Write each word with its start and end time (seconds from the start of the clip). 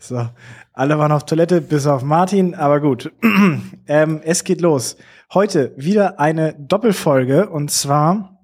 So, 0.00 0.28
alle 0.72 0.98
waren 0.98 1.10
auf 1.10 1.26
Toilette, 1.26 1.60
bis 1.60 1.86
auf 1.86 2.02
Martin, 2.02 2.54
aber 2.54 2.80
gut. 2.80 3.12
ähm, 3.88 4.20
es 4.22 4.44
geht 4.44 4.60
los. 4.60 4.96
Heute 5.34 5.72
wieder 5.76 6.20
eine 6.20 6.54
Doppelfolge 6.54 7.48
und 7.48 7.70
zwar 7.72 8.38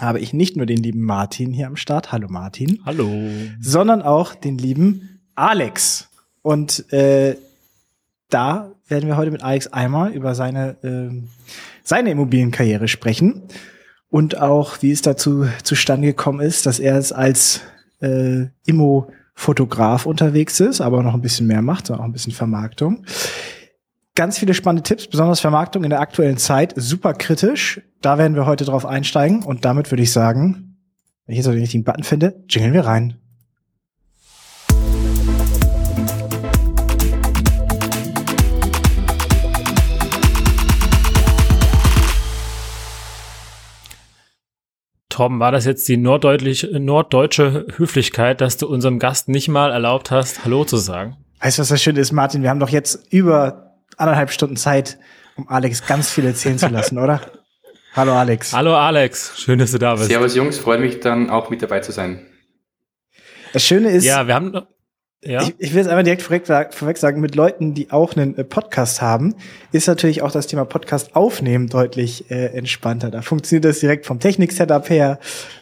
habe 0.00 0.18
ich 0.18 0.32
nicht 0.32 0.56
nur 0.56 0.66
den 0.66 0.82
lieben 0.82 1.02
Martin 1.02 1.52
hier 1.52 1.66
am 1.66 1.76
Start, 1.76 2.10
hallo 2.10 2.28
Martin. 2.28 2.80
Hallo. 2.86 3.08
Sondern 3.60 4.00
auch 4.00 4.34
den 4.34 4.56
lieben 4.56 5.20
Alex. 5.34 6.08
Und 6.42 6.90
äh, 6.92 7.36
da 8.30 8.72
werden 8.88 9.06
wir 9.06 9.18
heute 9.18 9.30
mit 9.30 9.42
Alex 9.42 9.66
einmal 9.68 10.10
über 10.12 10.34
seine, 10.34 10.76
äh, 10.82 11.22
seine 11.82 12.10
Immobilienkarriere 12.10 12.88
sprechen 12.88 13.42
und 14.08 14.40
auch, 14.40 14.80
wie 14.80 14.90
es 14.90 15.02
dazu 15.02 15.46
zustande 15.62 16.08
gekommen 16.08 16.40
ist, 16.40 16.66
dass 16.66 16.80
er 16.80 16.96
es 16.96 17.12
als 17.12 17.60
äh, 18.00 18.46
Immo-Fotograf 19.34 20.06
unterwegs 20.06 20.60
ist, 20.60 20.80
aber 20.80 21.02
noch 21.02 21.14
ein 21.14 21.20
bisschen 21.20 21.46
mehr 21.46 21.62
macht, 21.62 21.90
auch 21.90 22.00
ein 22.00 22.12
bisschen 22.12 22.32
Vermarktung. 22.32 23.04
Ganz 24.14 24.38
viele 24.38 24.54
spannende 24.54 24.84
Tipps, 24.84 25.08
besonders 25.08 25.40
Vermarktung 25.40 25.84
in 25.84 25.90
der 25.90 26.00
aktuellen 26.00 26.38
Zeit, 26.38 26.72
super 26.76 27.14
kritisch. 27.14 27.80
Da 28.00 28.16
werden 28.16 28.36
wir 28.36 28.46
heute 28.46 28.64
drauf 28.64 28.86
einsteigen 28.86 29.42
und 29.42 29.64
damit 29.64 29.90
würde 29.90 30.02
ich 30.02 30.12
sagen, 30.12 30.78
wenn 31.26 31.32
ich 31.32 31.38
jetzt 31.38 31.46
den 31.46 31.58
richtigen 31.58 31.84
Button 31.84 32.04
finde, 32.04 32.44
jingeln 32.48 32.74
wir 32.74 32.86
rein. 32.86 33.16
Torben, 45.14 45.38
war 45.38 45.52
das 45.52 45.64
jetzt 45.64 45.86
die 45.88 45.96
norddeutsche 45.96 47.66
Höflichkeit, 47.76 48.40
dass 48.40 48.56
du 48.56 48.66
unserem 48.66 48.98
Gast 48.98 49.28
nicht 49.28 49.48
mal 49.48 49.70
erlaubt 49.70 50.10
hast, 50.10 50.44
Hallo 50.44 50.64
zu 50.64 50.76
sagen? 50.76 51.16
Weißt 51.40 51.58
du, 51.58 51.62
was 51.62 51.68
das 51.68 51.80
Schöne 51.80 52.00
ist, 52.00 52.10
Martin? 52.10 52.42
Wir 52.42 52.50
haben 52.50 52.58
doch 52.58 52.68
jetzt 52.68 53.12
über 53.12 53.76
anderthalb 53.96 54.32
Stunden 54.32 54.56
Zeit, 54.56 54.98
um 55.36 55.48
Alex 55.48 55.86
ganz 55.86 56.10
viel 56.10 56.24
erzählen 56.24 56.58
zu 56.58 56.66
lassen, 56.66 56.98
oder? 56.98 57.20
Hallo 57.94 58.12
Alex. 58.12 58.52
Hallo 58.52 58.74
Alex, 58.74 59.40
schön, 59.40 59.60
dass 59.60 59.70
du 59.70 59.78
da 59.78 59.94
bist. 59.94 60.08
Servus 60.08 60.34
Jungs, 60.34 60.58
freut 60.58 60.80
mich 60.80 60.98
dann 60.98 61.30
auch 61.30 61.48
mit 61.48 61.62
dabei 61.62 61.78
zu 61.78 61.92
sein. 61.92 62.26
Das 63.52 63.64
Schöne 63.64 63.90
ist, 63.90 64.02
ja, 64.04 64.26
wir 64.26 64.34
haben 64.34 64.66
ja. 65.24 65.42
Ich, 65.42 65.54
ich 65.58 65.74
will 65.74 65.80
es 65.80 65.86
einmal 65.86 66.04
direkt 66.04 66.22
vorweg, 66.22 66.46
vorweg 66.74 66.98
sagen, 66.98 67.20
mit 67.20 67.34
Leuten, 67.34 67.74
die 67.74 67.90
auch 67.90 68.16
einen 68.16 68.36
äh, 68.36 68.44
Podcast 68.44 69.02
haben, 69.02 69.34
ist 69.72 69.86
natürlich 69.86 70.22
auch 70.22 70.30
das 70.30 70.46
Thema 70.46 70.64
Podcast 70.64 71.16
aufnehmen 71.16 71.68
deutlich 71.68 72.30
äh, 72.30 72.46
entspannter. 72.46 73.10
Da 73.10 73.22
funktioniert 73.22 73.64
das 73.64 73.80
direkt 73.80 74.06
vom 74.06 74.20
Technik-Setup 74.20 74.88
her. 74.90 75.18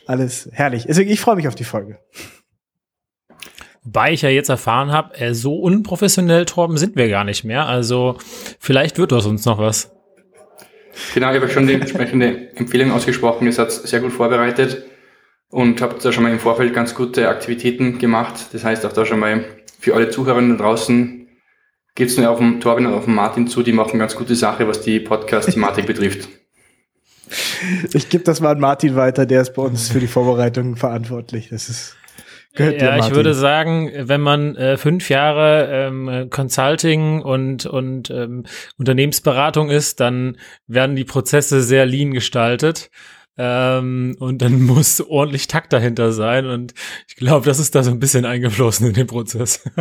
Alles 0.07 0.49
herrlich. 0.53 0.85
Deswegen, 0.87 1.11
ich 1.11 1.21
freue 1.21 1.37
mich 1.37 1.49
auf 1.49 1.55
die 1.55 1.65
Folge. 1.65 1.99
Wobei 3.85 4.13
ich 4.13 4.23
ja 4.23 4.29
jetzt 4.29 4.49
erfahren 4.49 4.93
habe, 4.93 5.19
äh, 5.19 5.35
so 5.35 5.57
unprofessionell, 5.57 6.45
Torben, 6.45 6.77
sind 6.77 6.97
wir 6.97 7.09
gar 7.09 7.25
nicht 7.25 7.45
mehr. 7.45 7.67
Also 7.67 8.17
vielleicht 8.61 8.99
wird 8.99 9.13
aus 9.13 9.27
uns 9.27 9.45
noch 9.45 9.59
was. 9.59 9.91
Genau, 11.15 11.31
ich 11.33 11.41
habe 11.41 11.49
schon 11.49 11.67
die 11.67 11.75
entsprechende 11.75 12.55
Empfehlung 12.57 12.93
ausgesprochen. 12.93 13.47
Ihr 13.47 13.53
seid 13.53 13.73
sehr 13.73 14.01
gut 14.01 14.13
vorbereitet 14.13 14.85
und 15.53 15.83
habe 15.83 15.97
da 16.03 16.11
schon 16.13 16.25
mal 16.25 16.33
im 16.33 16.41
Vorfeld 16.41 16.73
ganz 16.75 16.95
gute 16.95 17.29
Aktivitäten 17.29 17.99
gemacht. 17.99 18.47
Das 18.53 18.65
heißt 18.65 18.85
auch 18.87 18.93
da 18.93 19.05
schon 19.05 19.21
mal 19.21 19.45
für 19.79 19.95
alle 19.95 20.09
Zuhörerinnen 20.09 20.57
draußen 20.57 21.29
geht's 21.95 22.17
nur 22.17 22.31
auf 22.31 22.39
den 22.39 22.61
Torben 22.61 22.87
und 22.87 22.95
auf 22.95 23.05
den 23.05 23.15
Martin 23.15 23.47
zu, 23.47 23.63
die 23.63 23.73
machen 23.73 23.99
ganz 23.99 24.17
gute 24.17 24.35
Sache, 24.35 24.67
was 24.67 24.81
die 24.81 24.99
Podcast-Thematik 24.99 25.87
betrifft. 25.87 26.29
Ich 27.93 28.09
gebe 28.09 28.25
das 28.25 28.41
mal 28.41 28.53
an 28.53 28.61
Martin 28.61 28.97
weiter, 28.97 29.27
der 29.27 29.43
ist 29.43 29.53
bei 29.53 29.63
uns 29.63 29.91
für 29.91 30.01
die 30.01 30.07
Vorbereitung 30.07 30.77
verantwortlich. 30.77 31.51
Das 31.51 31.69
ist 31.69 31.97
gehört 32.55 32.81
ja, 32.81 32.97
dir, 32.97 33.07
ich 33.07 33.15
würde 33.15 33.35
sagen, 33.35 33.91
wenn 33.95 34.23
man 34.23 34.57
äh, 34.57 34.79
fünf 34.79 35.11
Jahre 35.11 35.69
ähm, 35.71 36.29
Consulting 36.31 37.21
und 37.21 37.67
und 37.67 38.11
ähm, 38.11 38.45
Unternehmensberatung 38.79 39.69
ist, 39.69 40.01
dann 40.01 40.39
werden 40.67 40.97
die 40.97 41.05
Prozesse 41.05 41.63
sehr 41.63 41.85
lean 41.85 42.13
gestaltet. 42.13 42.91
Ähm, 43.39 44.17
und 44.19 44.43
dann 44.43 44.63
muss 44.67 45.01
ordentlich 45.01 45.49
Takt 45.49 45.73
dahinter 45.73 46.13
sein. 46.13 46.47
Und 46.47 46.75
ich 47.09 47.17
glaube, 47.17 47.47
das 47.47 47.59
ist 47.59 47.75
da 47.75 47.83
so 47.83 47.91
ein 47.91 48.01
bisschen 48.01 48.25
eingeflossen 48.25 48.89
in 48.89 48.95
den 48.95 49.07
Prozess. 49.07 49.69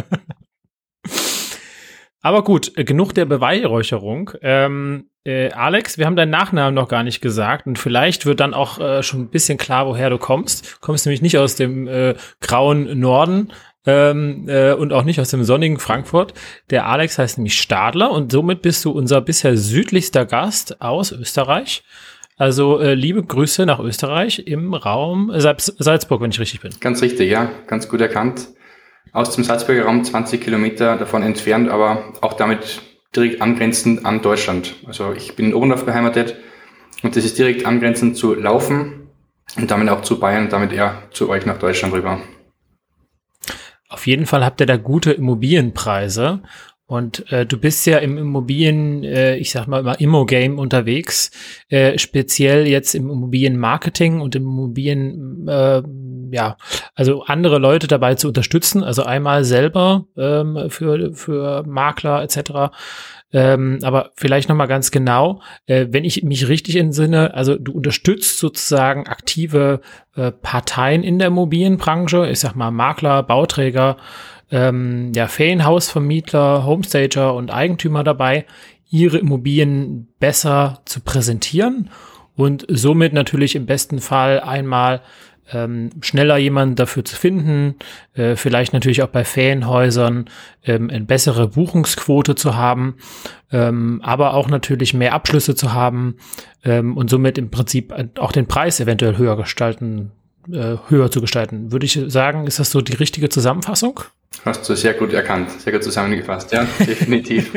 Aber 2.22 2.44
gut, 2.44 2.72
äh, 2.78 2.84
genug 2.84 3.14
der 3.14 3.26
Beweihräucherung. 3.26 4.32
Ähm, 4.42 5.10
äh, 5.24 5.52
Alex, 5.52 5.98
wir 5.98 6.06
haben 6.06 6.16
deinen 6.16 6.30
Nachnamen 6.30 6.74
noch 6.74 6.88
gar 6.88 7.04
nicht 7.04 7.22
gesagt 7.22 7.68
und 7.68 7.78
vielleicht 7.78 8.26
wird 8.26 8.40
dann 8.40 8.54
auch 8.54 8.80
äh, 8.80 9.04
schon 9.04 9.22
ein 9.22 9.30
bisschen 9.30 9.58
klar, 9.58 9.88
woher 9.88 10.10
du 10.10 10.18
kommst. 10.18 10.74
Du 10.74 10.78
kommst 10.82 11.06
nämlich 11.06 11.22
nicht 11.22 11.38
aus 11.38 11.56
dem 11.56 11.88
äh, 11.88 12.16
grauen 12.40 13.00
Norden 13.00 13.52
ähm, 13.86 14.48
äh, 14.48 14.74
und 14.74 14.94
auch 14.94 15.04
nicht 15.04 15.20
aus 15.20 15.30
dem 15.30 15.44
sonnigen 15.44 15.80
Frankfurt. 15.80 16.34
Der 16.70 16.86
Alex 16.88 17.18
heißt 17.18 17.38
nämlich 17.38 17.60
Stadler 17.60 18.12
und 18.12 18.32
somit 18.32 18.62
bist 18.62 18.86
du 18.86 18.92
unser 18.92 19.22
bisher 19.22 19.58
südlichster 19.58 20.26
Gast 20.26 20.82
aus 20.82 21.12
Österreich. 21.12 21.84
Also 22.42 22.80
äh, 22.80 22.96
liebe 22.96 23.22
Grüße 23.22 23.68
nach 23.68 23.80
Österreich 23.80 24.40
im 24.48 24.74
Raum 24.74 25.32
Salzburg, 25.32 26.22
wenn 26.22 26.32
ich 26.32 26.40
richtig 26.40 26.62
bin. 26.62 26.74
Ganz 26.80 27.04
richtig, 27.04 27.30
ja, 27.30 27.52
ganz 27.68 27.88
gut 27.88 28.02
erkannt. 28.02 28.48
Aus 29.12 29.36
dem 29.36 29.44
Salzburger 29.44 29.86
Raum 29.86 30.04
20 30.04 30.42
Kilometer 30.42 30.98
davon 30.98 31.22
entfernt, 31.22 31.70
aber 31.70 32.16
auch 32.22 32.34
damit 32.34 32.82
direkt 33.16 33.44
angrenzend 33.44 34.08
an 34.08 34.24
Deutschland. 34.24 34.74
Also 34.88 35.14
ich 35.14 35.36
bin 35.36 35.50
in 35.50 35.54
Oberndorf 35.54 35.86
beheimatet 35.86 36.36
und 37.04 37.16
das 37.16 37.26
ist 37.26 37.38
direkt 37.38 37.68
angrenzend 37.68 38.18
zu 38.18 38.34
Laufen 38.34 39.10
und 39.56 39.70
damit 39.70 39.90
auch 39.90 40.02
zu 40.02 40.20
Bayern 40.20 40.46
und 40.46 40.52
damit 40.52 40.72
eher 40.72 41.04
zu 41.12 41.30
euch 41.30 41.46
nach 41.46 41.60
Deutschland 41.60 41.94
rüber. 41.94 42.22
Auf 43.88 44.08
jeden 44.08 44.26
Fall 44.26 44.44
habt 44.44 44.62
ihr 44.62 44.66
da 44.66 44.78
gute 44.78 45.12
Immobilienpreise 45.12 46.42
und 46.92 47.32
äh, 47.32 47.46
du 47.46 47.58
bist 47.58 47.86
ja 47.86 48.00
im 48.00 48.18
Immobilien, 48.18 49.06
äh, 49.06 49.38
ich 49.38 49.52
sag 49.52 49.66
mal 49.66 49.80
immer 49.80 50.02
Immo-Game 50.02 50.60
unterwegs, 50.60 51.32
äh, 51.70 51.98
speziell 51.98 52.68
jetzt 52.68 52.96
im 52.96 53.10
Immobilienmarketing 53.10 54.20
und 54.20 54.36
im 54.36 54.44
Immobilien, 54.44 55.48
äh, 55.48 55.84
ja, 56.32 56.58
also 56.94 57.24
andere 57.24 57.60
Leute 57.60 57.88
dabei 57.88 58.16
zu 58.16 58.28
unterstützen, 58.28 58.84
also 58.84 59.04
einmal 59.04 59.46
selber 59.46 60.08
ähm, 60.18 60.66
für, 60.68 61.14
für 61.14 61.64
Makler 61.64 62.24
etc., 62.24 62.74
ähm, 63.34 63.80
aber 63.84 64.12
vielleicht 64.16 64.50
noch 64.50 64.58
mal 64.58 64.66
ganz 64.66 64.92
genau, 64.92 65.42
äh, 65.66 65.88
wenn 65.92 66.04
ich 66.04 66.24
mich 66.24 66.50
richtig 66.50 66.76
entsinne, 66.76 67.34
also 67.34 67.56
du 67.58 67.72
unterstützt 67.72 68.40
sozusagen 68.40 69.08
aktive 69.08 69.80
äh, 70.18 70.34
Parteien 70.34 71.04
in 71.04 71.18
der 71.18 71.30
Immobilienbranche, 71.30 72.30
ich 72.30 72.42
sag 72.42 72.56
mal 72.58 72.72
Makler, 72.72 73.24
Bauträger, 73.24 73.96
ähm, 74.52 75.12
ja, 75.16 75.28
Ferienhausvermietler, 75.28 76.66
Homestager 76.66 77.34
und 77.34 77.52
Eigentümer 77.52 78.04
dabei, 78.04 78.46
ihre 78.90 79.18
Immobilien 79.18 80.10
besser 80.20 80.82
zu 80.86 81.00
präsentieren 81.00 81.90
und 82.36 82.66
somit 82.68 83.14
natürlich 83.14 83.56
im 83.56 83.66
besten 83.66 84.00
Fall 84.00 84.42
einmal 84.42 85.02
ähm, 85.54 85.90
schneller 86.02 86.38
jemanden 86.38 86.76
dafür 86.76 87.04
zu 87.04 87.16
finden, 87.16 87.76
äh, 88.14 88.36
vielleicht 88.36 88.74
natürlich 88.74 89.04
auch 89.04 89.10
bei 89.10 89.24
Ferienhäusern 89.24 90.26
ähm, 90.64 90.90
eine 90.90 91.06
bessere 91.06 91.48
Buchungsquote 91.50 92.36
zu 92.36 92.56
haben, 92.56 92.96
ähm, 93.52 94.02
aber 94.04 94.34
auch 94.34 94.48
natürlich 94.48 94.94
mehr 94.94 95.14
Abschlüsse 95.14 95.56
zu 95.56 95.74
haben 95.74 96.18
ähm, 96.64 96.96
und 96.96 97.10
somit 97.10 97.38
im 97.38 97.50
Prinzip 97.50 97.94
auch 98.18 98.32
den 98.32 98.48
Preis 98.48 98.80
eventuell 98.80 99.18
höher 99.18 99.36
gestalten, 99.36 100.12
äh, 100.52 100.78
höher 100.88 101.12
zu 101.12 101.22
gestalten. 101.22 101.72
Würde 101.72 101.86
ich 101.86 102.00
sagen, 102.08 102.48
ist 102.48 102.60
das 102.60 102.72
so 102.72 102.82
die 102.82 102.96
richtige 102.96 103.30
Zusammenfassung? 103.30 104.02
Hast 104.46 104.68
du 104.68 104.76
sehr 104.76 104.94
gut 104.94 105.14
erkannt, 105.14 105.52
sehr 105.52 105.74
gut 105.74 105.84
zusammengefasst, 105.84 106.52
ja, 106.52 106.66
definitiv. 106.80 107.52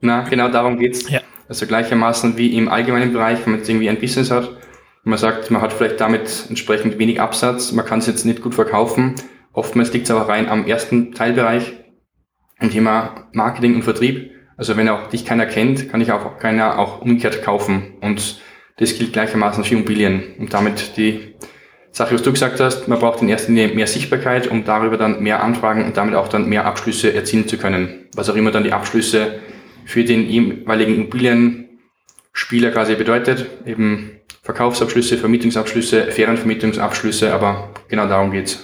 Na, 0.00 0.22
genau 0.28 0.48
darum 0.48 0.78
geht's. 0.78 1.08
Ja. 1.08 1.20
Also 1.48 1.66
gleichermaßen 1.66 2.36
wie 2.36 2.56
im 2.56 2.68
allgemeinen 2.68 3.12
Bereich, 3.12 3.38
wenn 3.44 3.52
man 3.52 3.60
jetzt 3.60 3.68
irgendwie 3.68 3.88
ein 3.88 4.00
Business 4.00 4.30
hat, 4.30 4.50
man 5.04 5.18
sagt, 5.18 5.50
man 5.50 5.60
hat 5.60 5.74
vielleicht 5.74 6.00
damit 6.00 6.46
entsprechend 6.48 6.98
wenig 6.98 7.20
Absatz, 7.20 7.72
man 7.72 7.84
kann 7.84 7.98
es 7.98 8.06
jetzt 8.06 8.24
nicht 8.24 8.40
gut 8.40 8.54
verkaufen. 8.54 9.14
Oftmals 9.52 9.92
liegt 9.92 10.06
es 10.06 10.10
aber 10.10 10.28
rein 10.28 10.48
am 10.48 10.66
ersten 10.66 11.12
Teilbereich, 11.12 11.74
im 12.58 12.70
Thema 12.70 13.28
Marketing 13.32 13.74
und 13.74 13.82
Vertrieb. 13.82 14.30
Also 14.56 14.76
wenn 14.76 14.88
auch 14.88 15.08
dich 15.08 15.26
keiner 15.26 15.46
kennt, 15.46 15.90
kann 15.90 16.00
ich 16.00 16.10
auch 16.10 16.38
keiner 16.38 16.78
auch 16.78 17.02
umgekehrt 17.02 17.42
kaufen. 17.42 17.98
Und 18.00 18.40
das 18.78 18.96
gilt 18.98 19.12
gleichermaßen 19.12 19.62
für 19.64 19.74
Immobilien. 19.74 20.34
Und 20.38 20.54
damit 20.54 20.96
die 20.96 21.34
Sache, 21.94 22.12
was 22.12 22.22
du 22.22 22.32
gesagt 22.32 22.58
hast, 22.58 22.88
man 22.88 22.98
braucht 22.98 23.22
in 23.22 23.28
erster 23.28 23.52
Linie 23.52 23.68
mehr 23.68 23.86
Sichtbarkeit, 23.86 24.48
um 24.48 24.64
darüber 24.64 24.96
dann 24.96 25.22
mehr 25.22 25.44
Anfragen 25.44 25.84
und 25.84 25.96
damit 25.96 26.16
auch 26.16 26.26
dann 26.26 26.48
mehr 26.48 26.66
Abschlüsse 26.66 27.14
erzielen 27.14 27.46
zu 27.46 27.56
können. 27.56 28.08
Was 28.14 28.28
auch 28.28 28.34
immer 28.34 28.50
dann 28.50 28.64
die 28.64 28.72
Abschlüsse 28.72 29.38
für 29.84 30.02
den 30.02 30.28
jeweiligen 30.28 30.94
Immobilienspieler 30.96 32.72
quasi 32.72 32.96
bedeutet. 32.96 33.46
Eben 33.64 34.10
Verkaufsabschlüsse, 34.42 35.18
Vermietungsabschlüsse, 35.18 36.10
Ferienvermietungsabschlüsse, 36.10 37.32
aber 37.32 37.70
genau 37.88 38.08
darum 38.08 38.32
geht's. 38.32 38.58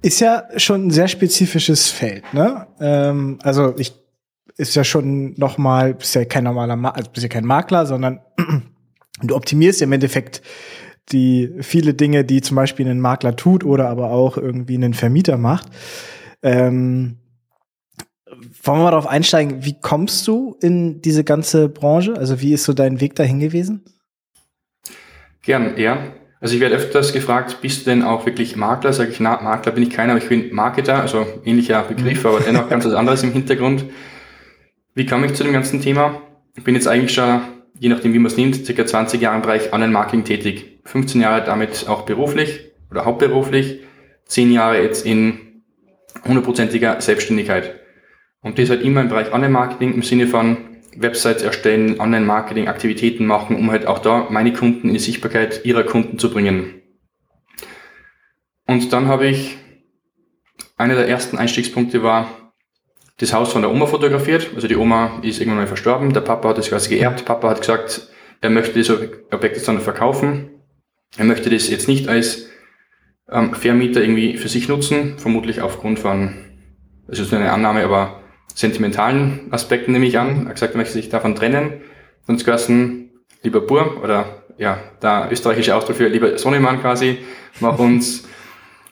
Ist 0.00 0.20
ja 0.20 0.44
schon 0.56 0.86
ein 0.86 0.90
sehr 0.90 1.08
spezifisches 1.08 1.90
Feld, 1.90 2.24
ne? 2.32 2.68
Ähm, 2.80 3.38
also 3.42 3.74
ich 3.76 3.92
ist 4.56 4.74
ja 4.74 4.82
schon 4.82 5.34
nochmal, 5.36 5.92
bist 5.92 6.14
ja 6.14 6.24
kein 6.24 6.44
normaler, 6.44 6.76
Ma 6.76 6.90
also 6.90 7.10
bist 7.10 7.22
ja 7.22 7.28
kein 7.28 7.44
Makler, 7.44 7.84
sondern 7.84 8.20
du 9.22 9.36
optimierst 9.36 9.80
ja 9.80 9.86
im 9.86 9.92
Endeffekt 9.92 10.42
die 11.10 11.52
viele 11.60 11.94
Dinge, 11.94 12.24
die 12.24 12.40
zum 12.40 12.56
Beispiel 12.56 12.88
ein 12.88 13.00
Makler 13.00 13.36
tut 13.36 13.64
oder 13.64 13.88
aber 13.88 14.10
auch 14.10 14.36
irgendwie 14.36 14.76
einen 14.76 14.94
Vermieter 14.94 15.36
macht. 15.36 15.66
Ähm, 16.42 17.18
wollen 18.62 18.78
wir 18.78 18.84
mal 18.84 18.90
darauf 18.90 19.06
einsteigen, 19.06 19.64
wie 19.64 19.80
kommst 19.80 20.26
du 20.26 20.56
in 20.60 21.02
diese 21.02 21.24
ganze 21.24 21.68
Branche? 21.68 22.14
Also 22.16 22.40
wie 22.40 22.52
ist 22.52 22.64
so 22.64 22.72
dein 22.72 23.00
Weg 23.00 23.14
dahin 23.14 23.40
gewesen? 23.40 23.84
Gern, 25.42 25.76
ja. 25.76 25.98
Also 26.40 26.54
ich 26.56 26.60
werde 26.60 26.74
öfters 26.74 27.12
gefragt, 27.12 27.58
bist 27.60 27.82
du 27.82 27.90
denn 27.90 28.02
auch 28.02 28.26
wirklich 28.26 28.56
Makler? 28.56 28.92
Sage 28.92 29.10
ich, 29.10 29.20
na, 29.20 29.40
Makler 29.40 29.72
bin 29.72 29.84
ich 29.84 29.90
keiner, 29.90 30.12
aber 30.12 30.22
ich 30.22 30.28
bin 30.28 30.52
Marketer, 30.52 31.00
also 31.00 31.24
ähnlicher 31.44 31.82
Begriff, 31.82 32.24
aber 32.26 32.40
dennoch 32.40 32.68
ganz 32.70 32.84
was 32.84 32.94
anderes 32.94 33.22
im 33.22 33.32
Hintergrund. 33.32 33.84
Wie 34.94 35.06
kam 35.06 35.22
ich 35.24 35.34
zu 35.34 35.44
dem 35.44 35.52
ganzen 35.52 35.80
Thema? 35.80 36.20
Ich 36.56 36.64
bin 36.64 36.74
jetzt 36.74 36.88
eigentlich 36.88 37.14
schon, 37.14 37.42
je 37.82 37.88
nachdem 37.88 38.14
wie 38.14 38.20
man 38.20 38.30
es 38.30 38.36
nimmt, 38.36 38.64
circa 38.64 38.86
20 38.86 39.20
Jahre 39.20 39.34
im 39.34 39.42
Bereich 39.42 39.72
Online-Marketing 39.72 40.22
tätig. 40.22 40.78
15 40.84 41.20
Jahre 41.20 41.44
damit 41.44 41.88
auch 41.88 42.02
beruflich 42.02 42.70
oder 42.92 43.04
hauptberuflich, 43.04 43.80
10 44.26 44.52
Jahre 44.52 44.80
jetzt 44.80 45.04
in 45.04 45.64
hundertprozentiger 46.24 47.00
Selbstständigkeit. 47.00 47.80
Und 48.40 48.60
das 48.60 48.70
halt 48.70 48.82
immer 48.82 49.00
im 49.00 49.08
Bereich 49.08 49.32
Online-Marketing 49.32 49.94
im 49.94 50.02
Sinne 50.02 50.28
von 50.28 50.58
Websites 50.96 51.42
erstellen, 51.42 51.98
Online-Marketing-Aktivitäten 51.98 53.26
machen, 53.26 53.56
um 53.56 53.72
halt 53.72 53.88
auch 53.88 53.98
da 53.98 54.28
meine 54.30 54.52
Kunden 54.52 54.86
in 54.86 54.94
die 54.94 55.00
Sichtbarkeit 55.00 55.64
ihrer 55.64 55.82
Kunden 55.82 56.20
zu 56.20 56.30
bringen. 56.30 56.82
Und 58.64 58.92
dann 58.92 59.08
habe 59.08 59.26
ich, 59.26 59.58
einer 60.76 60.94
der 60.94 61.08
ersten 61.08 61.36
Einstiegspunkte 61.36 62.04
war, 62.04 62.41
das 63.18 63.32
Haus 63.32 63.52
von 63.52 63.62
der 63.62 63.70
Oma 63.70 63.86
fotografiert. 63.86 64.50
Also 64.54 64.68
die 64.68 64.76
Oma 64.76 65.20
ist 65.22 65.40
irgendwann 65.40 65.60
mal 65.60 65.66
verstorben, 65.66 66.12
der 66.12 66.20
Papa 66.22 66.50
hat 66.50 66.58
das 66.58 66.68
quasi 66.68 66.90
geerbt. 66.90 67.24
Papa 67.24 67.50
hat 67.50 67.60
gesagt, 67.60 68.08
er 68.40 68.50
möchte 68.50 68.78
das 68.78 68.90
Objekt 68.90 69.56
jetzt 69.56 69.68
dann 69.68 69.80
verkaufen. 69.80 70.50
Er 71.16 71.24
möchte 71.24 71.50
das 71.50 71.68
jetzt 71.68 71.88
nicht 71.88 72.08
als 72.08 72.48
ähm, 73.30 73.54
Vermieter 73.54 74.00
irgendwie 74.00 74.36
für 74.36 74.48
sich 74.48 74.68
nutzen, 74.68 75.18
vermutlich 75.18 75.60
aufgrund 75.60 75.98
von, 75.98 76.34
das 77.06 77.18
ist 77.18 77.32
eine 77.32 77.52
Annahme, 77.52 77.84
aber 77.84 78.22
sentimentalen 78.54 79.48
Aspekten 79.52 79.92
nehme 79.92 80.06
ich 80.06 80.18
an. 80.18 80.44
Er 80.44 80.46
hat 80.46 80.54
gesagt, 80.54 80.74
er 80.74 80.78
möchte 80.78 80.94
sich 80.94 81.08
davon 81.08 81.34
trennen. 81.34 81.82
Sonst 82.26 82.44
gehörsten, 82.44 83.10
lieber 83.42 83.60
Bur, 83.60 84.02
oder 84.02 84.44
ja, 84.58 84.78
der 85.02 85.28
österreichische 85.30 85.74
Ausdruck 85.74 85.96
für 85.96 86.08
lieber 86.08 86.38
Sonnemann 86.38 86.80
quasi, 86.80 87.18
mach 87.60 87.78
uns 87.78 88.28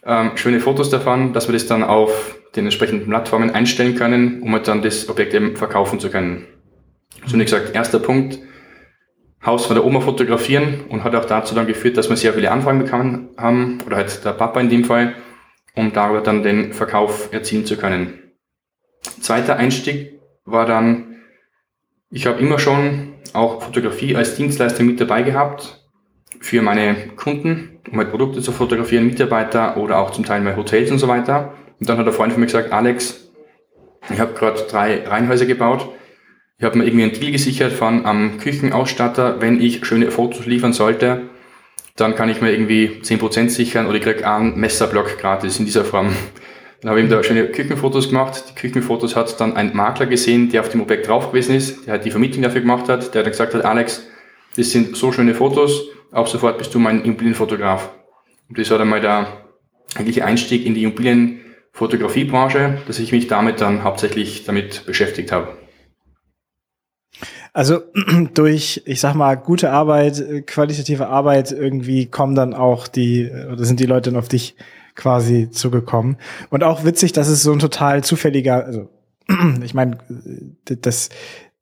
ähm, 0.04 0.32
schöne 0.36 0.60
Fotos 0.60 0.90
davon, 0.90 1.32
dass 1.32 1.48
wir 1.48 1.52
das 1.52 1.66
dann 1.66 1.82
auf 1.82 2.39
den 2.56 2.64
entsprechenden 2.64 3.08
Plattformen 3.08 3.50
einstellen 3.50 3.94
können, 3.94 4.42
um 4.42 4.52
halt 4.52 4.68
dann 4.68 4.82
das 4.82 5.08
Objekt 5.08 5.34
eben 5.34 5.56
verkaufen 5.56 6.00
zu 6.00 6.10
können. 6.10 6.46
So 7.26 7.38
wie 7.38 7.44
gesagt, 7.44 7.74
erster 7.74 7.98
Punkt, 7.98 8.38
Haus 9.44 9.66
von 9.66 9.74
der 9.74 9.84
Oma 9.86 10.00
fotografieren 10.00 10.82
und 10.88 11.02
hat 11.02 11.14
auch 11.14 11.24
dazu 11.24 11.54
dann 11.54 11.66
geführt, 11.66 11.96
dass 11.96 12.10
wir 12.10 12.16
sehr 12.16 12.34
viele 12.34 12.50
Anfragen 12.50 12.80
bekommen 12.80 13.30
haben, 13.38 13.78
oder 13.86 13.96
halt 13.96 14.24
der 14.24 14.32
Papa 14.32 14.60
in 14.60 14.68
dem 14.68 14.84
Fall, 14.84 15.14
um 15.74 15.92
darüber 15.92 16.20
dann 16.20 16.42
den 16.42 16.72
Verkauf 16.72 17.32
erzielen 17.32 17.64
zu 17.64 17.76
können. 17.76 18.18
Zweiter 19.20 19.56
Einstieg 19.56 20.20
war 20.44 20.66
dann, 20.66 21.16
ich 22.10 22.26
habe 22.26 22.40
immer 22.40 22.58
schon 22.58 23.14
auch 23.32 23.62
Fotografie 23.62 24.14
als 24.14 24.34
Dienstleister 24.34 24.82
mit 24.82 25.00
dabei 25.00 25.22
gehabt 25.22 25.86
für 26.40 26.60
meine 26.60 26.94
Kunden, 27.16 27.80
um 27.90 27.98
halt 27.98 28.10
Produkte 28.10 28.42
zu 28.42 28.52
fotografieren, 28.52 29.06
Mitarbeiter 29.06 29.76
oder 29.76 29.98
auch 29.98 30.10
zum 30.10 30.24
Teil 30.24 30.40
mal 30.42 30.56
Hotels 30.56 30.90
und 30.90 30.98
so 30.98 31.08
weiter. 31.08 31.54
Und 31.80 31.88
dann 31.88 31.98
hat 31.98 32.06
der 32.06 32.12
Freund 32.12 32.32
von 32.32 32.40
mir 32.40 32.46
gesagt, 32.46 32.72
Alex, 32.72 33.30
ich 34.12 34.20
habe 34.20 34.34
gerade 34.34 34.62
drei 34.68 35.06
Reihenhäuser 35.06 35.46
gebaut. 35.46 35.88
Ich 36.58 36.64
habe 36.64 36.78
mir 36.78 36.84
irgendwie 36.84 37.04
einen 37.04 37.12
Deal 37.12 37.32
gesichert 37.32 37.72
von 37.72 38.04
am 38.04 38.38
Küchenausstatter, 38.38 39.40
wenn 39.40 39.60
ich 39.60 39.84
schöne 39.86 40.10
Fotos 40.10 40.44
liefern 40.44 40.74
sollte, 40.74 41.30
dann 41.96 42.14
kann 42.14 42.28
ich 42.28 42.40
mir 42.40 42.52
irgendwie 42.52 43.00
10% 43.02 43.48
sichern 43.48 43.86
oder 43.86 43.96
ich 43.96 44.02
krieg 44.02 44.26
einen 44.26 44.58
Messerblock 44.58 45.18
gratis 45.18 45.58
in 45.58 45.66
dieser 45.66 45.84
Form. 45.84 46.14
Dann 46.80 46.90
habe 46.90 47.00
ich 47.00 47.06
ihm 47.06 47.10
da 47.10 47.22
schöne 47.22 47.46
Küchenfotos 47.48 48.08
gemacht. 48.08 48.44
Die 48.50 48.54
Küchenfotos 48.54 49.16
hat 49.16 49.38
dann 49.38 49.54
ein 49.54 49.76
Makler 49.76 50.06
gesehen, 50.06 50.50
der 50.50 50.62
auf 50.62 50.70
dem 50.70 50.80
Objekt 50.80 51.08
drauf 51.08 51.28
gewesen 51.28 51.54
ist, 51.54 51.86
der 51.86 51.92
halt 51.92 52.04
die 52.06 52.10
Vermietung 52.10 52.42
dafür 52.42 52.62
gemacht 52.62 52.88
hat, 52.88 53.14
der 53.14 53.22
dann 53.22 53.32
gesagt 53.32 53.54
hat, 53.54 53.64
Alex, 53.66 54.06
das 54.56 54.70
sind 54.70 54.96
so 54.96 55.12
schöne 55.12 55.34
Fotos, 55.34 55.88
ab 56.10 56.28
sofort 56.28 56.56
bist 56.56 56.74
du 56.74 56.78
mein 56.78 57.04
Immobilienfotograf. 57.04 57.90
Und 58.48 58.58
das 58.58 58.70
war 58.70 58.78
dann 58.78 58.88
mal 58.88 59.00
der 59.00 59.26
eigentliche 59.94 60.24
Einstieg 60.24 60.64
in 60.64 60.74
die 60.74 60.84
Immobilienfotografiebranche, 61.72 62.78
dass 62.86 62.98
ich 62.98 63.12
mich 63.12 63.28
damit 63.28 63.60
dann 63.60 63.84
hauptsächlich 63.84 64.44
damit 64.44 64.86
beschäftigt 64.86 65.32
habe. 65.32 65.56
Also 67.52 67.80
durch, 68.34 68.82
ich 68.84 69.00
sag 69.00 69.14
mal, 69.14 69.34
gute 69.36 69.70
Arbeit, 69.70 70.46
qualitative 70.46 71.08
Arbeit 71.08 71.52
irgendwie 71.52 72.06
kommen 72.06 72.34
dann 72.34 72.54
auch 72.54 72.86
die, 72.86 73.30
oder 73.30 73.64
sind 73.64 73.80
die 73.80 73.86
Leute 73.86 74.10
dann 74.10 74.18
auf 74.18 74.28
dich 74.28 74.56
quasi 74.94 75.50
zugekommen. 75.50 76.16
Und 76.50 76.62
auch 76.62 76.84
witzig, 76.84 77.12
dass 77.12 77.28
es 77.28 77.42
so 77.42 77.52
ein 77.52 77.58
total 77.58 78.04
zufälliger, 78.04 78.64
also 78.64 78.88
ich 79.62 79.74
meine, 79.74 79.98
das 80.64 81.10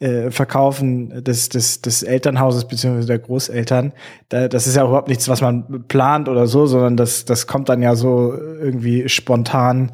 äh, 0.01 0.31
Verkaufen 0.31 1.25
des, 1.25 1.49
des, 1.49 1.83
des 1.83 2.03
Elternhauses 2.03 2.67
beziehungsweise 2.67 3.09
der 3.09 3.19
Großeltern, 3.19 3.93
da, 4.29 4.49
das 4.49 4.67
ist 4.67 4.77
ja 4.77 4.85
überhaupt 4.85 5.09
nichts, 5.09 5.29
was 5.29 5.41
man 5.41 5.85
plant 5.89 6.29
oder 6.29 6.47
so, 6.47 6.67
sondern 6.67 6.97
das, 6.97 7.25
das 7.25 7.47
kommt 7.47 7.69
dann 7.69 7.83
ja 7.83 7.97
so 7.97 8.33
irgendwie 8.33 9.09
spontan 9.09 9.93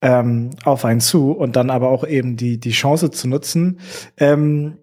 ähm, 0.00 0.50
auf 0.64 0.84
einen 0.84 1.00
zu 1.00 1.32
und 1.32 1.56
dann 1.56 1.70
aber 1.70 1.88
auch 1.88 2.06
eben 2.06 2.36
die, 2.36 2.58
die 2.58 2.70
Chance 2.70 3.10
zu 3.10 3.28
nutzen. 3.28 3.80
Ähm, 4.16 4.78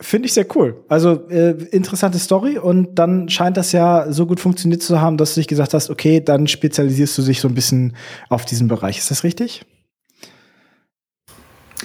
Finde 0.00 0.26
ich 0.26 0.34
sehr 0.34 0.46
cool. 0.56 0.84
Also 0.88 1.28
äh, 1.30 1.52
interessante 1.70 2.18
Story 2.18 2.58
und 2.58 2.96
dann 2.96 3.28
scheint 3.28 3.56
das 3.56 3.72
ja 3.72 4.10
so 4.10 4.26
gut 4.26 4.40
funktioniert 4.40 4.82
zu 4.82 5.00
haben, 5.00 5.16
dass 5.16 5.34
du 5.34 5.40
dich 5.40 5.48
gesagt 5.48 5.72
hast, 5.72 5.88
okay, 5.88 6.20
dann 6.20 6.48
spezialisierst 6.48 7.16
du 7.16 7.22
dich 7.22 7.40
so 7.40 7.48
ein 7.48 7.54
bisschen 7.54 7.96
auf 8.28 8.44
diesen 8.44 8.66
Bereich. 8.66 8.98
Ist 8.98 9.10
das 9.12 9.22
richtig? 9.22 9.64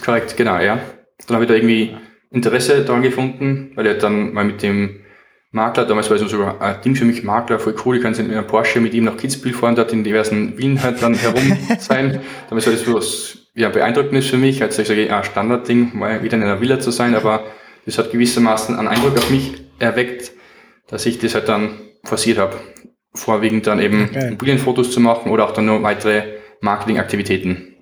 Korrekt, 0.03 0.35
genau, 0.37 0.59
ja. 0.59 0.79
Dann 1.27 1.35
habe 1.35 1.45
ich 1.45 1.49
da 1.49 1.55
irgendwie 1.55 1.95
Interesse 2.31 2.83
daran 2.83 3.01
gefunden, 3.01 3.71
weil 3.75 3.85
er 3.85 3.95
dann 3.95 4.33
mal 4.33 4.43
mit 4.45 4.61
dem 4.61 5.01
Makler, 5.51 5.85
damals 5.85 6.09
war 6.09 6.17
es 6.17 6.29
sogar 6.29 6.61
ein 6.61 6.81
Ding 6.81 6.95
für 6.95 7.05
mich, 7.05 7.23
Makler, 7.23 7.57
voll 7.57 7.75
cool, 7.83 7.97
ich 7.97 8.03
kann 8.03 8.13
in 8.13 8.31
einem 8.31 8.45
Porsche 8.45 8.79
mit 8.79 8.93
ihm 8.93 9.05
nach 9.05 9.17
Kitzbühel 9.17 9.55
fahren, 9.55 9.75
dort 9.75 9.91
in 9.91 10.03
diversen 10.03 10.57
Wien 10.59 10.81
halt 10.81 11.01
dann 11.01 11.15
herum 11.15 11.57
sein. 11.79 12.21
damals 12.49 12.67
war 12.67 12.73
das 12.73 12.83
so 12.83 12.93
was 12.93 13.37
ja, 13.55 13.69
beeindruckendes 13.69 14.27
für 14.27 14.37
mich, 14.37 14.61
als 14.61 14.77
ich 14.77 14.87
sage, 14.87 15.07
ja, 15.07 15.23
Standardding, 15.23 15.91
mal 15.93 16.23
wieder 16.23 16.37
in 16.37 16.43
einer 16.43 16.61
Villa 16.61 16.79
zu 16.79 16.91
sein, 16.91 17.15
aber 17.15 17.43
das 17.85 17.97
hat 17.97 18.11
gewissermaßen 18.11 18.77
einen 18.77 18.87
Eindruck 18.87 19.17
auf 19.17 19.29
mich 19.31 19.53
erweckt, 19.79 20.31
dass 20.87 21.05
ich 21.05 21.17
das 21.17 21.33
halt 21.33 21.49
dann 21.49 21.79
forciert 22.03 22.37
habe. 22.37 22.57
Vorwiegend 23.13 23.65
dann 23.65 23.79
eben 23.79 24.05
okay. 24.05 24.27
Immobilienfotos 24.27 24.91
zu 24.91 24.99
machen 24.99 25.31
oder 25.31 25.45
auch 25.45 25.51
dann 25.51 25.65
nur 25.65 25.81
weitere 25.81 26.37
Marketingaktivitäten. 26.61 27.75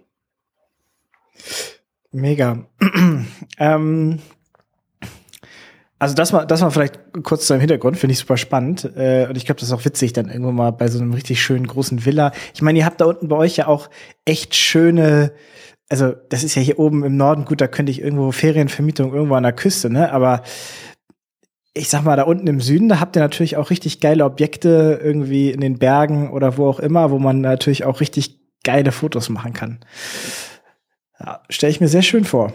Mega. 2.12 2.66
ähm, 3.60 4.20
also 6.00 6.14
das 6.14 6.32
war, 6.32 6.46
das 6.46 6.62
war 6.62 6.72
vielleicht 6.72 7.00
kurz 7.24 7.48
zu 7.48 7.54
einem 7.54 7.62
Hintergrund, 7.62 7.98
finde 7.98 8.14
ich 8.14 8.20
super 8.20 8.38
spannend. 8.38 8.86
Äh, 8.96 9.28
und 9.28 9.36
ich 9.36 9.46
glaube, 9.46 9.60
das 9.60 9.70
ist 9.70 9.74
auch 9.74 9.86
witzig, 9.86 10.14
dann 10.14 10.30
irgendwo 10.30 10.52
mal 10.52 10.72
bei 10.72 10.88
so 10.88 11.00
einem 11.00 11.14
richtig 11.14 11.42
schönen 11.42 11.68
großen 11.68 12.06
Villa. 12.06 12.32
Ich 12.54 12.62
meine, 12.62 12.80
ihr 12.80 12.86
habt 12.86 13.02
da 13.02 13.06
unten 13.06 13.28
bei 13.28 13.36
euch 13.36 13.58
ja 13.58 13.68
auch 13.68 13.90
echt 14.26 14.56
schöne 14.56 15.32
also 15.90 16.14
das 16.30 16.44
ist 16.44 16.56
ja 16.56 16.62
hier 16.62 16.80
oben 16.80 17.04
im 17.04 17.18
Norden, 17.18 17.46
gut, 17.46 17.62
da 17.62 17.68
könnte 17.68 17.92
ich 17.92 18.02
irgendwo 18.02 18.32
Ferienvermietung 18.32 19.14
irgendwo 19.14 19.36
an 19.36 19.44
der 19.44 19.54
Küste, 19.54 19.90
ne? 19.90 20.12
Aber 20.12 20.44
ich 21.74 21.90
sag 21.90 22.04
mal, 22.04 22.18
da 22.18 22.24
unten 22.24 22.48
im 22.48 22.60
Süden, 22.60 22.90
da 22.90 23.00
habt 23.00 23.16
ihr 23.16 23.22
natürlich 23.22 23.56
auch 23.56 23.70
richtig 23.70 24.00
geile 24.00 24.26
Objekte 24.26 25.00
irgendwie 25.02 25.52
in 25.52 25.62
den 25.62 25.78
Bergen 25.78 26.32
oder 26.32 26.58
wo 26.58 26.68
auch 26.68 26.80
immer, 26.80 27.12
wo 27.12 27.20
man 27.20 27.42
natürlich 27.42 27.86
auch 27.86 28.02
richtig 28.02 28.40
geile 28.64 28.92
Fotos 28.92 29.30
machen 29.30 29.54
kann. 29.54 29.80
Stelle 31.50 31.72
ich 31.72 31.82
mir 31.82 31.88
sehr 31.88 32.02
schön 32.02 32.26
vor. 32.26 32.54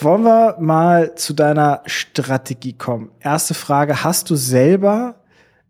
Wollen 0.00 0.22
wir 0.24 0.56
mal 0.60 1.14
zu 1.14 1.32
deiner 1.32 1.82
Strategie 1.86 2.74
kommen? 2.74 3.10
Erste 3.20 3.54
Frage, 3.54 4.04
hast 4.04 4.28
du 4.28 4.36
selber 4.36 5.16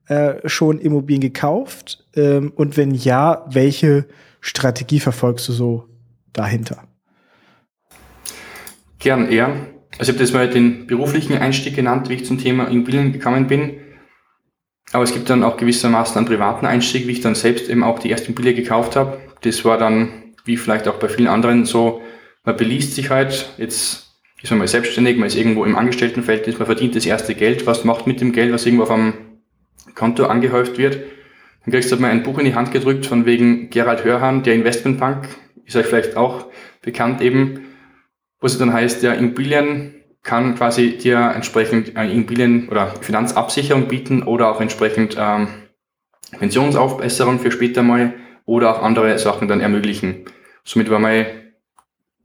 äh, 0.09 0.49
schon 0.49 0.79
Immobilien 0.81 1.21
gekauft? 1.21 2.05
Ähm, 2.15 2.53
und 2.57 2.77
wenn 2.77 2.93
ja, 2.93 3.47
welche 3.49 4.07
Strategie 4.41 5.01
verfolgst 5.01 5.49
du 5.49 5.53
so 5.53 5.85
dahinter? 6.33 6.85
Gern 8.99 9.31
eher. 9.31 9.49
Also 9.99 10.03
ich 10.03 10.09
habe 10.09 10.19
das 10.19 10.33
mal 10.33 10.49
den 10.49 10.87
beruflichen 10.87 11.37
Einstieg 11.37 11.77
genannt, 11.77 12.09
wie 12.09 12.15
ich 12.15 12.27
zum 12.27 12.39
Thema 12.39 12.67
Immobilien 12.69 13.13
gekommen 13.13 13.47
bin. 13.47 13.79
Aber 14.93 15.05
es 15.05 15.13
gibt 15.13 15.31
dann 15.31 15.45
auch 15.45 15.57
gewissermaßen 15.57 16.17
einen 16.17 16.27
privaten 16.27 16.67
Einstieg, 16.67 17.07
wie 17.07 17.13
ich 17.13 17.21
dann 17.21 17.35
selbst 17.35 17.69
eben 17.69 17.85
auch 17.85 17.99
die 17.99 18.11
erste 18.11 18.29
Immobilie 18.29 18.55
gekauft 18.55 18.97
habe. 18.97 19.21
Das 19.43 19.65
war 19.65 19.79
dann, 19.79 20.20
wie 20.45 20.57
vielleicht 20.57 20.89
auch 20.89 20.99
bei 20.99 21.09
vielen 21.09 21.29
anderen, 21.29 21.65
so, 21.65 22.03
man 22.45 22.57
beliest 22.57 22.95
sich 22.95 23.11
halt, 23.11 23.51
jetzt 23.59 24.11
ist 24.43 24.51
man 24.51 24.59
mal 24.59 24.69
selbstständig, 24.69 25.19
man 25.19 25.27
ist 25.27 25.37
irgendwo 25.37 25.65
im 25.65 25.77
Angestelltenverhältnis, 25.77 26.59
man 26.59 26.67
verdient 26.67 26.97
das 26.97 27.07
erste 27.07 27.35
Geld, 27.35 27.67
was 27.67 27.85
macht 27.85 28.07
mit 28.07 28.21
dem 28.21 28.33
Geld, 28.33 28.53
was 28.53 28.65
irgendwo 28.65 28.85
auf 28.85 28.91
einem 28.91 29.15
Konto 29.95 30.27
angehäuft 30.27 30.79
wird. 30.79 30.99
Dann 31.65 31.73
kriegst 31.73 31.91
du 31.91 31.95
halt 31.95 32.01
mal 32.01 32.11
ein 32.11 32.23
Buch 32.23 32.39
in 32.39 32.47
die 32.47 32.55
Hand 32.55 32.73
gedrückt 32.73 33.05
von 33.07 33.27
wegen 33.27 33.69
Gerald 33.71 34.05
Hörhan, 34.05 34.43
der 34.43 34.55
Investmentbank, 34.55 35.29
ist 35.67 35.77
euch 35.77 35.87
vielleicht 35.87 36.17
auch 36.17 36.47
bekannt 36.83 37.21
eben, 37.21 37.67
wo 38.41 38.47
es 38.47 38.59
dann 38.59 38.73
heißt, 38.73 39.03
ja, 39.03 39.13
Immobilien 39.13 39.95
kann 40.23 40.55
quasi 40.55 40.97
dir 40.97 41.33
entsprechend 41.35 41.97
eine 41.97 42.13
Immobilien- 42.13 42.69
oder 42.69 42.95
Finanzabsicherung 43.01 43.89
bieten 43.89 44.23
oder 44.23 44.51
auch 44.51 44.61
entsprechend 44.61 45.17
ähm, 45.19 45.49
Pensionsaufbesserung 46.39 47.39
für 47.39 47.51
später 47.51 47.83
mal 47.83 48.15
oder 48.51 48.75
auch 48.75 48.83
andere 48.83 49.17
Sachen 49.21 49.47
dann 49.47 49.61
ermöglichen. 49.61 50.25
Somit 50.65 50.91
war 50.91 50.99
mal 50.99 51.53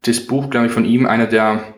das 0.01 0.25
Buch, 0.25 0.49
glaube 0.49 0.65
ich, 0.65 0.71
von 0.71 0.83
ihm 0.83 1.05
einer 1.05 1.27
der 1.27 1.75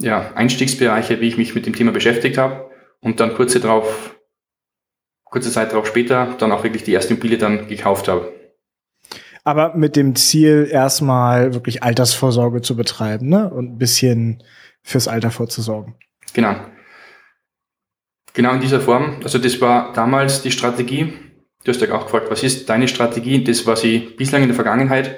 ja, 0.00 0.30
Einstiegsbereiche, 0.36 1.20
wie 1.20 1.26
ich 1.26 1.36
mich 1.36 1.54
mit 1.54 1.66
dem 1.66 1.74
Thema 1.74 1.90
beschäftigt 1.90 2.38
habe 2.38 2.70
und 3.00 3.18
dann 3.18 3.34
kurze 3.34 3.58
drauf, 3.58 4.16
kurze 5.24 5.50
Zeit 5.50 5.72
darauf 5.72 5.88
später 5.88 6.36
dann 6.38 6.52
auch 6.52 6.62
wirklich 6.62 6.84
die 6.84 6.92
erste 6.92 7.14
Immobilie 7.14 7.36
dann 7.36 7.66
gekauft 7.66 8.06
habe. 8.06 8.32
Aber 9.42 9.74
mit 9.74 9.96
dem 9.96 10.14
Ziel, 10.14 10.68
erstmal 10.70 11.52
wirklich 11.52 11.82
Altersvorsorge 11.82 12.62
zu 12.62 12.76
betreiben, 12.76 13.28
ne? 13.28 13.50
Und 13.50 13.72
ein 13.72 13.78
bisschen 13.78 14.42
fürs 14.82 15.08
Alter 15.08 15.32
vorzusorgen. 15.32 15.94
Genau. 16.32 16.54
Genau 18.34 18.52
in 18.52 18.60
dieser 18.60 18.80
Form. 18.80 19.20
Also 19.24 19.38
das 19.38 19.60
war 19.60 19.92
damals 19.94 20.42
die 20.42 20.52
Strategie. 20.52 21.12
Du 21.66 21.72
hast 21.72 21.80
ja 21.80 21.92
auch 21.92 22.04
gefragt, 22.04 22.30
was 22.30 22.44
ist 22.44 22.68
deine 22.68 22.86
Strategie? 22.86 23.42
Das 23.42 23.66
war 23.66 23.74
sie 23.74 23.98
bislang 23.98 24.42
in 24.42 24.48
der 24.48 24.54
Vergangenheit 24.54 25.16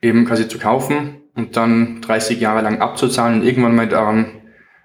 eben 0.00 0.24
quasi 0.26 0.46
zu 0.46 0.60
kaufen 0.60 1.22
und 1.34 1.56
dann 1.56 2.00
30 2.02 2.38
Jahre 2.38 2.62
lang 2.62 2.80
abzuzahlen 2.80 3.40
und 3.40 3.46
irgendwann 3.46 3.74
mal 3.74 3.88
daran 3.88 4.42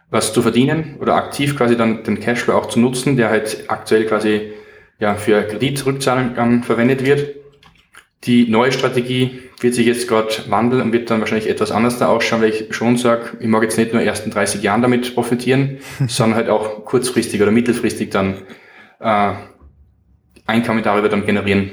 was 0.10 0.34
zu 0.34 0.42
verdienen 0.42 0.98
oder 1.00 1.14
aktiv 1.14 1.56
quasi 1.56 1.78
dann 1.78 2.04
den 2.04 2.20
Cashflow 2.20 2.56
auch 2.56 2.66
zu 2.66 2.80
nutzen, 2.80 3.16
der 3.16 3.30
halt 3.30 3.66
aktuell 3.68 4.08
quasi 4.08 4.54
ja 4.98 5.14
für 5.14 5.44
Kreditrückzahlung 5.44 6.64
verwendet 6.64 7.06
wird. 7.06 7.36
Die 8.24 8.50
neue 8.50 8.72
Strategie 8.72 9.42
wird 9.60 9.76
sich 9.76 9.86
jetzt 9.86 10.08
gerade 10.08 10.34
wandeln 10.48 10.82
und 10.82 10.94
wird 10.94 11.12
dann 11.12 11.20
wahrscheinlich 11.20 11.48
etwas 11.48 11.70
anders 11.70 12.00
da 12.00 12.08
ausschauen, 12.08 12.42
weil 12.42 12.50
ich 12.50 12.76
schon 12.76 12.98
sage, 12.98 13.38
ich 13.40 13.48
mag 13.48 13.62
jetzt 13.62 13.78
nicht 13.78 13.94
nur 13.94 14.02
ersten 14.02 14.32
30 14.32 14.64
Jahren 14.64 14.82
damit 14.82 15.14
profitieren, 15.14 15.78
sondern 16.08 16.38
halt 16.38 16.50
auch 16.50 16.86
kurzfristig 16.86 17.40
oder 17.40 17.52
mittelfristig 17.52 18.10
dann 18.10 18.40
äh, 19.00 19.34
Einkommen 20.46 20.84
darüber 20.84 21.10
dann 21.10 21.26
generieren. 21.26 21.72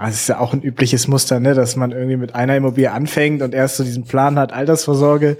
Also 0.00 0.14
es 0.14 0.20
ist 0.22 0.28
ja 0.28 0.38
auch 0.38 0.54
ein 0.54 0.62
übliches 0.62 1.08
Muster, 1.08 1.40
ne, 1.40 1.52
dass 1.52 1.76
man 1.76 1.92
irgendwie 1.92 2.16
mit 2.16 2.34
einer 2.34 2.56
Immobilie 2.56 2.90
anfängt 2.90 3.42
und 3.42 3.52
erst 3.52 3.76
so 3.76 3.84
diesen 3.84 4.06
Plan 4.06 4.38
hat, 4.38 4.50
Altersvorsorge, 4.50 5.36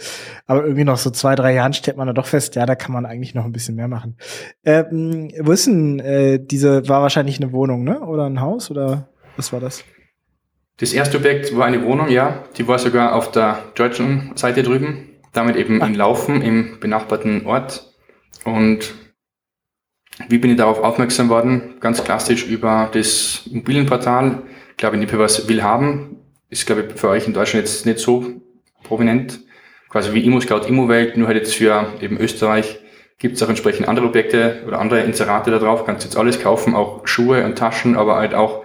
aber 0.47 0.64
irgendwie 0.64 0.85
noch 0.85 0.99
so 0.99 1.09
zwei, 1.09 1.35
drei 1.35 1.54
Jahren 1.54 1.73
stellt 1.73 1.97
man 1.97 2.07
dann 2.07 2.14
doch 2.14 2.26
fest, 2.26 2.57
ja, 2.57 2.66
da 2.66 2.75
kann 2.75 2.92
man 2.92 3.07
eigentlich 3.07 3.35
noch 3.35 3.47
ein 3.47 3.52
bisschen 3.52 3.75
mehr 3.75 3.88
machen. 3.88 4.19
Ähm, 4.62 5.30
wo 5.40 5.52
ist 5.52 5.66
denn 5.66 5.99
äh, 6.00 6.38
diese, 6.38 6.87
war 6.90 7.00
wahrscheinlich 7.00 7.40
eine 7.40 7.52
Wohnung, 7.52 7.85
ne? 7.85 8.00
Oder 8.00 8.26
ein 8.26 8.42
Haus 8.42 8.71
oder 8.71 9.09
was 9.37 9.50
war 9.50 9.61
das? 9.61 9.83
Das 10.76 10.92
erste 10.92 11.16
Objekt 11.16 11.57
war 11.57 11.64
eine 11.64 11.83
Wohnung, 11.83 12.11
ja. 12.11 12.45
Die 12.59 12.69
war 12.69 12.78
sogar 12.78 13.14
auf 13.14 13.30
der 13.30 13.62
deutschen 13.76 14.33
Seite 14.35 14.62
drüben, 14.62 15.09
damit 15.33 15.57
eben 15.57 15.80
ah. 15.80 15.87
in 15.87 15.95
Laufen 15.95 16.42
im 16.42 16.80
benachbarten 16.80 17.47
Ort. 17.47 17.95
Und 18.45 18.95
wie 20.28 20.38
bin 20.38 20.50
ich 20.50 20.56
darauf 20.56 20.82
aufmerksam 20.82 21.28
worden? 21.28 21.74
Ganz 21.80 22.02
klassisch 22.04 22.46
über 22.46 22.88
das 22.92 23.42
Immobilienportal. 23.50 24.42
Ich 24.70 24.76
glaube, 24.76 24.96
nicht 24.96 25.16
was 25.16 25.48
will 25.48 25.62
haben. 25.62 26.16
Ist, 26.48 26.66
glaube 26.66 26.86
ich, 26.88 26.98
für 26.98 27.08
euch 27.08 27.26
in 27.26 27.32
Deutschland 27.32 27.66
jetzt 27.66 27.86
nicht 27.86 27.98
so 27.98 28.24
prominent. 28.82 29.40
Quasi 29.88 30.12
wie 30.14 30.24
ImmoScout, 30.24 30.66
ImmoWelt, 30.66 31.16
nur 31.16 31.28
halt 31.28 31.36
jetzt 31.36 31.54
für 31.54 31.92
eben 32.00 32.18
Österreich 32.18 32.80
gibt 33.20 33.36
es 33.36 33.42
auch 33.42 33.48
entsprechend 33.48 33.86
andere 33.86 34.06
Objekte 34.06 34.62
oder 34.66 34.80
andere 34.80 35.02
Inserate 35.02 35.50
da 35.50 35.58
drauf. 35.58 35.84
Kannst 35.84 36.04
jetzt 36.04 36.16
alles 36.16 36.40
kaufen, 36.40 36.74
auch 36.74 37.06
Schuhe 37.06 37.44
und 37.44 37.56
Taschen, 37.56 37.96
aber 37.96 38.16
halt 38.16 38.34
auch 38.34 38.64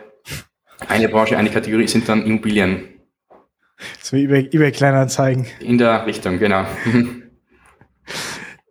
eine 0.88 1.10
Branche, 1.10 1.38
eine 1.38 1.50
Kategorie 1.50 1.88
sind 1.88 2.08
dann 2.10 2.26
Immobilien. 2.26 2.90
So 4.02 4.16
wie 4.16 4.24
eBay, 4.24 4.50
eBay 4.52 4.72
Kleinanzeigen. 4.72 5.46
In 5.60 5.78
der 5.78 6.06
Richtung, 6.06 6.40
genau. 6.40 6.66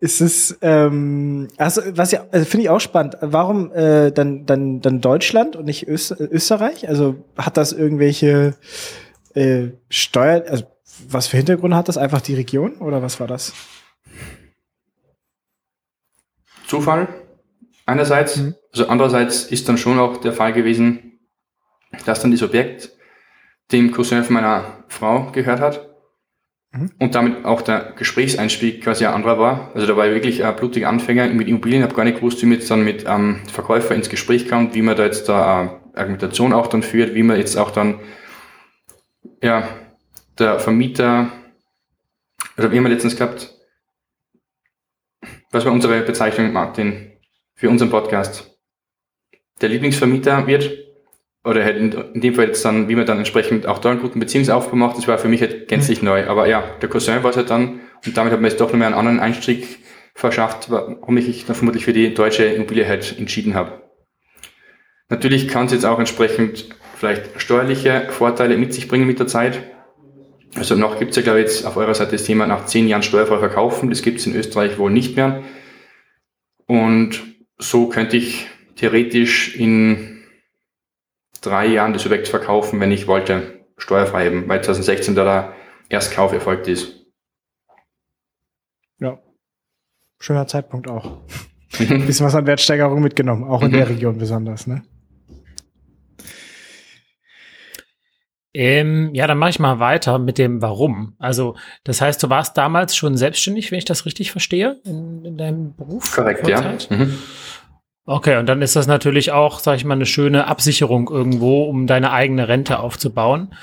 ist 0.05 0.21
es, 0.21 0.59
ähm, 0.61 1.49
also 1.57 1.81
was 1.97 2.13
ja, 2.13 2.27
also 2.31 2.45
finde 2.45 2.65
ich 2.65 2.69
auch 2.69 2.79
spannend. 2.79 3.17
Warum 3.23 3.73
äh, 3.73 4.13
dann, 4.13 4.45
dann, 4.45 4.83
dann 4.83 5.01
Deutschland 5.01 5.57
und 5.57 5.65
nicht 5.65 5.89
Öst 5.89 6.15
Österreich? 6.21 6.87
Also 6.91 7.25
hat 7.39 7.57
das 7.57 7.73
irgendwelche 7.73 8.55
äh, 9.33 9.69
Steuer, 9.89 10.45
also 10.47 10.65
was 11.09 11.27
für 11.27 11.39
Hintergründe 11.39 11.75
hat 11.75 11.89
das? 11.89 11.97
Einfach 11.97 12.21
die 12.21 12.35
Region 12.35 12.77
oder 12.77 13.01
was 13.01 13.19
war 13.19 13.27
das? 13.27 13.55
Zufall 16.67 17.09
einerseits, 17.87 18.37
mhm. 18.37 18.55
also 18.73 18.89
andererseits 18.89 19.45
ist 19.45 19.71
dann 19.71 19.79
schon 19.79 19.99
auch 19.99 20.19
der 20.19 20.35
Fall 20.35 20.53
gewesen, 20.53 21.19
dass 22.05 22.21
dann 22.21 22.31
das 22.31 22.43
Objekt 22.43 22.91
dem 23.73 23.91
Cousin 23.91 24.23
von 24.23 24.35
meiner 24.35 24.85
Frau 24.89 25.33
gehört 25.33 25.61
hat 25.61 25.94
Mhm. 26.75 26.91
Und 26.99 27.15
damit 27.15 27.45
auch 27.45 27.63
der 27.63 27.93
Gesprächseinstieg 27.97 28.83
quasi 28.83 29.07
ein 29.07 29.15
anderer 29.15 29.39
war. 29.39 29.71
Also 29.75 29.87
da 29.87 29.97
war 29.97 30.07
ich 30.07 30.15
wirklich 30.15 30.45
ein 30.45 30.57
blutiger 30.57 30.89
Anfänger 30.89 31.29
mit 31.29 31.49
Immobilien, 31.49 31.83
habe 31.83 31.95
gar 31.95 32.05
nicht 32.05 32.17
gewusst, 32.17 32.43
wie 32.43 32.47
man 32.47 32.59
jetzt 32.59 32.71
dann 32.71 32.85
mit 32.85 33.05
ähm, 33.07 33.41
Verkäufer 33.51 33.95
ins 33.95 34.09
Gespräch 34.09 34.49
kommt, 34.49 34.75
wie 34.75 34.83
man 34.83 34.97
da 34.97 35.05
jetzt 35.05 35.29
da 35.29 35.81
äh, 35.95 35.99
Argumentation 35.99 36.53
auch 36.53 36.67
dann 36.67 36.83
führt, 36.83 37.15
wie 37.15 37.23
man 37.23 37.37
jetzt 37.37 37.57
auch 37.57 37.71
dann, 37.71 38.01
ja, 39.43 39.69
der 40.39 40.59
Vermieter, 40.59 41.31
oder 42.59 42.73
wie 42.73 42.77
haben 42.77 42.85
wir 42.85 42.91
letztens 42.91 43.17
gehabt, 43.17 43.55
was 45.53 45.65
war 45.65 45.73
unsere 45.73 46.03
Bezeichnung, 46.03 46.53
Martin, 46.53 47.13
für 47.55 47.71
unseren 47.71 47.91
Podcast? 47.91 48.59
Der 49.61 49.69
Lieblingsvermieter 49.69 50.49
wird 50.49 50.84
oder 51.45 51.63
halt 51.63 51.77
in, 51.77 51.93
in, 52.15 52.21
dem 52.21 52.35
Fall 52.35 52.47
jetzt 52.47 52.65
dann, 52.65 52.89
wie 52.89 52.97
man 52.97 53.07
dann 53.07 53.19
entsprechend 53.19 53.67
auch 53.67 53.79
da 53.79 53.91
einen 53.91 54.01
guten 54.01 54.19
Beziehungsaufbau 54.19 54.77
macht, 54.77 54.97
das 54.97 55.07
war 55.07 55.19
für 55.19 55.29
mich 55.29 55.43
halt 55.43 55.69
gänzlich 55.69 56.01
mhm. 56.01 56.09
neu. 56.09 56.27
Aber 56.27 56.49
ja, 56.49 56.65
der 56.81 56.89
Cousin 56.89 57.23
war 57.23 57.31
es 57.31 57.37
halt 57.37 57.51
dann 57.51 57.81
und 58.05 58.17
damit 58.17 58.33
hat 58.33 58.41
man 58.41 58.51
jetzt 58.51 58.61
doch 58.61 58.73
nochmal 58.73 58.87
einen 58.87 58.97
anderen 58.97 59.21
Einstieg 59.21 59.79
verschafft, 60.15 60.71
warum 60.71 61.17
ich 61.19 61.27
mich 61.27 61.45
dann 61.45 61.57
vermutlich 61.57 61.85
für 61.85 61.93
die 61.93 62.15
deutsche 62.15 62.45
Immobilie 62.45 62.87
halt 62.87 63.19
entschieden 63.19 63.55
habe. 63.55 63.83
Natürlich 65.11 65.49
kann 65.49 65.67
es 65.67 65.73
jetzt 65.73 65.85
auch 65.85 65.99
entsprechend 65.99 66.69
vielleicht 66.97 67.41
steuerliche 67.41 68.09
Vorteile 68.11 68.57
mit 68.57 68.73
sich 68.73 68.89
bringen 68.89 69.07
mit 69.07 69.19
der 69.19 69.27
Zeit. 69.27 69.63
Also 70.55 70.77
noch 70.77 70.99
gibt 70.99 71.11
es 71.11 71.17
ja, 71.17 71.23
glaube 71.23 71.41
ich, 71.41 71.47
jetzt 71.47 71.67
auf 71.67 71.77
eurer 71.77 71.95
Seite 71.95 72.13
das 72.13 72.25
Thema 72.25 72.47
nach 72.47 72.67
zehn 72.67 72.89
Jahren 72.89 73.03
steuerfrei 73.03 73.39
verkaufen. 73.39 73.91
Das 73.91 74.03
gibt 74.03 74.21
es 74.21 74.27
in 74.27 74.37
Österreich 74.37 74.79
wohl 74.79 74.91
nicht 74.91 75.17
mehr. 75.17 75.43
Und 76.67 77.23
so 77.59 77.89
könnte 77.89 78.17
ich 78.17 78.47
theoretisch 78.77 79.57
in 79.57 80.14
drei 81.45 81.67
Jahren 81.67 81.93
das 81.93 82.07
Objekt 82.07 82.29
verkaufen, 82.29 82.81
wenn 82.81 82.93
ich 82.93 83.07
wollte, 83.07 83.65
steuerfrei 83.77 84.27
eben, 84.27 84.49
weil 84.49 84.63
2016 84.63 85.15
da 85.15 85.25
der 85.25 85.53
Erstkauf 85.89 86.33
erfolgt 86.33 86.69
ist. 86.69 87.07
Ja, 88.99 89.19
schöner 90.19 90.47
Zeitpunkt 90.47 90.89
auch. 90.89 91.19
Ein 91.79 91.89
bisschen 92.07 92.27
was 92.27 92.35
an 92.35 92.47
Wertsteigerung 92.47 93.03
mitgenommen, 93.03 93.45
auch 93.45 93.63
in 93.63 93.73
der 93.73 93.87
mhm. 93.87 93.93
Region 93.93 94.19
besonders, 94.19 94.67
ne? 94.67 94.83
Ähm, 98.57 99.11
ja, 99.13 99.27
dann 99.27 99.37
mache 99.37 99.51
ich 99.51 99.59
mal 99.59 99.81
weiter 99.81 100.21
mit 100.21 100.39
dem 100.39 100.63
Warum. 100.63 101.17
Also, 101.19 101.57
das 101.83 102.01
heißt, 102.01 102.23
du 102.23 102.31
warst 102.31 102.57
damals 102.57 102.95
schon 102.95 103.17
selbstständig, 103.17 103.73
wenn 103.73 103.79
ich 103.79 103.85
das 103.85 104.07
richtig 104.07 104.31
verstehe, 104.31 104.81
in, 104.85 105.25
in 105.25 105.37
deinem 105.37 105.75
Beruf? 105.75 106.15
Korrekt, 106.15 106.47
ja. 106.47 106.77
Mhm. 106.89 107.19
Okay, 108.07 108.37
und 108.37 108.47
dann 108.47 108.61
ist 108.61 108.77
das 108.77 108.87
natürlich 108.87 109.33
auch, 109.33 109.61
sag 109.61 109.77
ich 109.77 109.85
mal, 109.85 109.95
eine 109.95 110.07
schöne 110.07 110.47
Absicherung 110.47 111.09
irgendwo, 111.09 111.65
um 111.65 111.87
deine 111.87 112.13
eigene 112.13 112.49
Rente 112.49 112.79
aufzubauen. 112.79 113.55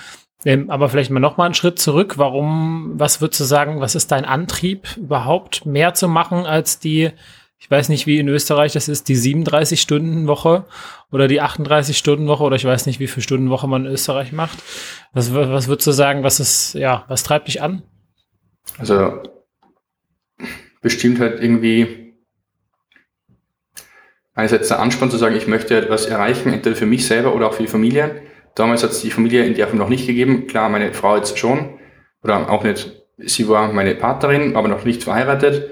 Ähm, 0.43 0.71
aber 0.71 0.89
vielleicht 0.89 1.11
mal 1.11 1.19
noch 1.19 1.37
mal 1.37 1.45
einen 1.45 1.53
Schritt 1.53 1.77
zurück. 1.77 2.17
Warum, 2.17 2.93
was 2.95 3.21
würdest 3.21 3.39
du 3.41 3.43
sagen, 3.43 3.79
was 3.81 3.93
ist 3.93 4.11
dein 4.11 4.25
Antrieb 4.25 4.97
überhaupt 4.97 5.67
mehr 5.67 5.93
zu 5.93 6.07
machen 6.07 6.47
als 6.47 6.79
die, 6.79 7.11
ich 7.59 7.69
weiß 7.69 7.89
nicht, 7.89 8.07
wie 8.07 8.17
in 8.17 8.27
Österreich 8.27 8.73
das 8.73 8.87
ist, 8.87 9.07
die 9.09 9.15
37-Stunden-Woche 9.15 10.65
oder 11.11 11.27
die 11.27 11.43
38-Stunden-Woche 11.43 12.43
oder 12.43 12.55
ich 12.55 12.65
weiß 12.65 12.87
nicht, 12.87 12.99
wie 12.99 13.05
viel 13.07 13.21
Stunden 13.21 13.51
Woche 13.51 13.67
man 13.67 13.85
in 13.85 13.91
Österreich 13.91 14.31
macht. 14.31 14.57
Was, 15.13 15.31
was 15.35 15.67
würdest 15.67 15.85
du 15.85 15.91
sagen, 15.91 16.23
was 16.23 16.39
ist, 16.39 16.73
ja, 16.73 17.05
was 17.07 17.21
treibt 17.21 17.47
dich 17.47 17.61
an? 17.61 17.83
Also, 18.79 19.21
bestimmt 20.81 21.19
halt 21.19 21.39
irgendwie 21.39 22.00
einerseits 24.33 24.69
der 24.69 24.79
Ansporn 24.79 25.11
zu 25.11 25.17
sagen, 25.17 25.35
ich 25.35 25.47
möchte 25.47 25.77
etwas 25.77 26.05
erreichen, 26.05 26.53
entweder 26.53 26.75
für 26.75 26.85
mich 26.85 27.05
selber 27.05 27.35
oder 27.35 27.47
auch 27.47 27.53
für 27.53 27.63
die 27.63 27.69
Familie. 27.69 28.21
Damals 28.55 28.83
hat 28.83 28.91
es 28.91 29.01
die 29.01 29.11
Familie 29.11 29.45
in 29.45 29.53
der 29.53 29.67
Form 29.67 29.79
noch 29.79 29.89
nicht 29.89 30.07
gegeben. 30.07 30.47
Klar, 30.47 30.69
meine 30.69 30.93
Frau 30.93 31.15
jetzt 31.15 31.37
schon. 31.37 31.79
Oder 32.23 32.49
auch 32.49 32.63
nicht. 32.63 32.91
Sie 33.17 33.47
war 33.47 33.71
meine 33.71 33.95
Partnerin, 33.95 34.55
aber 34.55 34.67
noch 34.67 34.83
nicht 34.85 35.03
verheiratet. 35.03 35.69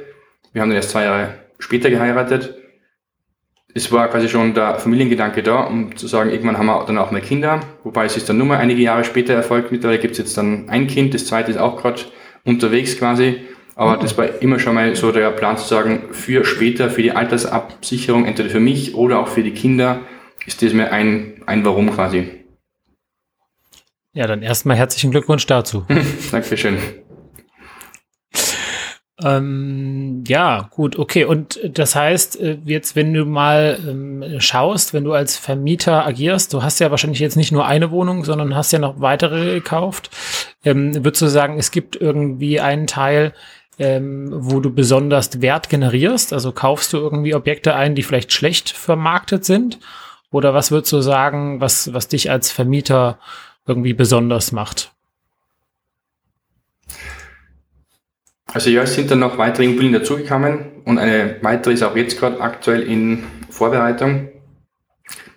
Wir 0.54 0.62
haben 0.62 0.70
dann 0.70 0.78
erst 0.78 0.92
zwei 0.92 1.04
Jahre 1.04 1.36
später 1.60 1.90
geheiratet. 1.90 2.56
Es 3.74 3.92
war 3.92 4.08
quasi 4.08 4.30
schon 4.30 4.56
der 4.56 4.80
Familiengedanke 4.80 5.44
da, 5.44 5.62
um 5.62 5.96
zu 5.96 6.08
sagen, 6.08 6.32
irgendwann 6.32 6.58
haben 6.58 6.66
wir 6.66 6.84
dann 6.86 6.98
auch 6.98 7.12
mal 7.12 7.22
Kinder. 7.22 7.60
Wobei 7.84 8.06
es 8.06 8.18
ist 8.18 8.28
dann 8.28 8.38
nur 8.38 8.48
mal 8.48 8.58
einige 8.58 8.82
Jahre 8.82 9.04
später 9.04 9.34
erfolgt. 9.34 9.72
Mittlerweile 9.72 10.00
gibt 10.00 10.14
es 10.14 10.18
jetzt 10.18 10.38
dann 10.38 10.70
ein 10.70 10.88
Kind, 10.88 11.14
das 11.14 11.28
zweite 11.28 11.52
ist 11.52 11.58
auch 11.58 11.80
gerade 11.80 12.02
unterwegs 12.46 12.98
quasi. 12.98 13.42
Aber 13.80 13.96
das 13.96 14.18
war 14.18 14.42
immer 14.42 14.60
schon 14.60 14.76
mal 14.76 14.94
so 14.94 15.14
der 15.14 15.32
Plan 15.32 15.58
zu 15.58 15.66
sagen, 15.66 16.10
für 16.12 16.44
später, 16.44 16.90
für 16.90 17.02
die 17.02 17.14
Altersabsicherung, 17.14 18.26
entweder 18.26 18.50
für 18.50 18.60
mich 18.60 18.94
oder 18.94 19.20
auch 19.20 19.30
für 19.30 19.42
die 19.42 19.54
Kinder, 19.54 20.02
ist 20.46 20.62
das 20.62 20.74
mir 20.74 20.92
ein, 20.92 21.42
ein 21.46 21.64
Warum 21.64 21.90
quasi. 21.90 22.30
Ja, 24.12 24.28
dann 24.28 24.42
erstmal 24.42 24.76
herzlichen 24.76 25.12
Glückwunsch 25.12 25.46
dazu. 25.46 25.86
Dankeschön. 26.34 26.78
Ähm, 29.24 30.26
ja, 30.28 30.70
gut, 30.72 30.98
okay. 31.00 31.24
Und 31.24 31.60
das 31.64 31.96
heißt, 31.96 32.40
äh, 32.42 32.58
jetzt, 32.66 32.98
wenn 32.98 33.14
du 33.14 33.24
mal 33.24 33.80
ähm, 33.88 34.40
schaust, 34.40 34.94
wenn 34.94 35.06
du 35.06 35.14
als 35.14 35.38
Vermieter 35.38 36.06
agierst, 36.06 36.54
du 36.54 36.64
hast 36.64 36.80
ja 36.80 36.92
wahrscheinlich 36.92 37.20
jetzt 37.20 37.38
nicht 37.38 37.54
nur 37.54 37.66
eine 37.66 37.92
Wohnung, 37.92 38.26
sondern 38.26 38.56
hast 38.56 38.74
ja 38.74 38.80
noch 38.80 39.00
weitere 39.00 39.56
gekauft. 39.56 40.10
Ähm, 40.66 40.96
würdest 40.96 41.22
du 41.22 41.28
sagen, 41.28 41.58
es 41.58 41.72
gibt 41.72 41.96
irgendwie 41.96 42.60
einen 42.60 42.88
Teil, 42.88 43.34
ähm, 43.80 44.28
wo 44.32 44.60
du 44.60 44.74
besonders 44.74 45.42
Wert 45.42 45.70
generierst? 45.70 46.34
Also 46.34 46.52
kaufst 46.52 46.94
du 46.94 46.98
irgendwie 46.98 47.34
Objekte 47.34 47.76
ein, 47.76 47.96
die 47.96 48.04
vielleicht 48.04 48.34
schlecht 48.34 48.70
vermarktet 48.70 49.46
sind? 49.46 49.80
Oder 50.32 50.54
was 50.54 50.70
würdest 50.70 50.94
du 50.94 51.02
sagen, 51.02 51.60
was, 51.62 51.94
was 51.94 52.08
dich 52.08 52.30
als 52.30 52.52
Vermieter 52.52 53.18
irgendwie 53.66 53.94
besonders 53.94 54.52
macht? 54.52 54.92
Also 58.52 58.70
ja, 58.70 58.82
es 58.82 58.96
sind 58.96 59.12
dann 59.12 59.20
noch 59.20 59.38
weitere 59.38 59.66
Immobilien 59.66 59.94
dazugekommen 59.94 60.84
und 60.86 60.98
eine 60.98 61.38
weitere 61.42 61.74
ist 61.74 61.84
auch 61.84 61.96
jetzt 61.96 62.20
gerade 62.20 62.42
aktuell 62.42 62.82
in 62.82 63.24
Vorbereitung. 63.50 64.30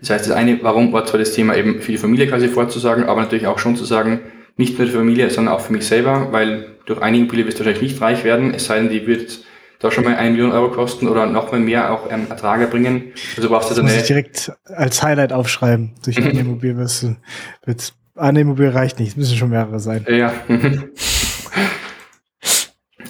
Das 0.00 0.10
heißt, 0.10 0.26
das 0.26 0.34
eine, 0.34 0.62
warum 0.62 0.92
war 0.92 1.04
zwar 1.06 1.20
das 1.20 1.32
Thema 1.32 1.54
eben 1.54 1.80
für 1.80 1.92
die 1.92 1.98
Familie 1.98 2.26
quasi 2.26 2.48
vorzusagen, 2.48 3.04
aber 3.04 3.20
natürlich 3.20 3.46
auch 3.46 3.58
schon 3.58 3.76
zu 3.76 3.84
sagen, 3.84 4.20
nicht 4.56 4.78
nur 4.78 4.86
für 4.86 4.92
die 4.92 4.98
Familie, 4.98 5.30
sondern 5.30 5.54
auch 5.54 5.60
für 5.60 5.72
mich 5.72 5.86
selber, 5.86 6.28
weil 6.32 6.76
durch 6.86 7.00
eine 7.00 7.16
Immobilie 7.16 7.46
wirst 7.46 7.58
du 7.58 7.64
wahrscheinlich 7.64 7.92
nicht 7.92 8.02
reich 8.02 8.24
werden, 8.24 8.54
es 8.54 8.66
sei 8.66 8.78
denn, 8.78 8.90
die 8.90 9.06
wird 9.06 9.44
da 9.78 9.90
schon 9.90 10.04
mal 10.04 10.14
eine 10.14 10.30
Million 10.30 10.52
Euro 10.52 10.70
kosten 10.70 11.08
oder 11.08 11.26
noch 11.26 11.50
mal 11.50 11.60
mehr 11.60 11.92
auch 11.92 12.10
ähm, 12.10 12.26
Ertrag 12.28 12.60
erbringen. 12.60 13.12
Also 13.36 13.48
brauchst 13.48 13.70
du 13.70 13.74
das 13.74 13.82
muss 13.82 13.96
ich 13.96 14.04
direkt 14.04 14.52
als 14.64 15.02
Highlight 15.02 15.32
aufschreiben. 15.32 15.94
Durch 16.04 16.18
eine 16.18 16.38
Immobilie 16.38 16.76
wirst 16.76 17.02
du, 17.02 17.16
wird, 17.64 17.92
eine 18.14 18.40
Immobilie 18.40 18.72
reicht 18.74 19.00
nicht, 19.00 19.10
es 19.10 19.16
müssen 19.16 19.36
schon 19.36 19.50
mehrere 19.50 19.80
sein. 19.80 20.06
Ja. 20.08 20.32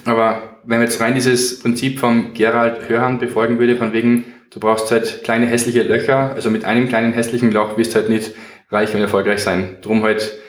Aber 0.05 0.59
wenn 0.65 0.79
man 0.79 0.87
jetzt 0.87 0.99
rein 0.99 1.13
dieses 1.13 1.59
Prinzip 1.59 1.99
vom 1.99 2.33
Gerald 2.33 2.89
Hörhan 2.89 3.19
befolgen 3.19 3.59
würde, 3.59 3.77
von 3.77 3.93
wegen, 3.93 4.25
du 4.49 4.59
brauchst 4.59 4.91
halt 4.91 5.23
kleine 5.23 5.45
hässliche 5.45 5.83
Löcher, 5.83 6.33
also 6.33 6.49
mit 6.49 6.65
einem 6.65 6.89
kleinen 6.89 7.13
hässlichen 7.13 7.51
Loch 7.51 7.77
wirst 7.77 7.93
du 7.93 7.99
halt 7.99 8.09
nicht 8.09 8.31
reich 8.69 8.93
und 8.95 9.01
erfolgreich 9.01 9.41
sein. 9.41 9.77
Drum 9.81 10.03
halt 10.03 10.39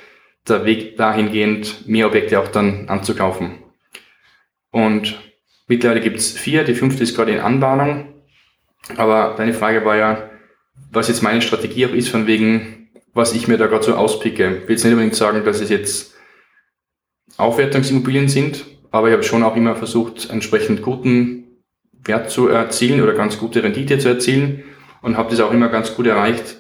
der 0.49 0.65
Weg 0.65 0.97
dahingehend, 0.97 1.89
mehr 1.89 2.07
Objekte 2.07 2.39
auch 2.39 2.49
dann 2.49 2.89
anzukaufen. 2.89 3.63
Und 4.71 5.19
mittlerweile 5.67 6.01
gibt's 6.01 6.33
vier, 6.33 6.65
die 6.65 6.75
fünfte 6.75 7.03
ist 7.03 7.17
gerade 7.17 7.33
in 7.33 7.41
Anbahnung. 7.41 8.15
Aber 8.97 9.35
deine 9.37 9.55
Frage 9.55 9.85
war 9.85 9.97
ja, 9.97 10.31
was 10.91 11.09
jetzt 11.09 11.23
meine 11.23 11.41
Strategie 11.41 11.87
auch 11.87 11.93
ist, 11.93 12.09
von 12.09 12.27
wegen, 12.27 12.89
was 13.15 13.35
ich 13.35 13.49
mir 13.49 13.57
da 13.57 13.67
gerade 13.67 13.85
so 13.85 13.95
auspicke. 13.95 14.57
Ich 14.57 14.63
will 14.63 14.71
jetzt 14.71 14.85
nicht 14.85 14.93
unbedingt 14.93 15.15
sagen, 15.15 15.45
dass 15.45 15.61
es 15.61 15.71
jetzt 15.71 16.15
Aufwertungsimmobilien 17.37 18.29
sind, 18.29 18.65
aber 18.91 19.09
ich 19.09 19.15
habe 19.15 19.23
schon 19.23 19.43
auch 19.43 19.57
immer 19.57 19.77
versucht, 19.77 20.29
entsprechend 20.31 20.83
guten 20.83 21.63
Wert 22.05 22.31
zu 22.31 22.49
erzielen 22.49 23.01
oder 23.01 23.15
ganz 23.15 23.39
gute 23.39 23.63
Rendite 23.63 23.99
zu 23.99 24.09
erzielen 24.09 24.65
und 25.01 25.17
habe 25.17 25.31
das 25.31 25.41
auch 25.41 25.53
immer 25.53 25.69
ganz 25.69 25.95
gut 25.95 26.07
erreicht 26.07 26.57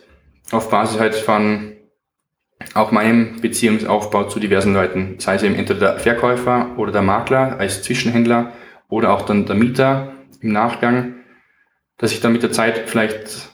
auf 0.50 0.70
Basis 0.70 0.98
halt 0.98 1.14
von 1.14 1.73
auch 2.74 2.90
meinem 2.90 3.40
Beziehungsaufbau 3.40 4.24
zu 4.24 4.40
diversen 4.40 4.74
Leuten, 4.74 5.16
sei 5.18 5.34
es 5.34 5.42
eben 5.42 5.54
entweder 5.54 5.80
der 5.80 5.98
Verkäufer 5.98 6.70
oder 6.76 6.92
der 6.92 7.02
Makler 7.02 7.58
als 7.58 7.82
Zwischenhändler 7.82 8.52
oder 8.88 9.12
auch 9.12 9.22
dann 9.22 9.46
der 9.46 9.56
Mieter 9.56 10.12
im 10.40 10.52
Nachgang, 10.52 11.16
dass 11.98 12.12
ich 12.12 12.20
dann 12.20 12.32
mit 12.32 12.42
der 12.42 12.52
Zeit 12.52 12.84
vielleicht 12.86 13.50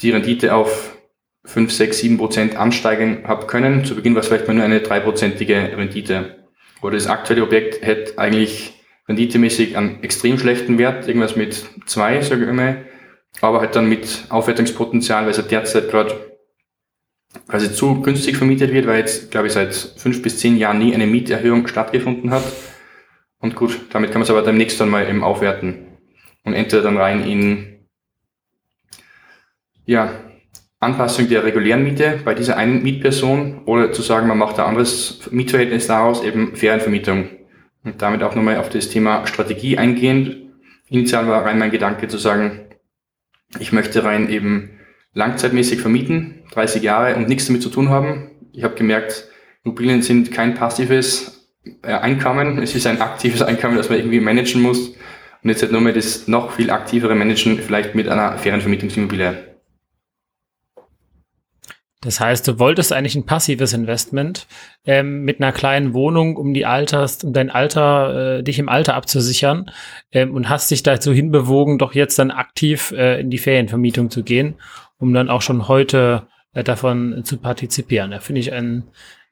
die 0.00 0.10
Rendite 0.10 0.54
auf 0.54 0.96
5, 1.44 1.72
6, 1.72 1.98
7 1.98 2.18
Prozent 2.18 2.56
ansteigen 2.56 3.24
habe 3.26 3.46
können. 3.46 3.84
Zu 3.84 3.96
Beginn 3.96 4.14
war 4.14 4.20
es 4.20 4.28
vielleicht 4.28 4.46
mal 4.46 4.54
nur 4.54 4.64
eine 4.64 4.80
dreiprozentige 4.80 5.56
Rendite 5.76 6.42
oder 6.82 6.94
das 6.94 7.06
aktuelle 7.06 7.42
Objekt 7.42 7.84
hätte 7.84 8.18
eigentlich 8.18 8.80
renditemäßig 9.08 9.76
einen 9.76 10.02
extrem 10.02 10.38
schlechten 10.38 10.78
Wert, 10.78 11.08
irgendwas 11.08 11.36
mit 11.36 11.64
zwei, 11.86 12.20
sage 12.20 12.44
ich 12.44 12.48
immer, 12.48 12.76
aber 13.40 13.60
halt 13.60 13.74
dann 13.74 13.88
mit 13.88 14.24
Aufwertungspotenzial, 14.28 15.24
weil 15.24 15.30
es 15.30 15.36
ja 15.36 15.42
derzeit 15.42 15.90
gerade 15.90 16.31
quasi 17.48 17.72
zu 17.72 18.02
günstig 18.02 18.36
vermietet 18.36 18.72
wird, 18.72 18.86
weil 18.86 18.98
jetzt, 18.98 19.30
glaube 19.30 19.46
ich, 19.46 19.52
seit 19.52 19.74
fünf 19.74 20.22
bis 20.22 20.38
zehn 20.38 20.56
Jahren 20.56 20.78
nie 20.78 20.94
eine 20.94 21.06
Mieterhöhung 21.06 21.66
stattgefunden 21.66 22.30
hat. 22.30 22.44
Und 23.38 23.56
gut, 23.56 23.80
damit 23.90 24.10
kann 24.10 24.20
man 24.20 24.24
es 24.24 24.30
aber 24.30 24.42
demnächst 24.42 24.80
dann 24.80 24.90
mal 24.90 25.08
eben 25.08 25.24
aufwerten. 25.24 25.86
Und 26.44 26.54
entweder 26.54 26.82
dann 26.82 26.96
rein 26.96 27.24
in, 27.24 27.86
ja, 29.84 30.12
Anpassung 30.78 31.28
der 31.28 31.44
regulären 31.44 31.84
Miete 31.84 32.20
bei 32.24 32.34
dieser 32.34 32.56
einen 32.56 32.82
Mietperson 32.82 33.62
oder 33.66 33.92
zu 33.92 34.02
sagen, 34.02 34.26
man 34.26 34.38
macht 34.38 34.58
ein 34.58 34.66
anderes 34.66 35.28
Mietverhältnis 35.30 35.86
daraus, 35.86 36.24
eben 36.24 36.56
Ferienvermietung. 36.56 37.28
Und 37.84 38.02
damit 38.02 38.22
auch 38.22 38.34
nochmal 38.34 38.56
auf 38.56 38.68
das 38.68 38.88
Thema 38.88 39.26
Strategie 39.26 39.78
eingehend. 39.78 40.36
Initial 40.88 41.26
war 41.28 41.44
rein 41.44 41.58
mein 41.58 41.70
Gedanke 41.70 42.08
zu 42.08 42.18
sagen, 42.18 42.60
ich 43.58 43.72
möchte 43.72 44.04
rein 44.04 44.28
eben 44.28 44.70
langzeitmäßig 45.14 45.80
vermieten, 45.80 46.42
30 46.52 46.82
Jahre 46.82 47.16
und 47.16 47.28
nichts 47.28 47.46
damit 47.46 47.62
zu 47.62 47.70
tun 47.70 47.90
haben. 47.90 48.30
Ich 48.52 48.64
habe 48.64 48.74
gemerkt, 48.74 49.28
Immobilien 49.64 50.02
sind 50.02 50.30
kein 50.30 50.54
passives 50.54 51.48
äh, 51.82 51.92
Einkommen, 51.92 52.62
es 52.62 52.74
ist 52.74 52.86
ein 52.86 53.00
aktives 53.00 53.42
Einkommen, 53.42 53.76
das 53.76 53.88
man 53.88 53.98
irgendwie 53.98 54.20
managen 54.20 54.62
muss. 54.62 54.88
Und 55.42 55.50
jetzt 55.50 55.62
halt 55.62 55.72
nur 55.72 55.80
mal 55.80 55.92
das 55.92 56.28
noch 56.28 56.52
viel 56.52 56.70
aktivere 56.70 57.14
Managen, 57.14 57.58
vielleicht 57.58 57.94
mit 57.94 58.08
einer 58.08 58.38
Ferienvermietungsimmobilie. 58.38 59.52
Das 62.02 62.18
heißt, 62.18 62.46
du 62.48 62.58
wolltest 62.58 62.92
eigentlich 62.92 63.14
ein 63.14 63.26
passives 63.26 63.72
Investment 63.72 64.48
ähm, 64.84 65.22
mit 65.22 65.40
einer 65.40 65.52
kleinen 65.52 65.94
Wohnung, 65.94 66.36
um 66.36 66.52
die 66.52 66.66
Alters, 66.66 67.22
um 67.22 67.32
dein 67.32 67.48
Alter, 67.48 68.38
äh, 68.38 68.42
dich 68.42 68.58
im 68.58 68.68
Alter 68.68 68.94
abzusichern 68.94 69.70
ähm, 70.10 70.34
und 70.34 70.48
hast 70.48 70.70
dich 70.72 70.82
dazu 70.82 71.12
hinbewogen, 71.12 71.78
doch 71.78 71.94
jetzt 71.94 72.18
dann 72.18 72.32
aktiv 72.32 72.90
äh, 72.90 73.20
in 73.20 73.30
die 73.30 73.38
Ferienvermietung 73.38 74.10
zu 74.10 74.24
gehen, 74.24 74.56
um 75.02 75.12
dann 75.12 75.28
auch 75.28 75.42
schon 75.42 75.66
heute 75.66 76.28
äh, 76.54 76.62
davon 76.62 77.24
zu 77.24 77.36
partizipieren. 77.36 78.12
Da 78.12 78.20
finde 78.20 78.40
ich 78.40 78.52
einen, 78.52 78.84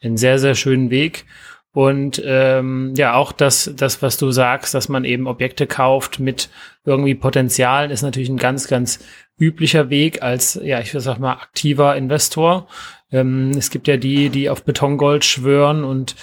einen 0.02 0.16
sehr, 0.16 0.40
sehr 0.40 0.56
schönen 0.56 0.90
Weg. 0.90 1.26
Und 1.72 2.20
ähm, 2.24 2.92
ja, 2.96 3.14
auch 3.14 3.30
das, 3.30 3.72
das, 3.76 4.02
was 4.02 4.18
du 4.18 4.32
sagst, 4.32 4.74
dass 4.74 4.88
man 4.88 5.04
eben 5.04 5.28
Objekte 5.28 5.68
kauft 5.68 6.18
mit 6.18 6.50
irgendwie 6.84 7.14
Potenzialen, 7.14 7.92
ist 7.92 8.02
natürlich 8.02 8.28
ein 8.28 8.36
ganz, 8.36 8.66
ganz 8.66 8.98
üblicher 9.38 9.90
Weg 9.90 10.22
als, 10.22 10.60
ja, 10.60 10.80
ich 10.80 10.90
sag 10.90 11.20
mal, 11.20 11.34
aktiver 11.34 11.94
Investor. 11.94 12.66
Ähm, 13.12 13.52
es 13.56 13.70
gibt 13.70 13.86
ja 13.86 13.96
die, 13.96 14.28
die 14.28 14.50
auf 14.50 14.64
Betongold 14.64 15.24
schwören 15.24 15.84
und 15.84 16.16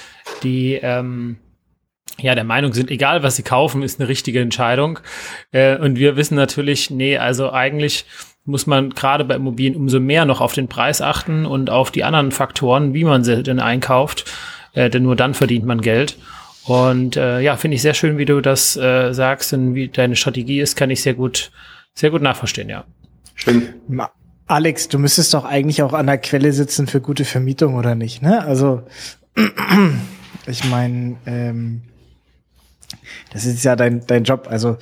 die 0.43 0.73
ähm, 0.73 1.37
ja 2.19 2.35
der 2.35 2.43
Meinung 2.43 2.73
sind, 2.73 2.91
egal 2.91 3.23
was 3.23 3.37
sie 3.37 3.43
kaufen, 3.43 3.81
ist 3.81 4.01
eine 4.01 4.09
richtige 4.09 4.41
Entscheidung. 4.41 4.99
Äh, 5.53 5.77
und 5.77 5.97
wir 5.97 6.17
wissen 6.17 6.35
natürlich, 6.35 6.89
nee, 6.89 7.17
also 7.17 7.53
eigentlich 7.53 8.05
muss 8.47 8.65
man 8.65 8.89
gerade 8.89 9.25
bei 9.25 9.35
Immobilien 9.35 9.75
umso 9.75 9.99
mehr 9.99 10.25
noch 10.25 10.41
auf 10.41 10.53
den 10.53 10.67
Preis 10.67 11.01
achten 11.01 11.45
und 11.45 11.69
auf 11.69 11.91
die 11.91 12.03
anderen 12.03 12.31
Faktoren, 12.31 12.93
wie 12.93 13.03
man 13.03 13.23
sie 13.23 13.43
denn 13.43 13.59
einkauft 13.59 14.25
äh, 14.77 14.89
denn 14.89 15.03
nur 15.03 15.15
dann 15.15 15.33
verdient 15.33 15.65
man 15.65 15.81
Geld. 15.81 16.17
Und 16.65 17.17
äh, 17.17 17.39
ja, 17.39 17.57
finde 17.57 17.75
ich 17.75 17.81
sehr 17.81 17.93
schön, 17.93 18.17
wie 18.17 18.25
du 18.25 18.41
das 18.41 18.77
äh, 18.77 19.13
sagst 19.13 19.53
und 19.53 19.73
wie 19.73 19.87
deine 19.87 20.15
Strategie 20.15 20.59
ist, 20.61 20.75
kann 20.75 20.91
ich 20.91 21.01
sehr 21.01 21.13
gut, 21.13 21.51
sehr 21.93 22.11
gut 22.11 22.21
nachverstehen, 22.21 22.69
ja. 22.69 22.83
Stimmt. 23.33 23.73
Alex, 24.47 24.87
du 24.87 24.99
müsstest 24.99 25.33
doch 25.33 25.45
eigentlich 25.45 25.81
auch 25.81 25.93
an 25.93 26.07
der 26.07 26.17
Quelle 26.19 26.53
sitzen 26.53 26.87
für 26.87 27.01
gute 27.01 27.25
Vermietung, 27.25 27.75
oder 27.75 27.95
nicht? 27.95 28.21
Ne? 28.21 28.43
Also, 28.43 28.83
ich 30.47 30.63
meine, 30.65 31.17
ähm, 31.25 31.81
das 33.33 33.45
ist 33.45 33.63
ja 33.63 33.75
dein, 33.75 34.05
dein 34.05 34.23
Job. 34.23 34.47
Also, 34.49 34.77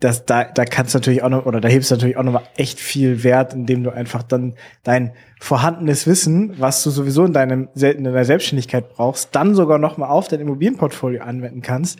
das, 0.00 0.26
da, 0.26 0.44
da 0.44 0.64
kannst 0.64 0.94
du 0.94 0.98
natürlich 0.98 1.22
auch 1.22 1.30
noch, 1.30 1.46
oder 1.46 1.60
da 1.60 1.68
hebst 1.68 1.90
du 1.90 1.94
natürlich 1.94 2.16
auch 2.16 2.22
noch 2.22 2.32
mal 2.32 2.42
echt 2.56 2.78
viel 2.78 3.24
Wert, 3.24 3.54
indem 3.54 3.82
du 3.82 3.90
einfach 3.90 4.22
dann 4.22 4.54
dein 4.82 5.12
vorhandenes 5.40 6.06
Wissen, 6.06 6.54
was 6.58 6.82
du 6.82 6.90
sowieso 6.90 7.24
in 7.24 7.32
deinem, 7.32 7.68
in 7.74 8.04
deiner 8.04 8.24
Selbstständigkeit 8.24 8.90
brauchst, 8.90 9.34
dann 9.34 9.54
sogar 9.54 9.78
noch 9.78 9.96
mal 9.96 10.08
auf 10.08 10.28
dein 10.28 10.40
Immobilienportfolio 10.40 11.22
anwenden 11.22 11.62
kannst, 11.62 11.98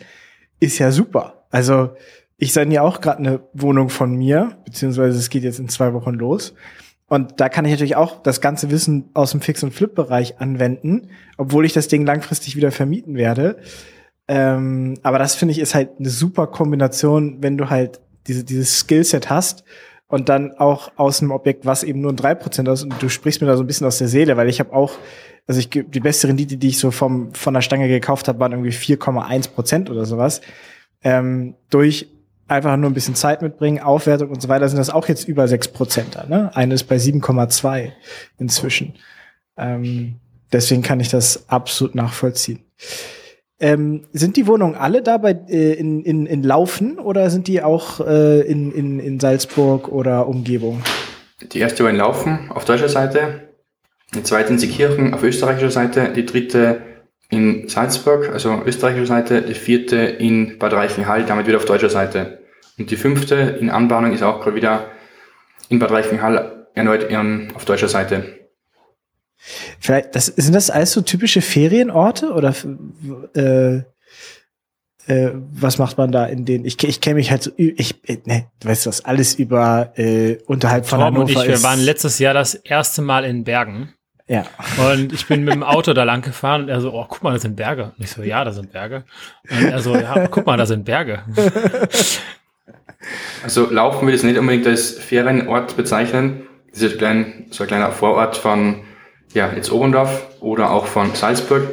ist 0.59 0.77
ja 0.79 0.91
super. 0.91 1.45
Also, 1.49 1.91
ich 2.37 2.53
ja 2.71 2.83
auch 2.83 3.01
gerade 3.01 3.19
eine 3.19 3.39
Wohnung 3.53 3.89
von 3.89 4.15
mir, 4.15 4.57
beziehungsweise 4.65 5.17
es 5.17 5.29
geht 5.29 5.43
jetzt 5.43 5.59
in 5.59 5.69
zwei 5.69 5.93
Wochen 5.93 6.13
los. 6.13 6.53
Und 7.07 7.39
da 7.39 7.49
kann 7.49 7.65
ich 7.65 7.71
natürlich 7.71 7.95
auch 7.95 8.21
das 8.21 8.41
ganze 8.41 8.69
Wissen 8.69 9.09
aus 9.13 9.31
dem 9.31 9.41
Fix- 9.41 9.63
und 9.63 9.73
Flip-Bereich 9.73 10.39
anwenden, 10.39 11.09
obwohl 11.37 11.65
ich 11.65 11.73
das 11.73 11.87
Ding 11.87 12.05
langfristig 12.05 12.55
wieder 12.55 12.71
vermieten 12.71 13.15
werde. 13.15 13.57
Ähm, 14.27 14.95
aber 15.03 15.19
das 15.19 15.35
finde 15.35 15.53
ich 15.53 15.59
ist 15.59 15.75
halt 15.75 15.91
eine 15.99 16.09
super 16.09 16.47
Kombination, 16.47 17.37
wenn 17.41 17.57
du 17.57 17.69
halt 17.69 18.01
diese, 18.27 18.43
dieses 18.43 18.79
Skillset 18.79 19.29
hast 19.29 19.63
und 20.07 20.29
dann 20.29 20.53
auch 20.53 20.91
aus 20.97 21.21
einem 21.21 21.31
Objekt, 21.31 21.65
was 21.65 21.83
eben 21.83 22.01
nur 22.01 22.11
ein 22.11 22.17
3% 22.17 22.71
ist, 22.71 22.83
und 22.83 23.01
du 23.01 23.09
sprichst 23.09 23.41
mir 23.41 23.47
da 23.47 23.57
so 23.57 23.63
ein 23.63 23.67
bisschen 23.67 23.87
aus 23.87 23.97
der 23.97 24.07
Seele, 24.07 24.37
weil 24.37 24.49
ich 24.49 24.59
habe 24.59 24.73
auch, 24.73 24.93
also 25.47 25.59
ich 25.59 25.69
die 25.69 25.99
beste 25.99 26.27
Rendite, 26.27 26.57
die 26.57 26.69
ich 26.69 26.79
so 26.79 26.91
vom, 26.91 27.33
von 27.33 27.53
der 27.53 27.61
Stange 27.61 27.87
gekauft 27.87 28.27
habe, 28.27 28.39
waren 28.39 28.51
irgendwie 28.51 28.71
4,1 28.71 29.51
Prozent 29.51 29.89
oder 29.89 30.05
sowas. 30.05 30.41
Ähm, 31.03 31.55
durch 31.69 32.09
einfach 32.47 32.77
nur 32.77 32.89
ein 32.89 32.93
bisschen 32.93 33.15
Zeit 33.15 33.41
mitbringen, 33.41 33.79
Aufwertung 33.79 34.29
und 34.29 34.41
so 34.41 34.47
weiter, 34.47 34.67
sind 34.69 34.77
das 34.77 34.89
auch 34.89 35.07
jetzt 35.07 35.27
über 35.27 35.47
6 35.47 35.69
Prozent. 35.69 36.17
Ne? 36.29 36.51
Eine 36.55 36.73
ist 36.73 36.85
bei 36.85 36.95
7,2 36.95 37.91
inzwischen. 38.39 38.95
Ähm, 39.57 40.15
deswegen 40.51 40.81
kann 40.81 40.99
ich 40.99 41.09
das 41.09 41.49
absolut 41.49 41.95
nachvollziehen. 41.95 42.59
Ähm, 43.59 44.03
sind 44.13 44.37
die 44.37 44.45
Wohnungen 44.45 44.75
alle 44.75 45.01
da 45.01 45.17
bei, 45.17 45.31
äh, 45.49 45.73
in, 45.73 46.03
in, 46.03 46.27
in 46.27 46.43
Laufen 46.43 46.99
oder 46.99 47.29
sind 47.31 47.47
die 47.47 47.63
auch 47.63 47.99
äh, 48.05 48.41
in, 48.41 48.71
in, 48.71 48.99
in 48.99 49.19
Salzburg 49.19 49.87
oder 49.87 50.27
Umgebung? 50.27 50.83
Die 51.41 51.59
erste 51.59 51.83
war 51.83 51.89
in 51.89 51.97
Laufen 51.97 52.51
auf 52.51 52.65
deutscher 52.65 52.89
Seite, 52.89 53.49
die 54.13 54.21
zweite 54.21 54.53
in 54.53 54.59
Seekirchen 54.59 55.13
auf 55.13 55.23
österreichischer 55.23 55.71
Seite, 55.71 56.13
die 56.15 56.25
dritte 56.25 56.81
in 57.29 57.67
Salzburg, 57.67 58.29
also 58.31 58.61
österreichischer 58.65 59.07
Seite, 59.07 59.41
die 59.41 59.55
vierte 59.55 59.97
in 59.97 60.59
Bad 60.59 60.73
Reichenhall, 60.73 61.25
damit 61.25 61.47
wieder 61.47 61.57
auf 61.57 61.65
deutscher 61.65 61.89
Seite. 61.89 62.39
Und 62.77 62.91
die 62.91 62.95
fünfte 62.95 63.35
in 63.35 63.69
Anbahnung 63.69 64.13
ist 64.13 64.23
auch 64.23 64.41
gerade 64.41 64.55
wieder 64.55 64.85
in 65.69 65.79
Bad 65.79 65.91
Reichenhall 65.91 66.67
erneut 66.73 67.07
auf 67.55 67.65
deutscher 67.65 67.87
Seite. 67.87 68.46
Vielleicht, 69.79 70.15
das, 70.15 70.27
sind 70.27 70.53
das 70.53 70.69
alles 70.69 70.91
so 70.91 71.01
typische 71.01 71.41
Ferienorte 71.41 72.31
oder 72.31 72.53
äh, 73.35 73.81
äh, 75.07 75.31
was 75.51 75.77
macht 75.77 75.97
man 75.97 76.11
da 76.11 76.25
in 76.25 76.45
denen? 76.45 76.65
Ich, 76.65 76.83
ich 76.83 76.99
kenne 76.99 77.15
mich 77.15 77.31
halt 77.31 77.43
so, 77.43 77.51
ich, 77.55 77.95
ne, 78.25 78.47
du 78.59 78.67
weißt 78.67 78.85
das, 78.85 79.05
alles 79.05 79.35
über 79.35 79.93
äh, 79.95 80.37
unterhalb 80.47 80.85
von 80.85 80.99
Tom 80.99 81.05
Hannover 81.05 81.21
und 81.21 81.29
ich, 81.29 81.47
wir 81.47 81.63
waren 81.63 81.79
letztes 81.79 82.19
Jahr 82.19 82.33
das 82.33 82.55
erste 82.55 83.01
Mal 83.01 83.23
in 83.23 83.43
Bergen. 83.43 83.93
Ja. 84.27 84.43
Und 84.91 85.13
ich 85.13 85.25
bin 85.27 85.45
mit 85.45 85.53
dem 85.53 85.63
Auto 85.63 85.93
da 85.93 86.03
lang 86.03 86.21
gefahren 86.21 86.63
und 86.63 86.69
er 86.69 86.81
so, 86.81 86.93
oh, 86.93 87.05
guck 87.07 87.23
mal, 87.23 87.31
das 87.31 87.43
sind 87.43 87.55
Berge. 87.55 87.93
Und 87.97 88.03
ich 88.03 88.11
so, 88.11 88.23
ja, 88.23 88.43
da 88.43 88.51
sind 88.51 88.73
Berge. 88.73 89.05
Und 89.49 89.63
er 89.63 89.79
so, 89.79 89.95
ja, 89.95 90.27
guck 90.27 90.45
mal, 90.45 90.57
da 90.57 90.65
sind 90.65 90.83
Berge. 90.83 91.23
Also 93.43 93.69
laufen 93.69 94.07
will 94.07 94.15
ich 94.15 94.23
nicht 94.23 94.37
unbedingt 94.37 94.67
als 94.67 94.91
Ferienort 94.91 95.77
bezeichnen. 95.77 96.47
Das 96.71 96.81
ist 96.81 96.97
klein, 96.97 97.45
so 97.51 97.63
ein 97.63 97.67
kleiner 97.67 97.91
Vorort 97.91 98.37
von 98.37 98.83
ja, 99.33 99.51
jetzt 99.55 99.71
Oberndorf 99.71 100.27
oder 100.39 100.71
auch 100.71 100.85
von 100.85 101.13
Salzburg, 101.15 101.63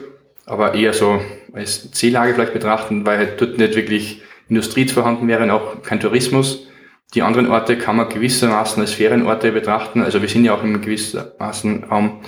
aber 0.47 0.75
eher 0.75 0.93
so 0.93 1.21
als 1.53 1.91
Ziellage 1.93 2.35
vielleicht 2.35 2.53
betrachten, 2.53 3.07
weil 3.07 3.19
halt 3.19 3.41
dort 3.41 3.59
nicht 3.59 3.77
wirklich 3.77 4.23
Industrie 4.49 4.87
vorhanden 4.89 5.29
wäre 5.29 5.43
und 5.43 5.51
auch 5.51 5.83
kein 5.83 6.01
Tourismus. 6.01 6.67
Die 7.15 7.23
anderen 7.23 7.49
Orte 7.49 7.79
kann 7.79 7.97
man 7.97 8.09
gewissermaßen 8.09 8.83
als 8.83 8.93
Ferienorte 8.93 9.53
betrachten. 9.53 10.03
Also 10.03 10.21
wir 10.21 10.29
sind 10.29 10.45
ja 10.45 10.55
auch 10.55 10.63
im 10.65 10.81
gewissermaßen 10.81 11.85
Raum 11.85 12.21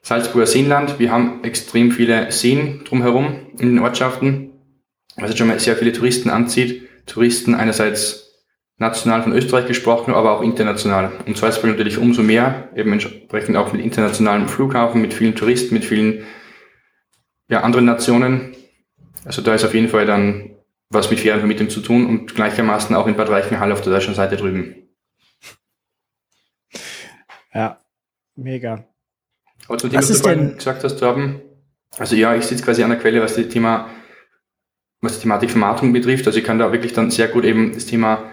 Salzburger 0.00 0.46
Seenland. 0.46 0.98
Wir 0.98 1.12
haben 1.12 1.44
extrem 1.44 1.92
viele 1.92 2.32
Seen 2.32 2.82
drumherum 2.84 3.46
in 3.58 3.74
den 3.74 3.78
Ortschaften, 3.78 4.50
was 5.16 5.30
jetzt 5.30 5.38
schon 5.38 5.48
mal 5.48 5.60
sehr 5.60 5.76
viele 5.76 5.92
Touristen 5.92 6.30
anzieht. 6.30 6.88
Touristen 7.06 7.54
einerseits 7.54 8.31
national 8.78 9.22
von 9.22 9.32
Österreich 9.32 9.66
gesprochen, 9.66 10.14
aber 10.14 10.32
auch 10.32 10.42
international. 10.42 11.12
Und 11.26 11.36
Salzburg 11.36 11.70
natürlich 11.70 11.98
umso 11.98 12.22
mehr, 12.22 12.68
eben 12.74 12.92
entsprechend 12.92 13.56
auch 13.56 13.72
mit 13.72 13.82
internationalem 13.82 14.48
Flughafen, 14.48 15.00
mit 15.00 15.14
vielen 15.14 15.34
Touristen, 15.34 15.74
mit 15.74 15.84
vielen 15.84 16.24
ja, 17.48 17.60
anderen 17.60 17.84
Nationen. 17.84 18.54
Also 19.24 19.42
da 19.42 19.54
ist 19.54 19.64
auf 19.64 19.74
jeden 19.74 19.88
Fall 19.88 20.06
dann 20.06 20.50
was 20.90 21.10
mit 21.10 21.20
Ferienvermittlung 21.20 21.70
zu 21.70 21.80
tun 21.80 22.06
und 22.06 22.34
gleichermaßen 22.34 22.94
auch 22.94 23.06
in 23.06 23.16
Bad 23.16 23.30
Reichenhall 23.30 23.72
auf 23.72 23.80
der 23.80 23.92
deutschen 23.92 24.14
Seite 24.14 24.36
drüben. 24.36 24.74
Ja, 27.54 27.78
mega. 28.36 28.84
Aber 29.68 29.78
zu 29.78 29.88
dem, 29.88 29.98
was, 29.98 30.10
was 30.10 30.22
du 30.22 30.28
denn 30.28 30.56
gesagt 30.56 30.84
hast, 30.84 30.98
Torben, 30.98 31.40
also 31.98 32.16
ja, 32.16 32.34
ich 32.34 32.44
sitze 32.44 32.64
quasi 32.64 32.82
an 32.82 32.90
der 32.90 32.98
Quelle, 32.98 33.22
was 33.22 33.34
die 33.34 33.48
Thema, 33.48 33.88
was 35.00 35.16
die 35.16 35.22
Thematik 35.22 35.50
Vermarktung 35.50 35.92
betrifft. 35.92 36.26
Also 36.26 36.38
ich 36.38 36.44
kann 36.44 36.58
da 36.58 36.72
wirklich 36.72 36.92
dann 36.92 37.10
sehr 37.10 37.28
gut 37.28 37.44
eben 37.44 37.72
das 37.72 37.86
Thema 37.86 38.30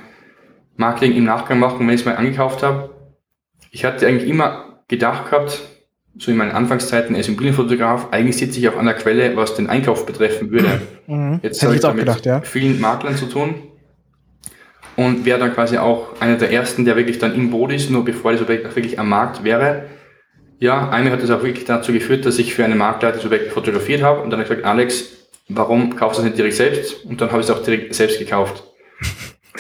Marketing 0.80 1.14
im 1.18 1.26
Nachgang 1.26 1.60
machen, 1.60 1.80
wenn 1.80 1.94
ich 1.94 2.02
es 2.02 2.06
mal 2.06 2.16
angekauft 2.16 2.64
habe. 2.64 2.92
Ich 3.70 3.84
hatte 3.84 4.08
eigentlich 4.08 4.30
immer 4.30 4.82
gedacht 4.88 5.30
gehabt, 5.30 5.62
so 6.18 6.32
in 6.32 6.38
meinen 6.38 6.52
Anfangszeiten 6.52 7.16
als 7.18 7.28
Immobilienfotograf, 7.28 8.08
eigentlich 8.12 8.38
sitze 8.38 8.60
ich 8.60 8.70
auch 8.70 8.78
an 8.78 8.86
der 8.86 8.96
Quelle, 8.96 9.36
was 9.36 9.56
den 9.56 9.68
Einkauf 9.68 10.06
betreffen 10.06 10.52
würde. 10.52 10.82
Mhm. 11.10 11.40
Jetzt 11.42 11.64
habe 11.64 11.74
ich 11.74 11.82
damit 11.82 12.02
gedacht, 12.02 12.24
ja. 12.28 12.42
vielen 12.42 12.80
Maklern 12.80 13.16
zu 13.16 13.26
tun 13.26 13.56
und 14.96 15.26
wäre 15.26 15.40
dann 15.40 15.56
quasi 15.56 15.80
auch 15.80 16.22
einer 16.22 16.36
der 16.36 16.52
ersten, 16.52 16.86
der 16.86 16.96
wirklich 16.96 17.18
dann 17.18 17.34
im 17.34 17.50
Boot 17.50 17.72
ist, 17.72 17.90
nur 17.90 18.06
bevor 18.06 18.32
das 18.32 18.44
Objekt 18.44 18.68
auch 18.68 18.76
wirklich 18.76 19.00
am 19.00 19.10
Markt 19.10 19.44
wäre. 19.44 19.86
Ja, 20.60 20.88
einmal 20.92 21.14
hat 21.14 21.24
es 21.24 21.32
auch 21.32 21.42
wirklich 21.42 21.66
dazu 21.66 21.92
geführt, 21.94 22.28
dass 22.28 22.38
ich 22.38 22.54
für 22.54 22.64
einen 22.64 22.78
Makler 22.78 23.12
das 23.12 23.26
Objekt 23.26 23.52
fotografiert 23.52 24.04
habe 24.04 24.22
und 24.22 24.30
dann 24.30 24.40
habe 24.40 24.44
ich 24.44 24.50
gesagt, 24.50 24.68
Alex, 24.68 25.06
warum 25.48 25.96
kaufst 25.96 26.20
du 26.20 26.22
es 26.22 26.26
nicht 26.28 26.38
direkt 26.38 26.58
selbst? 26.58 27.04
Und 27.06 27.20
dann 27.20 27.32
habe 27.32 27.42
ich 27.42 27.50
es 27.50 27.52
auch 27.52 27.64
direkt 27.64 27.96
selbst 27.96 28.20
gekauft. 28.20 28.64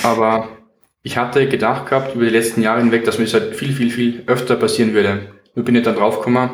Aber 0.03 0.49
ich 1.01 1.17
hatte 1.17 1.47
gedacht 1.47 1.89
gehabt 1.89 2.15
über 2.15 2.25
die 2.25 2.31
letzten 2.31 2.61
Jahre 2.61 2.81
hinweg, 2.81 3.05
dass 3.05 3.17
mir 3.17 3.25
das 3.25 3.33
halt 3.33 3.55
viel, 3.55 3.73
viel, 3.73 3.89
viel 3.89 4.23
öfter 4.27 4.55
passieren 4.55 4.93
würde. 4.93 5.33
Nur 5.55 5.65
bin 5.65 5.75
ich 5.75 5.83
dann 5.83 5.95
draufgekommen, 5.95 6.49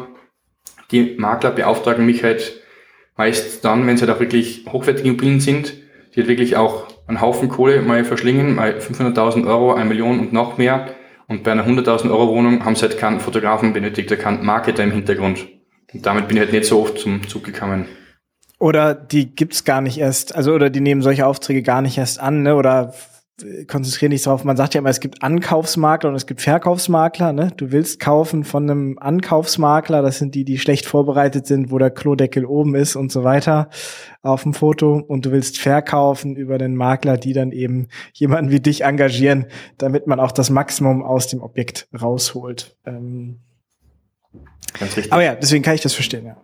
die 0.92 1.16
Makler 1.18 1.52
beauftragen 1.52 2.06
mich 2.06 2.24
halt 2.24 2.62
meist 3.18 3.64
dann, 3.66 3.88
wenn 3.88 3.96
es 3.96 4.02
halt 4.02 4.12
auch 4.12 4.20
wirklich 4.20 4.66
hochwertige 4.72 5.08
Immobilien 5.08 5.40
sind, 5.40 5.74
die 6.14 6.20
halt 6.20 6.28
wirklich 6.28 6.56
auch 6.58 6.88
einen 7.08 7.22
Haufen 7.22 7.50
Kohle 7.50 7.82
mal 7.82 8.04
verschlingen, 8.04 8.56
mal 8.56 8.78
500.000 8.78 9.48
Euro, 9.48 9.74
eine 9.74 9.86
Million 9.86 10.20
und 10.20 10.34
noch 10.34 10.58
mehr. 10.58 10.88
Und 11.28 11.44
bei 11.44 11.52
einer 11.52 11.66
100.000 11.66 12.12
Euro 12.12 12.28
Wohnung 12.28 12.64
haben 12.66 12.76
sie 12.76 12.84
halt 12.84 12.98
keinen 12.98 13.20
Fotografen 13.20 13.74
benötigt, 13.74 14.18
keinen 14.20 14.46
Marketer 14.46 14.84
im 14.84 14.92
Hintergrund. 14.92 15.48
Und 15.94 16.06
damit 16.06 16.28
bin 16.28 16.38
ich 16.38 16.44
halt 16.44 16.54
nicht 16.54 16.66
so 16.66 16.82
oft 16.82 17.00
zum 17.00 17.28
Zug 17.28 17.44
gekommen. 17.44 17.88
Oder 18.60 18.94
die 18.94 19.36
gibt's 19.36 19.64
gar 19.64 19.82
nicht 19.82 19.98
erst, 19.98 20.36
also 20.36 20.54
oder 20.54 20.70
die 20.70 20.82
nehmen 20.82 21.02
solche 21.02 21.26
Aufträge 21.26 21.62
gar 21.62 21.82
nicht 21.82 21.98
erst 21.98 22.20
an, 22.20 22.44
ne? 22.44 22.56
Oder 22.56 22.94
konzentriere 23.68 24.12
dich 24.12 24.24
darauf. 24.24 24.44
Man 24.46 24.56
sagt 24.56 24.74
ja 24.74 24.80
immer, 24.80 24.90
es 24.90 25.02
gibt 25.02 25.22
Ankaufsmakler 25.22 26.10
und 26.10 26.16
es 26.16 26.26
gibt 26.26 26.42
Verkaufsmakler. 26.42 27.34
Ne? 27.34 27.52
Du 27.58 27.72
willst 27.72 28.00
kaufen 28.00 28.44
von 28.44 28.70
einem 28.70 28.98
Ankaufsmakler. 28.98 30.02
Das 30.02 30.20
sind 30.20 30.36
die, 30.36 30.46
die 30.46 30.58
schlecht 30.58 30.86
vorbereitet 30.86 31.46
sind, 31.46 31.72
wo 31.72 31.78
der 31.78 31.92
Klodeckel 31.92 32.46
oben 32.46 32.76
ist 32.76 32.96
und 32.96 33.12
so 33.12 33.24
weiter 33.24 33.70
auf 34.22 34.44
dem 34.44 34.54
Foto. 34.54 34.96
Und 34.96 35.26
du 35.26 35.32
willst 35.32 35.60
verkaufen 35.60 36.36
über 36.36 36.58
den 36.58 36.76
Makler, 36.76 37.18
die 37.18 37.34
dann 37.34 37.52
eben 37.52 37.90
jemanden 38.14 38.52
wie 38.52 38.62
dich 38.62 38.84
engagieren, 38.84 39.48
damit 39.78 40.08
man 40.08 40.20
auch 40.20 40.32
das 40.32 40.50
Maximum 40.50 41.04
aus 41.04 41.28
dem 41.28 41.42
Objekt 41.42 41.88
rausholt. 42.00 42.78
Ähm 42.86 43.42
Ganz 44.80 44.96
richtig. 44.98 45.14
Aber 45.14 45.24
ja, 45.24 45.36
deswegen 45.36 45.64
kann 45.64 45.76
ich 45.76 45.82
das 45.82 45.94
verstehen, 45.94 46.26
ja. 46.26 46.38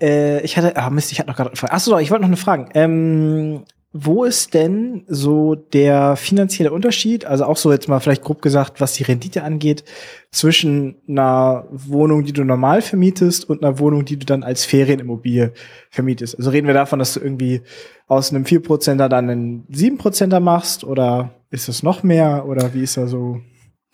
Äh, 0.00 0.40
ich 0.42 0.56
hatte, 0.56 0.76
ah 0.76 0.90
Mist, 0.90 1.12
ich 1.12 1.18
hatte 1.18 1.28
noch 1.28 1.36
gerade 1.36 1.50
eine 1.50 1.56
Frage. 1.56 1.72
Achso, 1.72 1.98
ich 1.98 2.10
wollte 2.10 2.22
noch 2.22 2.28
eine 2.28 2.36
Frage. 2.36 2.68
Ähm, 2.74 3.64
wo 3.92 4.24
ist 4.24 4.54
denn 4.54 5.04
so 5.08 5.56
der 5.56 6.14
finanzielle 6.14 6.70
Unterschied, 6.70 7.24
also 7.24 7.44
auch 7.44 7.56
so 7.56 7.72
jetzt 7.72 7.88
mal 7.88 7.98
vielleicht 7.98 8.22
grob 8.22 8.40
gesagt, 8.40 8.80
was 8.80 8.92
die 8.92 9.02
Rendite 9.02 9.42
angeht, 9.42 9.84
zwischen 10.30 10.96
einer 11.08 11.66
Wohnung, 11.72 12.24
die 12.24 12.32
du 12.32 12.44
normal 12.44 12.82
vermietest 12.82 13.48
und 13.48 13.64
einer 13.64 13.80
Wohnung, 13.80 14.04
die 14.04 14.16
du 14.16 14.24
dann 14.24 14.44
als 14.44 14.64
Ferienimmobilie 14.64 15.52
vermietest? 15.90 16.38
Also 16.38 16.50
reden 16.50 16.68
wir 16.68 16.74
davon, 16.74 17.00
dass 17.00 17.14
du 17.14 17.20
irgendwie 17.20 17.62
aus 18.06 18.32
einem 18.32 18.44
4%er 18.44 19.08
dann 19.08 19.28
einen 19.28 19.66
7%er 19.72 20.40
machst 20.40 20.84
oder 20.84 21.34
ist 21.50 21.66
das 21.66 21.82
noch 21.82 22.04
mehr 22.04 22.44
oder 22.46 22.72
wie 22.74 22.84
ist 22.84 22.96
da 22.96 23.08
so? 23.08 23.40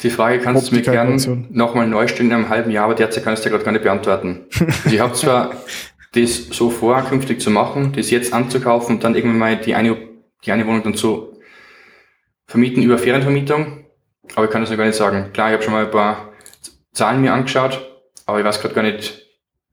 Die 0.02 0.10
Frage 0.10 0.40
kannst 0.40 0.70
du 0.70 0.74
mir 0.74 0.82
gerne 0.82 1.16
nochmal 1.50 1.88
neu 1.88 2.06
stellen 2.06 2.28
in 2.28 2.36
einem 2.36 2.48
halben 2.50 2.70
Jahr, 2.70 2.84
aber 2.84 2.94
derzeit 2.94 3.24
kannst 3.24 3.44
du 3.44 3.48
ja 3.48 3.52
gerade 3.54 3.64
gar 3.64 3.72
nicht 3.72 3.84
beantworten. 3.84 4.40
ich 4.84 5.00
habe 5.00 5.14
zwar 5.14 5.52
das 6.16 6.48
so 6.48 6.70
vor, 6.70 7.02
künftig 7.02 7.40
zu 7.40 7.50
machen, 7.50 7.92
das 7.94 8.10
jetzt 8.10 8.32
anzukaufen 8.32 8.96
und 8.96 9.04
dann 9.04 9.14
irgendwann 9.14 9.38
mal 9.38 9.56
die 9.56 9.74
eine, 9.74 9.96
die 10.44 10.52
eine 10.52 10.66
Wohnung 10.66 10.82
dann 10.82 10.94
zu 10.94 11.38
vermieten 12.46 12.82
über 12.82 12.98
Ferienvermietung. 12.98 13.84
Aber 14.34 14.46
ich 14.46 14.50
kann 14.50 14.62
das 14.62 14.70
noch 14.70 14.76
gar 14.76 14.86
nicht 14.86 14.96
sagen. 14.96 15.30
Klar, 15.32 15.48
ich 15.48 15.54
habe 15.54 15.62
schon 15.62 15.72
mal 15.72 15.84
ein 15.84 15.90
paar 15.90 16.32
Zahlen 16.92 17.20
mir 17.20 17.32
angeschaut, 17.32 17.80
aber 18.24 18.38
ich 18.38 18.44
weiß 18.44 18.60
gerade 18.60 18.74
gar 18.74 18.82
nicht, 18.82 19.26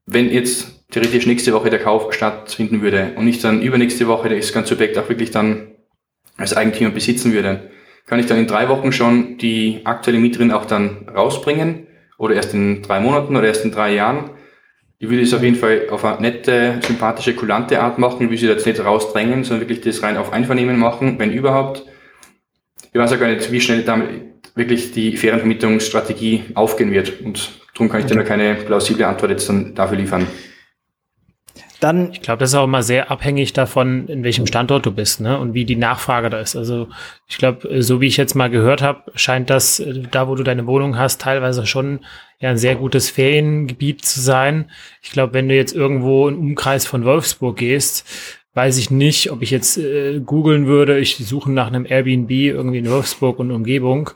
wenn 0.06 0.30
jetzt 0.30 0.86
theoretisch 0.92 1.26
nächste 1.26 1.54
Woche 1.54 1.70
der 1.70 1.80
Kauf 1.80 2.14
stattfinden 2.14 2.82
würde 2.82 3.14
und 3.16 3.28
ich 3.28 3.40
dann 3.40 3.62
übernächste 3.62 4.08
Woche 4.08 4.30
das 4.30 4.54
ganze 4.54 4.76
Objekt 4.76 4.98
auch 4.98 5.10
wirklich 5.10 5.32
dann 5.32 5.72
als 6.38 6.56
Eigentümer 6.56 6.92
besitzen 6.92 7.34
würde, 7.34 7.72
kann 8.06 8.20
ich 8.20 8.26
dann 8.26 8.38
in 8.38 8.48
drei 8.48 8.70
Wochen 8.70 8.92
schon 8.92 9.38
die 9.38 9.82
aktuelle 9.86 10.20
Mieterin 10.20 10.52
auch 10.52 10.66
dann 10.66 11.08
rausbringen 11.10 11.88
oder 12.18 12.36
erst 12.36 12.54
in 12.54 12.82
drei 12.84 13.00
Monaten 13.00 13.36
oder 13.36 13.48
erst 13.48 13.66
in 13.66 13.72
drei 13.72 13.94
Jahren 13.94 14.30
ich 15.04 15.10
würde 15.10 15.22
es 15.22 15.34
auf 15.34 15.44
jeden 15.44 15.58
Fall 15.58 15.90
auf 15.90 16.06
eine 16.06 16.22
nette, 16.22 16.80
sympathische, 16.82 17.36
kulante 17.36 17.82
Art 17.82 18.00
machen. 18.00 18.24
Ich 18.24 18.30
will 18.30 18.38
sie 18.38 18.48
jetzt 18.48 18.66
nicht 18.66 18.80
rausdrängen, 18.80 19.44
sondern 19.44 19.68
wirklich 19.68 19.82
das 19.82 20.02
rein 20.02 20.16
auf 20.16 20.32
Einvernehmen 20.32 20.80
machen, 20.80 21.20
wenn 21.20 21.30
überhaupt. 21.30 21.84
Ich 22.94 22.98
weiß 22.98 23.12
auch 23.12 23.20
gar 23.20 23.28
nicht, 23.28 23.52
wie 23.52 23.60
schnell 23.60 23.84
damit 23.84 24.08
wirklich 24.56 24.94
die 24.94 25.18
Ferienvermietungsstrategie 25.18 26.44
aufgehen 26.54 26.94
wird. 26.94 27.20
Und 27.20 27.52
darum 27.74 27.90
kann 27.90 28.00
ich 28.00 28.06
okay. 28.06 28.14
dir 28.14 28.20
noch 28.22 28.26
keine 28.26 28.56
plausible 28.56 29.06
Antwort 29.06 29.32
jetzt 29.32 29.50
dann 29.50 29.76
dafür 29.76 29.98
liefern. 29.98 30.26
Dann 31.84 32.14
ich 32.14 32.22
glaube, 32.22 32.40
das 32.40 32.52
ist 32.52 32.56
auch 32.56 32.64
immer 32.64 32.82
sehr 32.82 33.12
abhängig 33.12 33.52
davon, 33.52 34.08
in 34.08 34.24
welchem 34.24 34.48
Standort 34.48 34.86
du 34.86 34.92
bist, 34.92 35.20
ne? 35.20 35.38
Und 35.38 35.54
wie 35.54 35.66
die 35.66 35.76
Nachfrage 35.76 36.30
da 36.30 36.40
ist. 36.40 36.56
Also 36.56 36.88
ich 37.28 37.38
glaube, 37.38 37.82
so 37.82 38.00
wie 38.00 38.08
ich 38.08 38.16
jetzt 38.16 38.36
mal 38.36 38.50
gehört 38.50 38.82
habe, 38.82 39.12
scheint 39.16 39.50
das, 39.50 39.82
äh, 39.82 40.04
da 40.10 40.30
wo 40.30 40.36
du 40.36 40.44
deine 40.44 40.66
Wohnung 40.66 40.98
hast, 40.98 41.20
teilweise 41.20 41.66
schon 41.66 42.00
ja 42.40 42.52
ein 42.52 42.58
sehr 42.58 42.76
gutes 42.76 43.10
Feriengebiet 43.10 44.06
zu 44.06 44.22
sein. 44.22 44.72
Ich 45.02 45.12
glaube, 45.12 45.34
wenn 45.34 45.50
du 45.50 45.56
jetzt 45.56 45.76
irgendwo 45.76 46.30
im 46.30 46.40
Umkreis 46.40 46.86
von 46.86 47.04
Wolfsburg 47.04 47.58
gehst, 47.58 48.08
weiß 48.54 48.78
ich 48.78 48.90
nicht, 48.90 49.30
ob 49.32 49.42
ich 49.42 49.52
jetzt 49.52 49.78
äh, 49.78 50.22
googeln 50.22 50.68
würde, 50.68 51.00
ich 51.00 51.18
suche 51.18 51.52
nach 51.52 51.68
einem 51.68 51.86
Airbnb 51.86 52.32
irgendwie 52.32 52.78
in 52.78 52.90
Wolfsburg 52.90 53.40
und 53.40 53.52
Umgebung, 53.52 54.12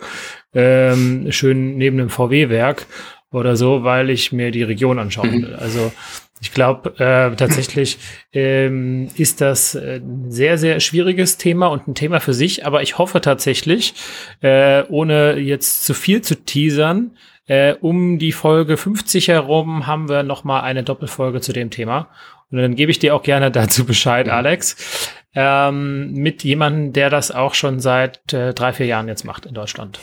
ähm, 0.53 1.29
schön 1.31 1.75
neben 1.75 1.99
einem 1.99 2.09
VW-Werk 2.09 2.85
oder 3.29 3.57
so, 3.57 3.83
weil 3.83 4.09
ich 4.09 4.31
mir 4.31 4.51
die 4.51 4.63
Region 4.63 4.99
anschauen 4.99 5.31
mhm. 5.31 5.41
will. 5.41 5.55
Also 5.55 5.91
Ich 6.39 6.51
glaube, 6.53 6.89
äh, 6.99 7.35
tatsächlich 7.35 7.97
ähm, 8.31 9.09
ist 9.15 9.41
das 9.41 9.75
ein 9.75 10.29
sehr, 10.29 10.57
sehr 10.57 10.79
schwieriges 10.79 11.37
Thema 11.37 11.67
und 11.67 11.87
ein 11.87 11.95
Thema 11.95 12.19
für 12.19 12.33
sich. 12.33 12.65
Aber 12.65 12.83
ich 12.83 12.97
hoffe 12.97 13.21
tatsächlich, 13.21 13.95
äh, 14.41 14.83
ohne 14.89 15.39
jetzt 15.39 15.85
zu 15.85 15.93
viel 15.93 16.21
zu 16.21 16.35
teasern, 16.35 17.17
äh, 17.47 17.73
um 17.73 18.19
die 18.19 18.33
Folge 18.33 18.77
50 18.77 19.29
herum 19.29 19.87
haben 19.87 20.09
wir 20.09 20.23
noch 20.23 20.43
mal 20.43 20.61
eine 20.61 20.83
Doppelfolge 20.83 21.41
zu 21.41 21.53
dem 21.53 21.71
Thema. 21.71 22.09
Und 22.51 22.59
dann 22.59 22.75
gebe 22.75 22.91
ich 22.91 22.99
dir 22.99 23.15
auch 23.15 23.23
gerne 23.23 23.49
dazu 23.51 23.85
Bescheid, 23.85 24.29
Alex, 24.29 25.11
ähm, 25.33 26.11
mit 26.13 26.43
jemandem, 26.43 26.93
der 26.93 27.09
das 27.09 27.31
auch 27.31 27.55
schon 27.55 27.79
seit 27.79 28.31
äh, 28.33 28.53
drei, 28.53 28.73
vier 28.73 28.85
Jahren 28.85 29.07
jetzt 29.07 29.23
macht 29.23 29.45
in 29.45 29.53
Deutschland. 29.53 29.99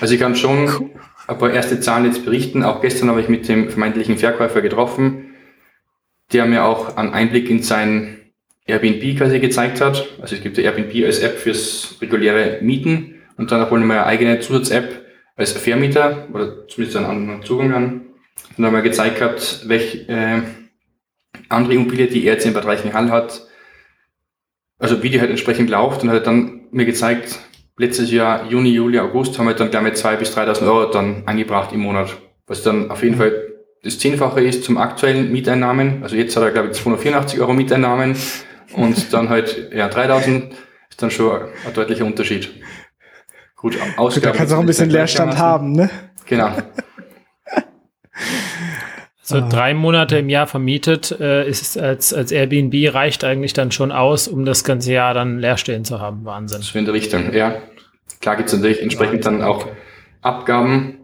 Also 0.00 0.14
ich 0.14 0.20
kann 0.20 0.36
schon 0.36 0.90
ein 1.26 1.38
paar 1.38 1.50
erste 1.50 1.80
Zahlen 1.80 2.06
jetzt 2.06 2.24
berichten. 2.24 2.62
Auch 2.62 2.80
gestern 2.80 3.08
habe 3.08 3.20
ich 3.20 3.28
mit 3.28 3.48
dem 3.48 3.70
vermeintlichen 3.70 4.18
Verkäufer 4.18 4.60
getroffen, 4.60 5.34
der 6.32 6.46
mir 6.46 6.64
auch 6.64 6.96
einen 6.96 7.12
Einblick 7.12 7.48
in 7.50 7.62
sein 7.62 8.18
Airbnb 8.66 9.18
quasi 9.18 9.40
gezeigt 9.40 9.80
hat. 9.80 10.06
Also 10.20 10.36
es 10.36 10.42
gibt 10.42 10.56
ja 10.58 10.64
Airbnb 10.64 11.04
als 11.04 11.18
App 11.20 11.38
fürs 11.38 11.96
reguläre 12.00 12.58
Mieten 12.62 13.22
und 13.36 13.50
dann 13.50 13.62
auch 13.62 13.70
wohl 13.70 13.82
eine 13.82 14.06
eigene 14.06 14.40
Zusatz-App 14.40 15.04
als 15.36 15.52
Vermieter 15.52 16.28
oder 16.32 16.66
zumindest 16.68 16.96
einen 16.96 17.06
anderen 17.06 17.42
Zugang 17.42 17.72
an. 17.72 17.84
Und 17.84 18.58
dann 18.58 18.66
haben 18.66 18.74
wir 18.74 18.82
gezeigt 18.82 19.18
gehabt, 19.18 19.64
welche 19.66 20.08
äh, 20.08 20.42
andere 21.48 21.74
Immobilie, 21.74 22.06
die 22.06 22.24
er 22.24 22.34
jetzt 22.34 22.46
in 22.46 22.54
Bad 22.54 22.66
Reichenhall 22.66 23.10
hat, 23.10 23.46
also 24.78 25.02
wie 25.02 25.10
die 25.10 25.20
halt 25.20 25.30
entsprechend 25.30 25.70
läuft 25.70 26.02
und 26.02 26.10
hat 26.10 26.26
dann 26.26 26.66
mir 26.70 26.84
gezeigt, 26.84 27.40
letztes 27.76 28.10
Jahr, 28.10 28.46
Juni, 28.48 28.70
Juli, 28.70 28.98
August, 28.98 29.38
haben 29.38 29.46
wir 29.46 29.54
dann 29.54 29.70
gleich 29.70 29.82
mit 29.82 29.96
2.000 29.96 30.16
bis 30.16 30.36
3.000 30.36 30.66
Euro 30.66 30.90
dann 30.90 31.22
angebracht 31.26 31.72
im 31.72 31.80
Monat. 31.80 32.16
Was 32.46 32.62
dann 32.62 32.90
auf 32.90 33.02
jeden 33.02 33.16
Fall 33.16 33.32
das 33.82 33.98
Zehnfache 33.98 34.40
ist 34.40 34.64
zum 34.64 34.78
aktuellen 34.78 35.30
Mieteinnahmen. 35.30 36.02
Also 36.02 36.16
jetzt 36.16 36.36
hat 36.36 36.42
er, 36.42 36.50
glaube 36.50 36.68
ich, 36.68 36.74
284 36.74 37.40
Euro 37.40 37.52
Mieteinnahmen 37.52 38.16
und 38.74 39.12
dann 39.12 39.28
halt, 39.28 39.72
ja, 39.74 39.88
3.000 39.88 40.50
ist 40.88 41.02
dann 41.02 41.10
schon 41.10 41.40
ein 41.66 41.74
deutlicher 41.74 42.04
Unterschied. 42.04 42.50
Gut, 43.56 43.78
Ausgaben. 43.96 44.32
Da 44.32 44.38
kannst 44.38 44.52
du 44.52 44.56
auch 44.56 44.60
ein 44.60 44.66
bisschen 44.66 44.90
Leerstand 44.90 45.38
haben, 45.38 45.72
ne? 45.72 45.90
Genau. 46.26 46.50
So 49.26 49.38
ah. 49.38 49.48
drei 49.48 49.72
Monate 49.72 50.18
im 50.18 50.28
Jahr 50.28 50.46
vermietet 50.46 51.10
äh, 51.18 51.48
ist 51.48 51.78
als, 51.78 52.12
als 52.12 52.30
Airbnb 52.30 52.74
reicht 52.92 53.24
eigentlich 53.24 53.54
dann 53.54 53.72
schon 53.72 53.90
aus, 53.90 54.28
um 54.28 54.44
das 54.44 54.64
ganze 54.64 54.92
Jahr 54.92 55.14
dann 55.14 55.38
leer 55.38 55.56
stehen 55.56 55.86
zu 55.86 55.98
haben. 55.98 56.26
Wahnsinn. 56.26 56.58
Das 56.58 56.68
ist 56.68 56.76
in 56.76 56.84
der 56.84 56.92
Richtung, 56.92 57.32
ja. 57.32 57.56
Klar 58.20 58.36
gibt 58.36 58.50
es 58.50 58.54
natürlich 58.54 58.82
entsprechend 58.82 59.24
Wahnsinn. 59.24 59.40
dann 59.40 59.48
auch 59.48 59.66
Abgaben, 60.20 60.98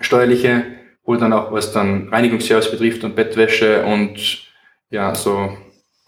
steuerliche, 0.00 0.64
wo 1.04 1.16
dann 1.16 1.34
auch 1.34 1.52
was 1.52 1.70
dann 1.74 2.08
Reinigungsservice 2.08 2.70
betrifft 2.70 3.04
und 3.04 3.14
Bettwäsche 3.14 3.84
und 3.84 4.48
ja, 4.88 5.14
so 5.14 5.54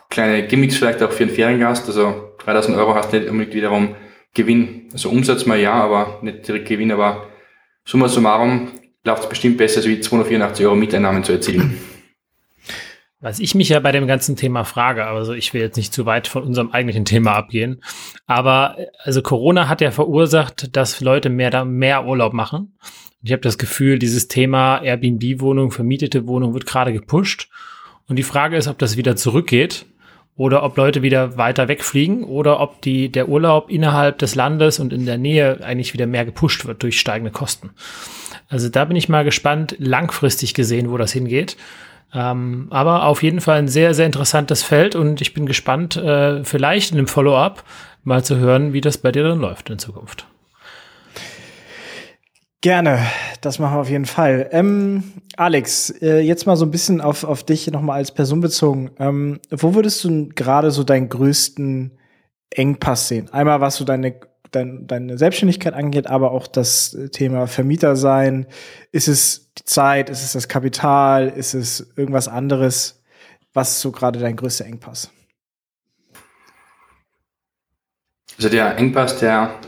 kleine 0.09 0.47
Gimmicks 0.47 0.77
vielleicht 0.77 1.03
auch 1.03 1.13
für 1.13 1.25
einen 1.25 1.35
Feriengast. 1.35 1.87
Also 1.87 2.33
3000 2.47 2.79
Euro 2.79 2.95
hast 2.95 3.13
du 3.13 3.19
nicht 3.19 3.29
unbedingt 3.29 3.55
wiederum 3.55 3.95
Gewinn. 4.33 4.89
Also 4.91 5.11
Umsatz 5.11 5.45
mal 5.45 5.59
ja, 5.59 5.75
aber 5.75 6.19
nicht 6.23 6.49
direkt 6.49 6.67
Gewinn, 6.67 6.93
aber 6.93 7.27
summa 7.85 8.09
summarum 8.09 8.69
läuft 9.05 9.25
es 9.25 9.29
bestimmt 9.29 9.59
besser, 9.59 9.79
als 9.79 9.87
wie 9.87 10.01
284 10.01 10.67
Euro 10.67 10.77
Mieteinnahmen 10.77 11.25
zu 11.25 11.33
erzielen. 11.33 11.79
Was 13.21 13.39
ich 13.39 13.55
mich 13.55 13.69
ja 13.69 13.79
bei 13.79 13.93
dem 13.93 14.09
ganzen 14.09 14.35
Thema 14.35 14.65
frage, 14.65 15.07
also 15.07 15.33
ich 15.33 15.55
will 15.55 15.61
jetzt 15.61 15.77
nicht 15.77 15.95
zu 15.95 16.07
weit 16.07 16.27
von 16.27 16.43
unserem 16.43 16.73
eigentlichen 16.73 17.05
Thema 17.05 17.35
abgehen, 17.35 17.81
aber 18.27 18.77
also 18.99 19.23
Corona 19.23 19.69
hat 19.69 19.81
ja 19.81 19.93
verursacht, 19.93 20.77
dass 20.77 21.01
Leute 21.01 21.29
mehr 21.29 21.51
da 21.51 21.65
mehr 21.65 22.05
Urlaub 22.05 22.33
machen. 22.33 22.77
Ich 23.23 23.31
habe 23.31 23.43
das 23.43 23.59
Gefühl, 23.59 24.01
dieses 24.01 24.27
Thema 24.27 24.79
Airbnb-Wohnung, 24.83 25.71
vermietete 25.71 26.27
Wohnung 26.27 26.53
wird 26.53 26.67
gerade 26.67 26.93
gepusht. 26.93 27.49
Und 28.09 28.17
die 28.17 28.25
Frage 28.25 28.57
ist, 28.57 28.67
ob 28.67 28.79
das 28.79 28.97
wieder 28.97 29.15
zurückgeht 29.15 29.87
oder 30.37 30.63
ob 30.63 30.77
Leute 30.77 31.03
wieder 31.03 31.37
weiter 31.37 31.69
wegfliegen 31.69 32.25
oder 32.25 32.61
ob 32.61 32.81
die, 32.81 33.11
der 33.11 33.29
Urlaub 33.29 33.71
innerhalb 33.71 34.19
des 34.19 34.35
Landes 34.35 34.79
und 34.79 34.93
in 34.93 35.07
der 35.07 35.19
Nähe 35.19 35.63
eigentlich 35.63 35.93
wieder 35.93 36.07
mehr 36.07 36.25
gepusht 36.25 36.67
wird 36.67 36.83
durch 36.83 36.99
steigende 36.99 37.31
Kosten. 37.31 37.71
Also 38.49 38.69
da 38.69 38.85
bin 38.85 38.97
ich 38.97 39.09
mal 39.09 39.25
gespannt, 39.25 39.77
langfristig 39.79 40.55
gesehen, 40.55 40.91
wo 40.91 40.97
das 40.97 41.13
hingeht. 41.13 41.57
Ähm, 42.15 42.67
aber 42.71 43.07
auf 43.07 43.23
jeden 43.23 43.41
Fall 43.41 43.59
ein 43.59 43.69
sehr, 43.69 43.95
sehr 43.95 44.07
interessantes 44.07 44.63
Feld 44.63 44.95
und 44.95 45.21
ich 45.21 45.33
bin 45.33 45.47
gespannt, 45.47 45.97
äh, 45.97 46.45
vielleicht 46.45 46.93
in 46.93 46.99
einem 46.99 47.07
Follow-up 47.07 47.65
mal 48.05 48.23
zu 48.23 48.37
hören, 48.37 48.73
wie 48.73 48.83
das 48.83 48.99
bei 48.99 49.13
dir 49.13 49.23
dann 49.23 49.41
läuft 49.41 49.71
in 49.71 49.79
Zukunft. 49.79 50.27
Gerne, 52.63 53.05
das 53.41 53.59
machen 53.59 53.75
wir 53.75 53.81
auf 53.81 53.91
jeden 53.91 54.07
Fall. 54.07 54.49
Ähm, 54.53 55.03
Alex, 55.37 55.91
äh, 56.01 56.21
jetzt 56.21 56.47
mal 56.47 56.57
so 56.57 56.65
ein 56.65 56.71
bisschen 56.71 57.01
auf, 57.01 57.25
auf 57.25 57.43
dich 57.43 57.69
nochmal 57.73 57.97
als 57.97 58.13
Person 58.13 58.41
bezogen. 58.41 58.93
Ähm, 59.01 59.41
wo 59.51 59.75
würdest 59.75 60.05
du 60.05 60.29
gerade 60.29 60.71
so 60.71 60.85
deinen 60.85 61.09
größten 61.09 61.99
Engpass 62.51 63.09
sehen? 63.09 63.29
Einmal, 63.33 63.61
was 63.61 63.77
so 63.77 63.85
deine 63.85 64.15
dein, 64.53 64.87
deine 64.87 65.19
Selbstständigkeit 65.19 65.75
angeht, 65.75 66.07
aber 66.07 66.31
auch 66.31 66.47
das 66.47 66.97
Thema 67.11 67.49
Vermieter 67.49 67.97
sein. 67.97 68.47
Ist 68.93 69.09
es 69.09 69.53
die 69.59 69.65
Zeit? 69.65 70.09
Ist 70.09 70.23
es 70.23 70.33
das 70.33 70.47
Kapital? 70.47 71.29
Ist 71.29 71.55
es 71.55 71.93
irgendwas 71.97 72.29
anderes? 72.29 73.03
Was 73.55 73.71
ist 73.73 73.81
so 73.81 73.91
gerade 73.91 74.21
dein 74.21 74.37
größter 74.37 74.67
Engpass? 74.67 75.11
Also 78.37 78.49
der 78.49 78.77
Engpass, 78.77 79.19
der 79.19 79.59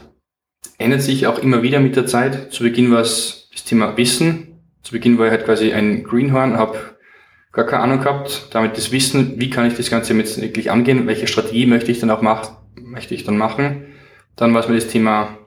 ändert 0.85 1.03
sich 1.03 1.27
auch 1.27 1.39
immer 1.39 1.63
wieder 1.63 1.81
mit 1.81 1.97
der 1.97 2.07
Zeit. 2.07 2.53
Zu 2.53 2.63
Beginn 2.63 2.93
war 2.93 3.01
es 3.01 3.49
das 3.53 3.65
Thema 3.65 3.97
Wissen. 3.97 4.61
Zu 4.83 4.93
Beginn 4.93 5.19
war 5.19 5.27
ich 5.27 5.33
halt 5.33 5.47
quasi 5.47 5.73
ein 5.73 6.05
Greenhorn, 6.05 6.59
habe 6.59 6.79
gar 7.53 7.65
keine 7.65 7.83
Ahnung 7.83 8.01
gehabt. 8.01 8.49
Damit 8.51 8.77
das 8.77 8.93
Wissen, 8.93 9.41
wie 9.41 9.49
kann 9.49 9.67
ich 9.67 9.75
das 9.75 9.91
Ganze 9.91 10.13
jetzt 10.15 10.41
wirklich 10.41 10.71
angehen, 10.71 11.07
welche 11.07 11.27
Strategie 11.27 11.67
möchte 11.67 11.91
ich 11.91 12.01
dann 12.01 12.11
auch 12.11 12.21
machen, 12.21 12.57
möchte 12.81 13.15
ich 13.15 13.25
dann 13.25 13.39
machen. 13.39 13.87
Dann 14.37 14.53
war 14.53 14.61
es 14.61 14.69
mir 14.69 14.75
das 14.75 14.89
Thema 14.89 15.39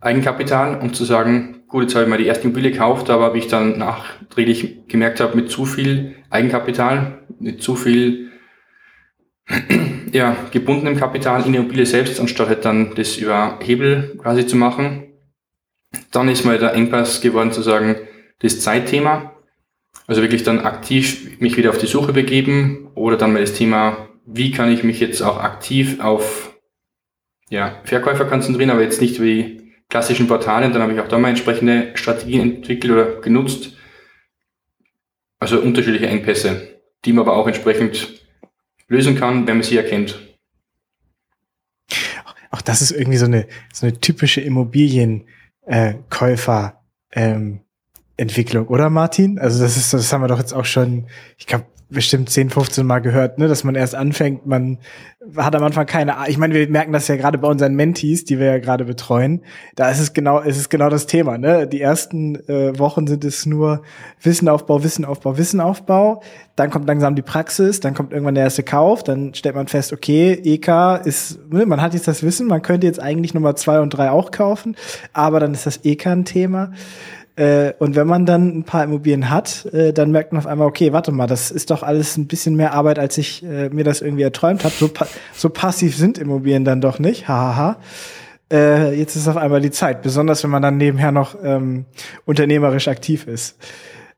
Eigenkapital, 0.00 0.80
um 0.80 0.94
zu 0.94 1.04
sagen, 1.04 1.64
gut, 1.68 1.82
jetzt 1.82 1.94
habe 1.94 2.04
ich 2.04 2.10
mal 2.10 2.18
die 2.18 2.26
erste 2.26 2.44
Immobilie 2.44 2.70
gekauft, 2.70 3.10
aber 3.10 3.34
wie 3.34 3.38
ich 3.38 3.48
dann 3.48 3.78
nachträglich 3.78 4.86
gemerkt 4.88 5.20
habe, 5.20 5.36
mit 5.36 5.50
zu 5.50 5.66
viel 5.66 6.14
Eigenkapital, 6.30 7.26
mit 7.38 7.62
zu 7.62 7.76
viel 7.76 8.30
ja, 10.12 10.36
gebundenem 10.52 10.96
Kapital 10.96 11.44
in 11.44 11.52
die 11.52 11.58
Immobilie 11.58 11.86
selbst, 11.86 12.20
anstatt 12.20 12.48
halt 12.48 12.64
dann 12.64 12.94
das 12.94 13.16
über 13.16 13.58
Hebel 13.62 14.16
quasi 14.22 14.46
zu 14.46 14.56
machen. 14.56 15.04
Dann 16.12 16.28
ist 16.28 16.44
mal 16.44 16.58
der 16.58 16.74
Engpass 16.74 17.20
geworden 17.20 17.52
zu 17.52 17.62
sagen, 17.62 17.96
das 18.40 18.60
Zeitthema. 18.60 19.32
Also 20.06 20.22
wirklich 20.22 20.42
dann 20.42 20.60
aktiv 20.60 21.40
mich 21.40 21.56
wieder 21.56 21.70
auf 21.70 21.78
die 21.78 21.86
Suche 21.86 22.12
begeben 22.12 22.90
oder 22.94 23.16
dann 23.16 23.32
mal 23.32 23.40
das 23.40 23.54
Thema, 23.54 24.08
wie 24.26 24.50
kann 24.50 24.70
ich 24.70 24.84
mich 24.84 25.00
jetzt 25.00 25.22
auch 25.22 25.38
aktiv 25.38 26.00
auf 26.00 26.54
ja, 27.48 27.80
Verkäufer 27.84 28.24
konzentrieren, 28.24 28.70
aber 28.70 28.82
jetzt 28.82 29.00
nicht 29.00 29.22
wie 29.22 29.72
klassischen 29.88 30.26
Portalen. 30.26 30.72
Dann 30.72 30.82
habe 30.82 30.92
ich 30.92 31.00
auch 31.00 31.08
da 31.08 31.18
mal 31.18 31.28
entsprechende 31.28 31.92
Strategien 31.94 32.40
entwickelt 32.40 32.92
oder 32.92 33.20
genutzt. 33.20 33.76
Also 35.38 35.58
unterschiedliche 35.58 36.06
Engpässe, 36.06 36.80
die 37.04 37.12
man 37.12 37.26
aber 37.26 37.36
auch 37.36 37.46
entsprechend 37.46 38.23
lösen 38.88 39.16
kann, 39.16 39.46
wenn 39.46 39.58
man 39.58 39.64
sie 39.64 39.76
erkennt. 39.76 40.18
Auch 42.50 42.62
das 42.62 42.82
ist 42.82 42.90
irgendwie 42.92 43.18
so 43.18 43.26
eine, 43.26 43.46
so 43.72 43.86
eine 43.86 44.00
typische 44.00 44.40
Immobilienkäufer. 44.40 46.80
Äh, 47.10 47.14
ähm, 47.16 47.60
Entwicklung, 48.16 48.68
oder 48.68 48.90
Martin? 48.90 49.38
Also 49.38 49.62
das 49.62 49.76
ist, 49.76 49.92
das 49.92 50.12
haben 50.12 50.22
wir 50.22 50.28
doch 50.28 50.38
jetzt 50.38 50.52
auch 50.52 50.64
schon, 50.64 51.06
ich 51.36 51.46
glaube, 51.46 51.66
bestimmt 51.90 52.30
10, 52.30 52.50
15 52.50 52.86
Mal 52.86 53.00
gehört, 53.00 53.38
ne, 53.38 53.48
dass 53.48 53.64
man 53.64 53.74
erst 53.74 53.94
anfängt, 53.94 54.46
man 54.46 54.78
hat 55.36 55.54
am 55.54 55.62
Anfang 55.62 55.86
keine 55.86 56.16
Ahnung. 56.16 56.30
Ich 56.30 56.38
meine, 56.38 56.54
wir 56.54 56.68
merken 56.68 56.92
das 56.92 57.08
ja 57.08 57.16
gerade 57.16 57.38
bei 57.38 57.48
unseren 57.48 57.74
Mentees, 57.74 58.24
die 58.24 58.38
wir 58.38 58.46
ja 58.46 58.58
gerade 58.58 58.84
betreuen. 58.84 59.42
Da 59.74 59.90
ist 59.90 60.00
es 60.00 60.12
genau, 60.12 60.40
ist 60.40 60.58
es 60.58 60.68
genau 60.68 60.90
das 60.90 61.06
Thema, 61.06 61.38
ne? 61.38 61.66
Die 61.66 61.80
ersten 61.80 62.36
äh, 62.48 62.78
Wochen 62.78 63.06
sind 63.06 63.24
es 63.24 63.46
nur 63.46 63.82
Wissenaufbau, 64.20 64.82
Wissenaufbau, 64.82 65.38
Wissenaufbau. 65.38 66.22
Dann 66.56 66.70
kommt 66.70 66.86
langsam 66.86 67.14
die 67.14 67.22
Praxis, 67.22 67.80
dann 67.80 67.94
kommt 67.94 68.12
irgendwann 68.12 68.34
der 68.34 68.44
erste 68.44 68.62
Kauf, 68.62 69.02
dann 69.02 69.34
stellt 69.34 69.54
man 69.54 69.66
fest, 69.66 69.92
okay, 69.92 70.32
EK 70.44 71.04
ist, 71.04 71.38
ne, 71.50 71.66
man 71.66 71.80
hat 71.80 71.94
jetzt 71.94 72.08
das 72.08 72.22
Wissen, 72.22 72.46
man 72.46 72.62
könnte 72.62 72.86
jetzt 72.86 73.00
eigentlich 73.00 73.34
Nummer 73.34 73.56
zwei 73.56 73.80
und 73.80 73.90
drei 73.90 74.10
auch 74.10 74.30
kaufen, 74.30 74.76
aber 75.12 75.40
dann 75.40 75.54
ist 75.54 75.66
das 75.66 75.80
EK 75.84 76.06
ein 76.06 76.24
Thema. 76.24 76.72
Äh, 77.36 77.72
und 77.78 77.96
wenn 77.96 78.06
man 78.06 78.26
dann 78.26 78.58
ein 78.58 78.64
paar 78.64 78.84
Immobilien 78.84 79.28
hat, 79.28 79.66
äh, 79.72 79.92
dann 79.92 80.12
merkt 80.12 80.32
man 80.32 80.40
auf 80.40 80.46
einmal, 80.46 80.68
okay, 80.68 80.92
warte 80.92 81.10
mal, 81.10 81.26
das 81.26 81.50
ist 81.50 81.70
doch 81.70 81.82
alles 81.82 82.16
ein 82.16 82.26
bisschen 82.26 82.54
mehr 82.54 82.72
Arbeit, 82.72 82.98
als 82.98 83.18
ich 83.18 83.42
äh, 83.42 83.70
mir 83.70 83.84
das 83.84 84.00
irgendwie 84.00 84.22
erträumt 84.22 84.64
habe. 84.64 84.74
So, 84.74 84.88
pa 84.88 85.06
so 85.34 85.50
passiv 85.50 85.96
sind 85.96 86.18
Immobilien 86.18 86.64
dann 86.64 86.80
doch 86.80 86.98
nicht. 86.98 87.26
Hahaha. 87.26 87.78
Äh, 88.52 88.96
jetzt 88.96 89.16
ist 89.16 89.26
auf 89.26 89.36
einmal 89.36 89.60
die 89.60 89.72
Zeit, 89.72 90.02
besonders 90.02 90.44
wenn 90.44 90.50
man 90.50 90.62
dann 90.62 90.76
nebenher 90.76 91.10
noch 91.10 91.36
ähm, 91.42 91.86
unternehmerisch 92.24 92.88
aktiv 92.88 93.26
ist. 93.26 93.56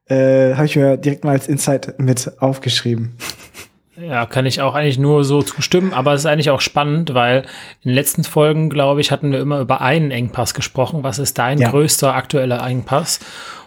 Äh, 0.08 0.54
habe 0.54 0.66
ich 0.66 0.76
mir 0.76 0.96
direkt 0.96 1.24
mal 1.24 1.32
als 1.32 1.48
Insight 1.48 1.98
mit 1.98 2.30
aufgeschrieben. 2.40 3.16
Ja, 4.00 4.26
kann 4.26 4.44
ich 4.44 4.60
auch 4.60 4.74
eigentlich 4.74 4.98
nur 4.98 5.24
so 5.24 5.42
zustimmen, 5.42 5.94
aber 5.94 6.12
es 6.12 6.22
ist 6.22 6.26
eigentlich 6.26 6.50
auch 6.50 6.60
spannend, 6.60 7.14
weil 7.14 7.42
in 7.82 7.90
den 7.90 7.94
letzten 7.94 8.24
Folgen, 8.24 8.68
glaube 8.68 9.00
ich, 9.00 9.10
hatten 9.10 9.32
wir 9.32 9.40
immer 9.40 9.60
über 9.60 9.80
einen 9.80 10.10
Engpass 10.10 10.52
gesprochen. 10.52 11.02
Was 11.02 11.18
ist 11.18 11.38
dein 11.38 11.58
ja. 11.58 11.70
größter 11.70 12.14
aktueller 12.14 12.64
Engpass? 12.66 13.20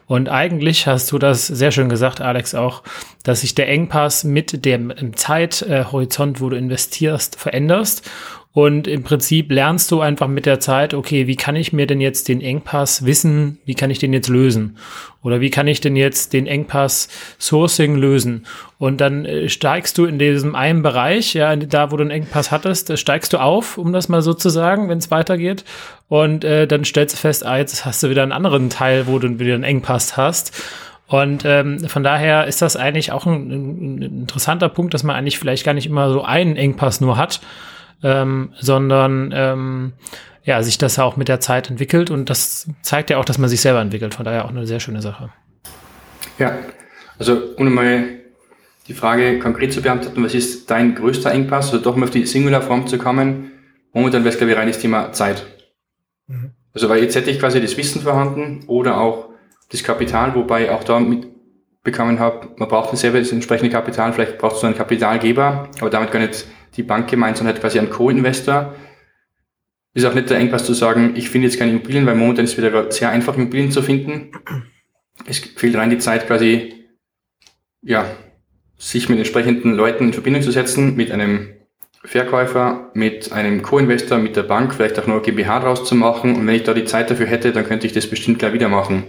Und 0.05 0.27
eigentlich 0.27 0.87
hast 0.87 1.11
du 1.11 1.19
das 1.19 1.45
sehr 1.45 1.71
schön 1.71 1.87
gesagt, 1.87 2.19
Alex, 2.19 2.55
auch, 2.55 2.81
dass 3.23 3.41
sich 3.41 3.53
der 3.53 3.69
Engpass 3.69 4.23
mit 4.23 4.65
dem 4.65 5.15
Zeithorizont, 5.15 6.41
wo 6.41 6.49
du 6.49 6.57
investierst, 6.57 7.39
veränderst. 7.39 8.09
Und 8.51 8.87
im 8.87 9.03
Prinzip 9.03 9.51
lernst 9.51 9.91
du 9.91 10.01
einfach 10.01 10.27
mit 10.27 10.47
der 10.47 10.59
Zeit, 10.59 10.95
okay, 10.95 11.27
wie 11.27 11.35
kann 11.35 11.55
ich 11.55 11.71
mir 11.71 11.85
denn 11.85 12.01
jetzt 12.01 12.27
den 12.27 12.41
Engpass 12.41 13.05
wissen, 13.05 13.59
wie 13.65 13.75
kann 13.75 13.91
ich 13.91 13.99
den 13.99 14.11
jetzt 14.11 14.27
lösen? 14.27 14.77
Oder 15.21 15.39
wie 15.39 15.51
kann 15.51 15.67
ich 15.67 15.81
denn 15.81 15.95
jetzt 15.95 16.33
den 16.33 16.47
Engpass 16.47 17.09
Sourcing 17.39 17.95
lösen? 17.95 18.47
Und 18.79 19.01
dann 19.01 19.25
äh, 19.25 19.49
steigst 19.49 19.99
du 19.99 20.05
in 20.05 20.17
diesem 20.17 20.55
einen 20.55 20.81
Bereich, 20.81 21.35
ja, 21.35 21.55
da 21.55 21.91
wo 21.91 21.97
du 21.97 22.01
einen 22.01 22.11
Engpass 22.11 22.49
hattest, 22.49 22.97
steigst 22.97 23.33
du 23.33 23.37
auf, 23.37 23.77
um 23.77 23.93
das 23.93 24.09
mal 24.09 24.23
so 24.23 24.33
zu 24.33 24.49
sagen, 24.49 24.89
wenn 24.89 24.97
es 24.97 25.11
weitergeht. 25.11 25.63
Und 26.07 26.43
äh, 26.43 26.65
dann 26.65 26.85
stellst 26.85 27.15
du 27.15 27.19
fest, 27.19 27.45
ah, 27.45 27.59
jetzt 27.59 27.85
hast 27.85 28.01
du 28.01 28.09
wieder 28.09 28.23
einen 28.23 28.31
anderen 28.31 28.71
Teil, 28.71 29.05
wo 29.05 29.19
du 29.19 29.37
wieder 29.37 29.53
einen 29.53 29.63
Engpass 29.63 30.17
hast. 30.17 30.59
Und 31.05 31.43
ähm, 31.45 31.87
von 31.87 32.03
daher 32.03 32.47
ist 32.47 32.63
das 32.63 32.75
eigentlich 32.75 33.11
auch 33.11 33.27
ein, 33.27 33.51
ein 33.51 34.01
interessanter 34.01 34.69
Punkt, 34.69 34.95
dass 34.95 35.03
man 35.03 35.15
eigentlich 35.15 35.37
vielleicht 35.37 35.65
gar 35.65 35.73
nicht 35.73 35.87
immer 35.87 36.11
so 36.11 36.23
einen 36.23 36.55
Engpass 36.55 36.99
nur 36.99 37.17
hat, 37.17 37.41
ähm, 38.03 38.53
sondern 38.59 39.31
ähm, 39.33 39.93
ja, 40.43 40.63
sich 40.63 40.77
das 40.77 40.97
auch 40.99 41.17
mit 41.17 41.27
der 41.27 41.39
Zeit 41.39 41.69
entwickelt 41.69 42.09
und 42.09 42.29
das 42.29 42.69
zeigt 42.81 43.09
ja 43.09 43.17
auch, 43.17 43.25
dass 43.25 43.37
man 43.37 43.49
sich 43.49 43.61
selber 43.61 43.81
entwickelt. 43.81 44.15
Von 44.15 44.25
daher 44.25 44.45
auch 44.45 44.49
eine 44.49 44.65
sehr 44.65 44.79
schöne 44.79 45.01
Sache. 45.01 45.29
Ja, 46.37 46.57
also 47.19 47.55
ohne 47.57 47.69
mal 47.69 48.03
die 48.87 48.93
Frage 48.93 49.37
konkret 49.39 49.71
zu 49.71 49.81
beantworten, 49.81 50.23
was 50.23 50.33
ist 50.33 50.71
dein 50.71 50.95
größter 50.95 51.31
Engpass, 51.31 51.71
also 51.71 51.83
doch 51.83 51.95
mal 51.95 52.05
auf 52.05 52.09
die 52.09 52.25
Singularform 52.25 52.87
zu 52.87 52.97
kommen, 52.97 53.51
momentan 53.93 54.23
wäre 54.23 54.33
es, 54.33 54.37
glaube 54.37 54.53
ich, 54.53 54.57
reines 54.57 54.79
Thema 54.79 55.11
Zeit. 55.11 55.45
Mhm. 56.27 56.51
Also 56.73 56.89
weil 56.89 57.03
jetzt 57.03 57.15
hätte 57.15 57.29
ich 57.29 57.39
quasi 57.39 57.61
das 57.61 57.77
Wissen 57.77 58.01
vorhanden 58.01 58.63
oder 58.67 58.99
auch 58.99 59.29
das 59.71 59.83
Kapital, 59.83 60.33
wobei 60.33 60.71
auch 60.71 60.83
da 60.83 60.99
mitbekommen 60.99 62.19
habe, 62.19 62.49
man 62.57 62.67
braucht 62.67 62.95
selber 62.97 63.19
das 63.19 63.31
entsprechende 63.31 63.71
Kapital, 63.71 64.13
vielleicht 64.13 64.37
braucht 64.37 64.61
du 64.61 64.65
einen 64.65 64.75
Kapitalgeber, 64.75 65.69
aber 65.79 65.89
damit 65.89 66.11
gar 66.11 66.19
nicht 66.19 66.45
die 66.75 66.83
Bank 66.83 67.09
gemeint, 67.09 67.37
sondern 67.37 67.53
halt 67.53 67.61
quasi 67.61 67.79
ein 67.79 67.89
Co-Investor. 67.89 68.75
Ist 69.93 70.05
auch 70.05 70.13
nicht 70.13 70.29
der 70.29 70.37
Engpass 70.37 70.65
zu 70.65 70.73
sagen, 70.73 71.13
ich 71.15 71.29
finde 71.29 71.47
jetzt 71.47 71.57
keine 71.57 71.71
Immobilien, 71.71 72.05
weil 72.05 72.15
momentan 72.15 72.45
ist 72.45 72.51
es 72.51 72.57
wieder 72.57 72.91
sehr 72.91 73.09
einfach, 73.09 73.35
Immobilien 73.35 73.71
zu 73.71 73.81
finden. 73.81 74.31
Es 75.25 75.39
fehlt 75.39 75.75
rein 75.75 75.89
die 75.89 75.97
Zeit 75.97 76.27
quasi, 76.27 76.73
ja, 77.81 78.05
sich 78.77 79.09
mit 79.09 79.17
entsprechenden 79.17 79.73
Leuten 79.73 80.05
in 80.05 80.13
Verbindung 80.13 80.41
zu 80.41 80.51
setzen, 80.51 80.95
mit 80.95 81.11
einem 81.11 81.49
Verkäufer, 82.03 82.91
mit 82.93 83.33
einem 83.33 83.61
Co-Investor, 83.61 84.19
mit 84.19 84.35
der 84.35 84.43
Bank, 84.43 84.73
vielleicht 84.73 84.97
auch 84.99 85.07
nur 85.07 85.21
GmbH 85.21 85.59
draus 85.59 85.83
zu 85.83 85.95
machen. 85.95 86.35
Und 86.35 86.47
wenn 86.47 86.55
ich 86.55 86.63
da 86.63 86.73
die 86.73 86.85
Zeit 86.85 87.11
dafür 87.11 87.25
hätte, 87.25 87.51
dann 87.51 87.65
könnte 87.65 87.87
ich 87.87 87.93
das 87.93 88.07
bestimmt 88.07 88.39
gleich 88.39 88.53
wieder 88.53 88.69
machen. 88.69 89.03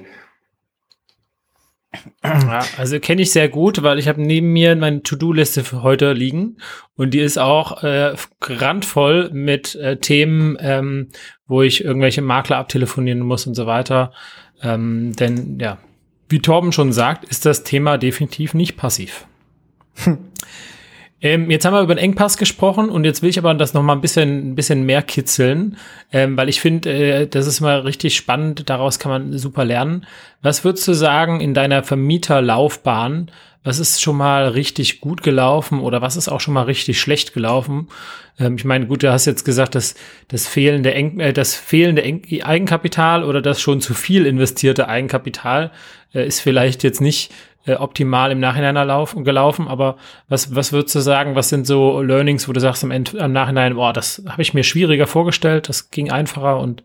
Also 2.23 3.01
kenne 3.01 3.23
ich 3.23 3.33
sehr 3.33 3.49
gut, 3.49 3.83
weil 3.83 3.99
ich 3.99 4.07
habe 4.07 4.23
neben 4.23 4.53
mir 4.53 4.77
meine 4.77 5.03
To-Do-Liste 5.03 5.65
für 5.65 5.83
heute 5.83 6.13
liegen 6.13 6.59
und 6.95 7.15
die 7.15 7.19
ist 7.19 7.39
auch 7.39 7.83
äh, 7.83 8.15
randvoll 8.43 9.31
mit 9.33 9.75
äh, 9.75 9.97
Themen, 9.97 10.57
ähm, 10.61 11.09
wo 11.47 11.63
ich 11.63 11.85
irgendwelche 11.85 12.23
Makler 12.23 12.59
abtelefonieren 12.59 13.21
muss 13.21 13.47
und 13.47 13.55
so 13.55 13.67
weiter. 13.67 14.13
Ähm, 14.63 15.17
denn 15.17 15.59
ja, 15.59 15.79
wie 16.29 16.41
Torben 16.41 16.71
schon 16.71 16.93
sagt, 16.93 17.25
ist 17.25 17.45
das 17.45 17.65
Thema 17.65 17.99
definitiv 17.99 18.55
nicht 18.55 18.77
passiv. 18.77 19.27
Hm. 19.97 20.19
Ähm, 21.23 21.51
jetzt 21.51 21.67
haben 21.67 21.75
wir 21.75 21.83
über 21.83 21.95
den 21.95 22.03
Engpass 22.03 22.39
gesprochen 22.39 22.89
und 22.89 23.05
jetzt 23.05 23.23
will 23.23 23.29
ich 23.29 23.39
aber 23.39 23.53
das 23.53 23.75
noch 23.75 23.83
mal 23.83 23.93
ein 23.93 24.01
bisschen, 24.01 24.53
ein 24.53 24.55
bisschen 24.55 24.85
mehr 24.85 25.03
kitzeln, 25.03 25.77
ähm, 26.13 26.37
weil 26.37 26.49
ich 26.49 26.61
finde, 26.61 26.91
äh, 26.91 27.27
das 27.27 27.47
ist 27.47 27.61
mal 27.61 27.81
richtig 27.81 28.17
spannend. 28.17 28.71
Daraus 28.71 28.99
kann 28.99 29.13
man 29.13 29.39
super 29.39 29.65
lernen. 29.65 30.07
Was 30.41 30.65
würdest 30.65 30.89
du 30.89 30.95
sagen 30.95 31.41
in 31.41 31.53
deiner 31.53 31.83
Vermieterlaufbahn? 31.83 33.31
Was 33.63 33.79
ist 33.79 34.01
schon 34.01 34.17
mal 34.17 34.49
richtig 34.49 35.03
gut 35.03 35.23
gelaufen 35.23 35.81
oder 35.81 36.01
was 36.01 36.17
ist 36.17 36.31
auch 36.31 36.41
schon 36.41 36.55
mal 36.55 36.63
richtig 36.63 36.99
schlecht 36.99 37.35
gelaufen? 37.35 37.89
Ähm, 38.39 38.57
ich 38.57 38.65
meine, 38.65 38.87
gut, 38.87 39.03
du 39.03 39.13
hast 39.13 39.27
jetzt 39.27 39.45
gesagt, 39.45 39.75
dass 39.75 39.95
das 40.29 40.49
fehlende, 40.49 40.95
Eng 40.95 41.21
äh, 41.21 41.35
das 41.35 41.55
fehlende 41.55 42.03
Eng 42.03 42.23
Eigenkapital 42.43 43.25
oder 43.25 43.43
das 43.43 43.61
schon 43.61 43.83
zu 43.83 43.93
viel 43.93 44.25
investierte 44.25 44.89
Eigenkapital 44.89 45.71
äh, 46.15 46.27
ist 46.27 46.41
vielleicht 46.41 46.83
jetzt 46.83 47.03
nicht 47.03 47.31
äh, 47.71 47.77
optimal 47.77 48.33
im 48.33 48.41
Nachhinein 48.41 48.77
erlaufen, 48.77 49.25
gelaufen, 49.25 49.69
aber 49.69 49.97
was, 50.29 50.55
was 50.55 50.73
würdest 50.73 50.95
du 50.95 51.01
sagen, 51.01 51.35
was 51.35 51.49
sind 51.49 51.67
so 51.67 52.01
Learnings, 52.03 52.49
wo 52.49 52.53
du 52.53 52.61
sagst 52.61 52.83
am, 52.85 52.91
Ende, 52.91 53.21
am 53.23 53.33
Nachhinein, 53.33 53.75
boah, 53.75 53.93
das 53.93 54.23
habe 54.29 54.43
ich 54.43 54.55
mir 54.55 54.65
schwieriger 54.65 55.07
vorgestellt, 55.07 55.69
das 55.69 55.91
ging 55.91 56.11
einfacher 56.11 56.59
und 56.59 56.85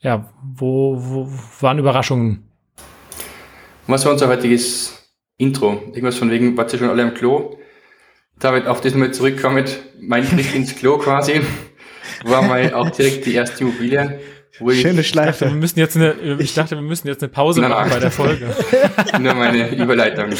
ja, 0.00 0.28
wo, 0.42 0.96
wo 0.98 1.28
waren 1.60 1.78
Überraschungen? 1.78 2.48
Was 3.86 4.04
war 4.04 4.12
unser 4.12 4.28
heutiges 4.28 5.10
Intro? 5.36 5.82
Irgendwas 5.88 6.16
von 6.16 6.30
wegen, 6.30 6.56
wart 6.56 6.72
ihr 6.72 6.78
schon 6.78 6.90
alle 6.90 7.02
im 7.02 7.14
Klo? 7.14 7.58
David, 8.38 8.66
auf 8.66 8.80
das 8.80 8.94
mal 8.94 9.12
zurückkommen, 9.12 9.64
mein 10.00 10.26
Blick 10.26 10.54
ins 10.54 10.76
Klo 10.76 10.98
quasi, 10.98 11.40
war 12.24 12.42
mal 12.42 12.74
auch 12.74 12.90
direkt 12.90 13.26
die 13.26 13.34
erste 13.34 13.64
Immobilie. 13.64 14.20
Schöne 14.56 15.02
Schleife. 15.02 15.46
wir 15.46 15.54
müssen 15.54 15.80
jetzt 15.80 15.96
eine, 15.96 16.14
ich 16.38 16.54
dachte, 16.54 16.76
wir 16.76 16.82
müssen 16.82 17.08
jetzt 17.08 17.22
eine 17.22 17.30
Pause 17.30 17.60
nein, 17.60 17.70
machen 17.70 17.90
bei 17.90 17.98
der 17.98 18.12
Folge. 18.12 18.54
Nur 19.20 19.34
meine 19.34 19.74
Überleitung. 19.74 20.30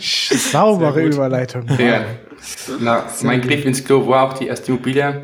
Saubere 0.00 1.04
Überleitung. 1.04 1.68
Ja. 1.78 2.04
Na, 2.80 3.06
mein 3.22 3.42
Griff 3.42 3.64
ins 3.64 3.84
Klo 3.84 4.08
war 4.08 4.28
auch 4.28 4.32
die 4.32 4.48
erste 4.48 4.72
Immobilie, 4.72 5.22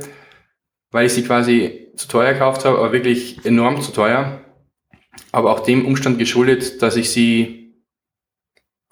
weil 0.93 1.07
ich 1.07 1.13
sie 1.13 1.25
quasi 1.25 1.89
zu 1.97 2.07
teuer 2.07 2.35
gekauft 2.35 2.65
habe, 2.65 2.79
aber 2.79 2.93
wirklich 2.93 3.45
enorm 3.45 3.81
zu 3.81 3.93
teuer. 3.93 4.41
Aber 5.33 5.51
auch 5.51 5.61
dem 5.61 5.87
Umstand 5.87 6.19
geschuldet, 6.19 6.83
dass 6.83 6.95
ich 6.95 7.11
sie 7.11 7.75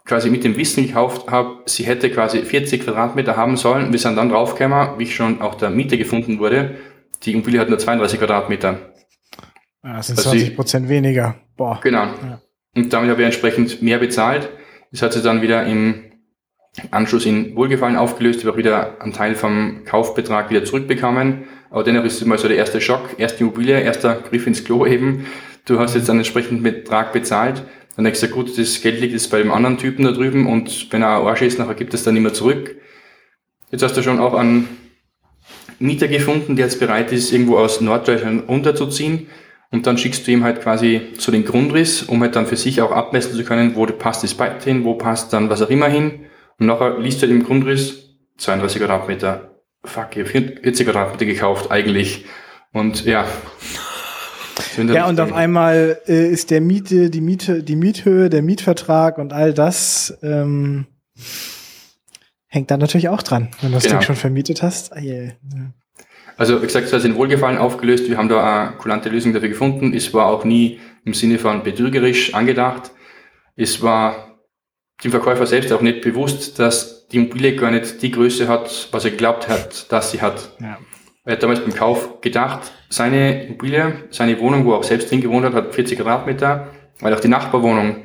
quasi 0.05 0.31
mit 0.31 0.43
dem 0.43 0.57
Wissen 0.57 0.85
gekauft 0.85 1.31
habe, 1.31 1.63
sie 1.67 1.85
hätte 1.85 2.11
quasi 2.11 2.43
40 2.43 2.83
Quadratmeter 2.83 3.37
haben 3.37 3.57
sollen. 3.57 3.93
Wir 3.93 4.01
sind 4.01 4.17
dann 4.17 4.31
draufgekommen, 4.31 4.99
wie 4.99 5.05
ich 5.05 5.15
schon 5.15 5.41
auch 5.41 5.55
der 5.55 5.71
Miete 5.71 5.97
gefunden 5.97 6.41
wurde, 6.41 6.77
die 7.25 7.33
Immobilie 7.33 7.61
hat 7.61 7.69
nur 7.69 7.79
32 7.79 8.19
Quadratmeter. 8.19 8.93
Ja, 9.85 9.97
das 9.97 10.09
sind 10.09 10.19
also 10.19 10.31
20 10.31 10.57
Prozent 10.57 10.89
weniger. 10.89 11.37
Boah. 11.57 11.81
Genau. 11.83 12.05
Ja. 12.05 12.41
Und 12.75 12.93
damit 12.93 13.11
habe 13.11 13.23
ich 13.23 13.27
entsprechend 13.27 13.83
mehr 13.83 13.99
bezahlt. 13.99 14.49
Das 14.91 15.03
hat 15.03 15.13
sich 15.13 15.23
dann 15.23 15.43
wieder 15.43 15.67
im 15.67 16.13
Anschluss 16.91 17.27
in 17.27 17.55
Wohlgefallen 17.57 17.97
aufgelöst. 17.97 18.41
Ich 18.41 18.47
habe 18.47 18.57
wieder 18.57 19.01
einen 19.01 19.13
Teil 19.13 19.35
vom 19.35 19.85
Kaufbetrag 19.85 20.51
wieder 20.51 20.65
zurückbekommen. 20.65 21.45
Aber 21.71 21.85
dennoch 21.85 22.05
ist 22.05 22.21
es 22.21 22.27
mal 22.27 22.39
so 22.39 22.49
der 22.49 22.57
erste 22.57 22.81
Schock. 22.81 23.19
Erste 23.19 23.41
Immobilie, 23.41 23.81
erster 23.81 24.17
Griff 24.17 24.47
ins 24.47 24.65
Klo 24.65 24.87
eben. 24.87 25.27
Du 25.65 25.79
hast 25.79 25.95
jetzt 25.95 26.09
einen 26.11 26.21
entsprechenden 26.21 26.63
Betrag 26.63 27.13
bezahlt. 27.13 27.63
Dann 27.97 28.05
denkst 28.05 28.21
du, 28.21 28.29
gut, 28.29 28.59
das 28.59 28.81
Geld 28.81 29.01
liegt 29.01 29.13
jetzt 29.13 29.31
bei 29.31 29.39
dem 29.39 29.51
anderen 29.51 29.79
Typen 29.79 30.05
da 30.05 30.13
drüben 30.13 30.47
und 30.47 30.91
wenn 30.93 31.03
er 31.03 31.21
ein 31.21 31.27
Arsch 31.27 31.43
ist, 31.43 31.59
nachher 31.59 31.75
gibt 31.75 31.93
es 31.93 32.05
dann 32.05 32.15
nicht 32.15 32.23
mehr 32.23 32.33
zurück. 32.33 32.75
Jetzt 33.71 33.83
hast 33.83 33.97
du 33.97 34.03
schon 34.03 34.19
auch 34.19 34.35
einen 34.35 34.69
Mieter 35.79 36.09
gefunden, 36.09 36.57
der 36.57 36.67
jetzt 36.67 36.81
bereit 36.81 37.13
ist, 37.13 37.33
irgendwo 37.33 37.57
aus 37.57 37.81
Norddeutschland 37.81 38.49
runterzuziehen. 38.49 39.27
Und 39.71 39.87
dann 39.87 39.97
schickst 39.97 40.27
du 40.27 40.31
ihm 40.31 40.45
halt 40.45 40.61
quasi 40.61 41.01
zu 41.17 41.31
den 41.31 41.45
Grundriss, 41.45 42.03
um 42.03 42.21
halt 42.21 42.37
dann 42.37 42.47
für 42.47 42.57
sich 42.57 42.83
auch 42.83 42.93
abmessen 42.93 43.35
zu 43.35 43.43
können, 43.43 43.75
wo 43.75 43.87
passt 43.87 44.23
das 44.23 44.35
Bike 44.35 44.63
hin, 44.63 44.85
wo 44.85 44.95
passt 44.95 45.33
dann 45.33 45.49
was 45.49 45.63
auch 45.63 45.71
immer 45.71 45.89
hin. 45.89 46.27
Und 46.59 46.67
nachher 46.67 46.99
liest 46.99 47.23
du 47.23 47.27
halt 47.27 47.37
im 47.37 47.45
Grundriss 47.45 48.17
32 48.37 48.81
Quadratmeter. 48.81 49.51
Fuck, 49.85 50.17
ich 50.17 50.35
habe 50.35 50.55
40 50.63 50.87
Quadratmeter 50.87 51.25
gekauft 51.25 51.71
eigentlich. 51.71 52.27
Und 52.73 53.05
ja. 53.05 53.25
Ja, 54.77 55.09
und 55.09 55.21
auf 55.21 55.33
einmal 55.33 55.99
äh, 56.07 56.29
ist 56.29 56.51
der 56.51 56.61
Miete, 56.61 57.11
die 57.11 57.21
Miete, 57.21 57.63
die 57.63 57.77
Miethöhe, 57.77 58.31
der 58.31 58.43
Mietvertrag 58.43 59.19
und 59.19 59.33
all 59.33 59.53
das 59.55 60.19
ähm, 60.23 60.87
hängt 62.53 62.71
da 62.71 62.77
natürlich 62.77 63.09
auch 63.09 63.23
dran, 63.23 63.49
wenn 63.63 63.71
du 63.71 63.77
das 63.77 63.85
genau. 63.85 63.97
Ding 63.97 64.07
schon 64.07 64.17
vermietet 64.17 64.63
hast. 64.63 64.93
Ah, 64.93 65.01
yeah. 65.01 65.33
Also 66.37 66.61
wie 66.61 66.67
gesagt, 66.67 66.87
es 66.87 66.93
hat 66.93 67.03
in 67.05 67.17
Wohlgefallen 67.17 67.57
aufgelöst. 67.57 68.09
Wir 68.09 68.19
haben 68.19 68.29
da 68.29 68.69
eine 68.69 68.77
kulante 68.77 69.09
Lösung 69.09 69.33
dafür 69.33 69.49
gefunden. 69.49 69.95
Es 69.95 70.13
war 70.13 70.27
auch 70.27 70.45
nie 70.45 70.79
im 71.05 71.15
Sinne 71.15 71.39
von 71.39 71.63
betrügerisch 71.63 72.35
angedacht. 72.35 72.91
Es 73.57 73.83
war 73.83 74.39
dem 75.03 75.11
Verkäufer 75.11 75.47
selbst 75.47 75.73
auch 75.73 75.81
nicht 75.81 76.03
bewusst, 76.03 76.59
dass 76.59 77.09
die 77.09 77.17
Immobilie 77.17 77.57
gar 77.57 77.71
nicht 77.71 78.03
die 78.03 78.11
Größe 78.11 78.49
hat, 78.49 78.89
was 78.93 79.05
er 79.05 79.13
glaubt 79.13 79.49
hat, 79.49 79.91
dass 79.91 80.11
sie 80.11 80.21
hat. 80.21 80.55
Ja. 80.61 80.79
Er 81.25 81.33
hat 81.35 81.43
damals 81.43 81.61
beim 81.61 81.75
Kauf 81.75 82.21
gedacht, 82.21 82.71
seine 82.91 83.45
Immobilie, 83.45 83.95
seine 84.11 84.39
Wohnung, 84.41 84.67
wo 84.67 84.73
er 84.73 84.79
auch 84.79 84.85
selbst 84.85 85.11
drin 85.11 85.23
gewohnt 85.23 85.47
hat, 85.47 85.55
hat 85.55 85.75
40 85.75 85.99
Quadratmeter, 85.99 86.69
weil 87.01 87.15
auch 87.15 87.21
die 87.21 87.29
Nachbarwohnung 87.29 88.05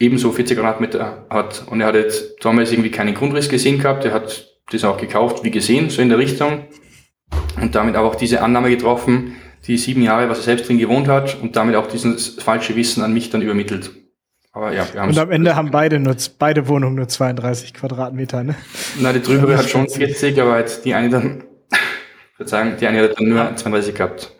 ebenso 0.00 0.32
40 0.32 0.58
Quadratmeter 0.58 1.26
hat. 1.30 1.64
Und 1.70 1.80
er 1.80 1.88
hat 1.88 1.94
jetzt 1.94 2.44
damals 2.44 2.72
irgendwie 2.72 2.90
keinen 2.90 3.14
Grundriss 3.14 3.48
gesehen 3.48 3.78
gehabt. 3.78 4.04
Er 4.04 4.12
hat 4.12 4.48
das 4.72 4.82
auch 4.82 4.96
gekauft, 4.96 5.44
wie 5.44 5.50
gesehen, 5.50 5.90
so 5.90 6.02
in 6.02 6.08
der 6.08 6.18
Richtung. 6.18 6.64
Und 7.60 7.74
damit 7.74 7.94
auch 7.96 8.14
diese 8.16 8.42
Annahme 8.42 8.70
getroffen, 8.70 9.36
die 9.66 9.76
sieben 9.76 10.02
Jahre, 10.02 10.28
was 10.28 10.38
er 10.38 10.44
selbst 10.44 10.68
drin 10.68 10.78
gewohnt 10.78 11.06
hat 11.06 11.36
und 11.40 11.54
damit 11.54 11.76
auch 11.76 11.86
dieses 11.86 12.36
falsche 12.42 12.74
Wissen 12.74 13.02
an 13.02 13.12
mich 13.12 13.30
dann 13.30 13.42
übermittelt. 13.42 13.90
Aber 14.52 14.72
ja, 14.72 14.84
wir 14.92 15.00
haben 15.00 15.10
Und 15.10 15.18
am 15.18 15.30
Ende 15.30 15.54
haben 15.54 15.70
beide 15.70 16.00
nur, 16.00 16.16
beide 16.38 16.66
Wohnungen 16.66 16.96
nur 16.96 17.06
32 17.06 17.74
Quadratmeter, 17.74 18.42
ne? 18.42 18.56
Na, 18.98 19.12
die 19.12 19.22
drübere 19.22 19.56
hat 19.56 19.68
schon 19.68 19.88
40, 19.88 20.40
aber 20.40 20.58
jetzt 20.58 20.84
die 20.84 20.94
eine 20.94 21.10
dann, 21.10 21.44
ich 22.32 22.38
würde 22.38 22.50
sagen, 22.50 22.76
die 22.80 22.86
eine 22.86 23.02
hat 23.02 23.20
dann 23.20 23.28
nur 23.28 23.54
32 23.54 23.94
gehabt. 23.94 24.32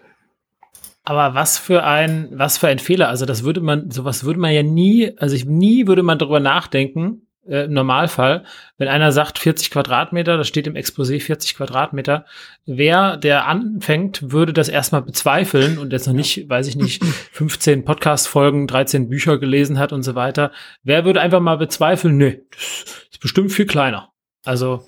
Aber 1.03 1.35
was 1.35 1.59
für 1.59 1.83
ein, 1.85 2.29
was 2.33 2.59
für 2.59 2.69
ein 2.69 2.79
Fehler. 2.79 3.09
Also 3.09 3.27
das 3.27 3.43
würde 3.43 3.61
man, 3.61 3.91
sowas 3.91 4.25
würde 4.25 4.39
man 4.39 4.53
ja 4.53 4.63
nie, 4.63 5.17
also 5.19 5.35
ich, 5.35 5.47
nie 5.47 5.87
würde 5.87 6.03
man 6.03 6.19
darüber 6.19 6.41
nachdenken, 6.41 7.23
äh, 7.51 7.65
im 7.65 7.73
Normalfall, 7.73 8.45
wenn 8.79 8.89
einer 8.89 9.13
sagt 9.13 9.39
40 9.39 9.71
Quadratmeter, 9.71 10.37
das 10.37 10.47
steht 10.47 10.67
im 10.67 10.75
Exposé 10.75 11.21
40 11.21 11.57
Quadratmeter, 11.57 12.27
wer, 12.67 13.17
der 13.17 13.47
anfängt, 13.47 14.31
würde 14.31 14.53
das 14.53 14.69
erstmal 14.69 15.03
bezweifeln 15.03 15.79
und 15.79 15.93
jetzt 15.93 16.07
noch 16.07 16.15
nicht, 16.15 16.49
weiß 16.49 16.67
ich 16.69 16.77
nicht, 16.77 17.03
15 17.33 17.85
Podcast-Folgen, 17.85 18.67
13 18.67 19.09
Bücher 19.09 19.39
gelesen 19.39 19.79
hat 19.79 19.93
und 19.93 20.03
so 20.03 20.15
weiter. 20.15 20.53
Wer 20.83 21.05
würde 21.05 21.21
einfach 21.21 21.41
mal 21.41 21.57
bezweifeln, 21.57 22.17
nö, 22.19 22.37
das 22.51 23.09
ist 23.11 23.21
bestimmt 23.21 23.53
viel 23.53 23.67
kleiner. 23.67 24.13
Also 24.45 24.85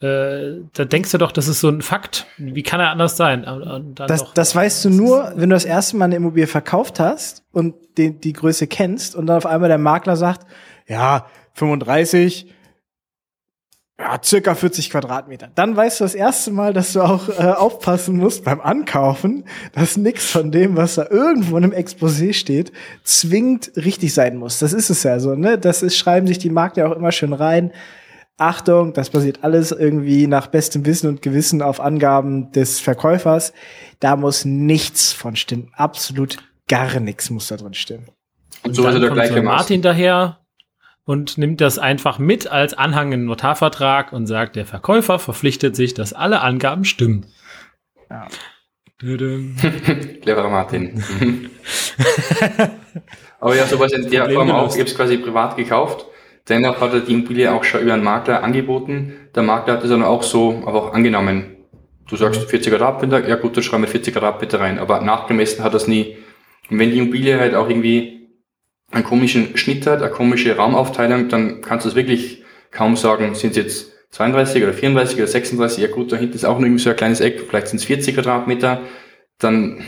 äh, 0.00 0.60
da 0.74 0.84
denkst 0.84 1.10
du 1.10 1.18
doch, 1.18 1.32
das 1.32 1.48
ist 1.48 1.60
so 1.60 1.68
ein 1.68 1.82
Fakt. 1.82 2.26
Wie 2.36 2.62
kann 2.62 2.78
er 2.78 2.90
anders 2.90 3.16
sein? 3.16 3.44
Das, 3.96 4.32
das 4.32 4.54
weißt 4.54 4.84
du 4.84 4.90
nur, 4.90 5.32
wenn 5.34 5.50
du 5.50 5.56
das 5.56 5.64
erste 5.64 5.96
Mal 5.96 6.04
eine 6.04 6.16
Immobilie 6.16 6.46
verkauft 6.46 7.00
hast 7.00 7.42
und 7.50 7.74
die, 7.96 8.12
die 8.12 8.32
Größe 8.32 8.68
kennst 8.68 9.16
und 9.16 9.26
dann 9.26 9.38
auf 9.38 9.46
einmal 9.46 9.68
der 9.68 9.78
Makler 9.78 10.16
sagt, 10.16 10.46
ja, 10.86 11.26
35, 11.54 12.46
ja, 13.98 14.20
circa 14.22 14.54
40 14.54 14.90
Quadratmeter. 14.90 15.50
Dann 15.56 15.76
weißt 15.76 15.98
du 15.98 16.04
das 16.04 16.14
erste 16.14 16.52
Mal, 16.52 16.72
dass 16.72 16.92
du 16.92 17.00
auch 17.00 17.28
äh, 17.28 17.42
aufpassen 17.42 18.16
musst 18.16 18.44
beim 18.44 18.60
Ankaufen, 18.60 19.44
dass 19.72 19.96
nichts 19.96 20.30
von 20.30 20.52
dem, 20.52 20.76
was 20.76 20.94
da 20.94 21.08
irgendwo 21.10 21.56
in 21.56 21.64
einem 21.64 21.72
Exposé 21.72 22.32
steht, 22.32 22.70
zwingend 23.02 23.72
richtig 23.74 24.14
sein 24.14 24.36
muss. 24.36 24.60
Das 24.60 24.72
ist 24.72 24.90
es 24.90 25.02
ja 25.02 25.18
so, 25.18 25.34
ne? 25.34 25.58
Das 25.58 25.82
ist, 25.82 25.96
schreiben 25.96 26.28
sich 26.28 26.38
die 26.38 26.50
Makler 26.50 26.88
auch 26.88 26.96
immer 26.96 27.10
schön 27.10 27.32
rein. 27.32 27.72
Achtung, 28.38 28.92
das 28.92 29.10
basiert 29.10 29.42
alles 29.42 29.72
irgendwie 29.72 30.28
nach 30.28 30.46
bestem 30.46 30.86
Wissen 30.86 31.08
und 31.08 31.22
Gewissen 31.22 31.60
auf 31.60 31.80
Angaben 31.80 32.52
des 32.52 32.78
Verkäufers. 32.78 33.52
Da 33.98 34.14
muss 34.14 34.44
nichts 34.44 35.12
von 35.12 35.34
stimmen. 35.34 35.72
Absolut 35.74 36.38
gar 36.68 37.00
nichts 37.00 37.30
muss 37.30 37.48
da 37.48 37.56
drin 37.56 37.74
stimmen. 37.74 38.06
Und 38.62 38.74
so 38.74 38.86
ist 38.86 38.94
er 38.94 39.00
der 39.00 39.10
gleiche 39.10 39.42
Martin 39.42 39.82
daher 39.82 40.38
und 41.04 41.36
nimmt 41.36 41.60
das 41.60 41.78
einfach 41.80 42.20
mit 42.20 42.46
als 42.46 42.74
Anhang 42.74 43.10
in 43.10 43.24
Notarvertrag 43.24 44.12
und 44.12 44.28
sagt, 44.28 44.54
der 44.54 44.66
Verkäufer 44.66 45.18
verpflichtet 45.18 45.74
sich, 45.74 45.94
dass 45.94 46.12
alle 46.12 46.40
Angaben 46.40 46.84
stimmen. 46.84 47.26
Ja. 48.08 48.28
Cleverer 49.00 50.50
Martin. 50.50 51.02
Aber 53.40 53.56
ja, 53.56 53.66
sowas 53.66 53.92
in 53.92 54.08
der 54.10 54.30
Form 54.30 54.50
auch. 54.50 54.72
Ich 54.72 54.80
habe 54.80 54.88
es 54.88 54.96
quasi 54.96 55.18
privat 55.18 55.56
gekauft 55.56 56.06
Dennoch 56.48 56.80
hat 56.80 56.94
er 56.94 57.00
die 57.00 57.12
Immobilie 57.12 57.52
auch 57.52 57.64
schon 57.64 57.82
über 57.82 57.94
einen 57.94 58.04
Makler 58.04 58.42
angeboten. 58.42 59.14
Der 59.34 59.42
Makler 59.42 59.74
hat 59.74 59.84
es 59.84 59.90
dann 59.90 60.02
auch 60.02 60.22
so 60.22 60.62
aber 60.64 60.82
auch 60.82 60.94
angenommen. 60.94 61.56
Du 62.08 62.16
sagst 62.16 62.44
40 62.44 62.72
Quadratmeter, 62.72 63.28
ja 63.28 63.36
gut, 63.36 63.56
dann 63.56 63.62
schreiben 63.62 63.82
wir 63.82 63.88
40 63.88 64.14
Quadratmeter 64.14 64.60
rein. 64.60 64.78
Aber 64.78 65.00
nachgemessen 65.02 65.62
hat 65.62 65.74
es 65.74 65.86
nie. 65.86 66.16
Und 66.70 66.78
wenn 66.78 66.90
die 66.90 66.98
Immobilie 66.98 67.38
halt 67.38 67.54
auch 67.54 67.68
irgendwie 67.68 68.28
einen 68.90 69.04
komischen 69.04 69.58
Schnitt 69.58 69.86
hat, 69.86 70.00
eine 70.00 70.10
komische 70.10 70.56
Raumaufteilung, 70.56 71.28
dann 71.28 71.60
kannst 71.60 71.84
du 71.84 71.90
es 71.90 71.94
wirklich 71.94 72.42
kaum 72.70 72.96
sagen, 72.96 73.34
sind 73.34 73.50
es 73.50 73.56
jetzt 73.56 73.92
32 74.12 74.62
oder 74.62 74.72
34 74.72 75.18
oder 75.18 75.26
36, 75.26 75.82
ja 75.82 75.90
gut, 75.90 76.12
da 76.12 76.16
hinten 76.16 76.34
ist 76.34 76.46
auch 76.46 76.58
noch 76.58 76.64
irgendwie 76.64 76.82
so 76.82 76.88
ein 76.88 76.96
kleines 76.96 77.20
Eck, 77.20 77.44
vielleicht 77.46 77.68
sind 77.68 77.78
es 77.78 77.84
40 77.84 78.14
Quadratmeter, 78.14 78.80
dann 79.38 79.84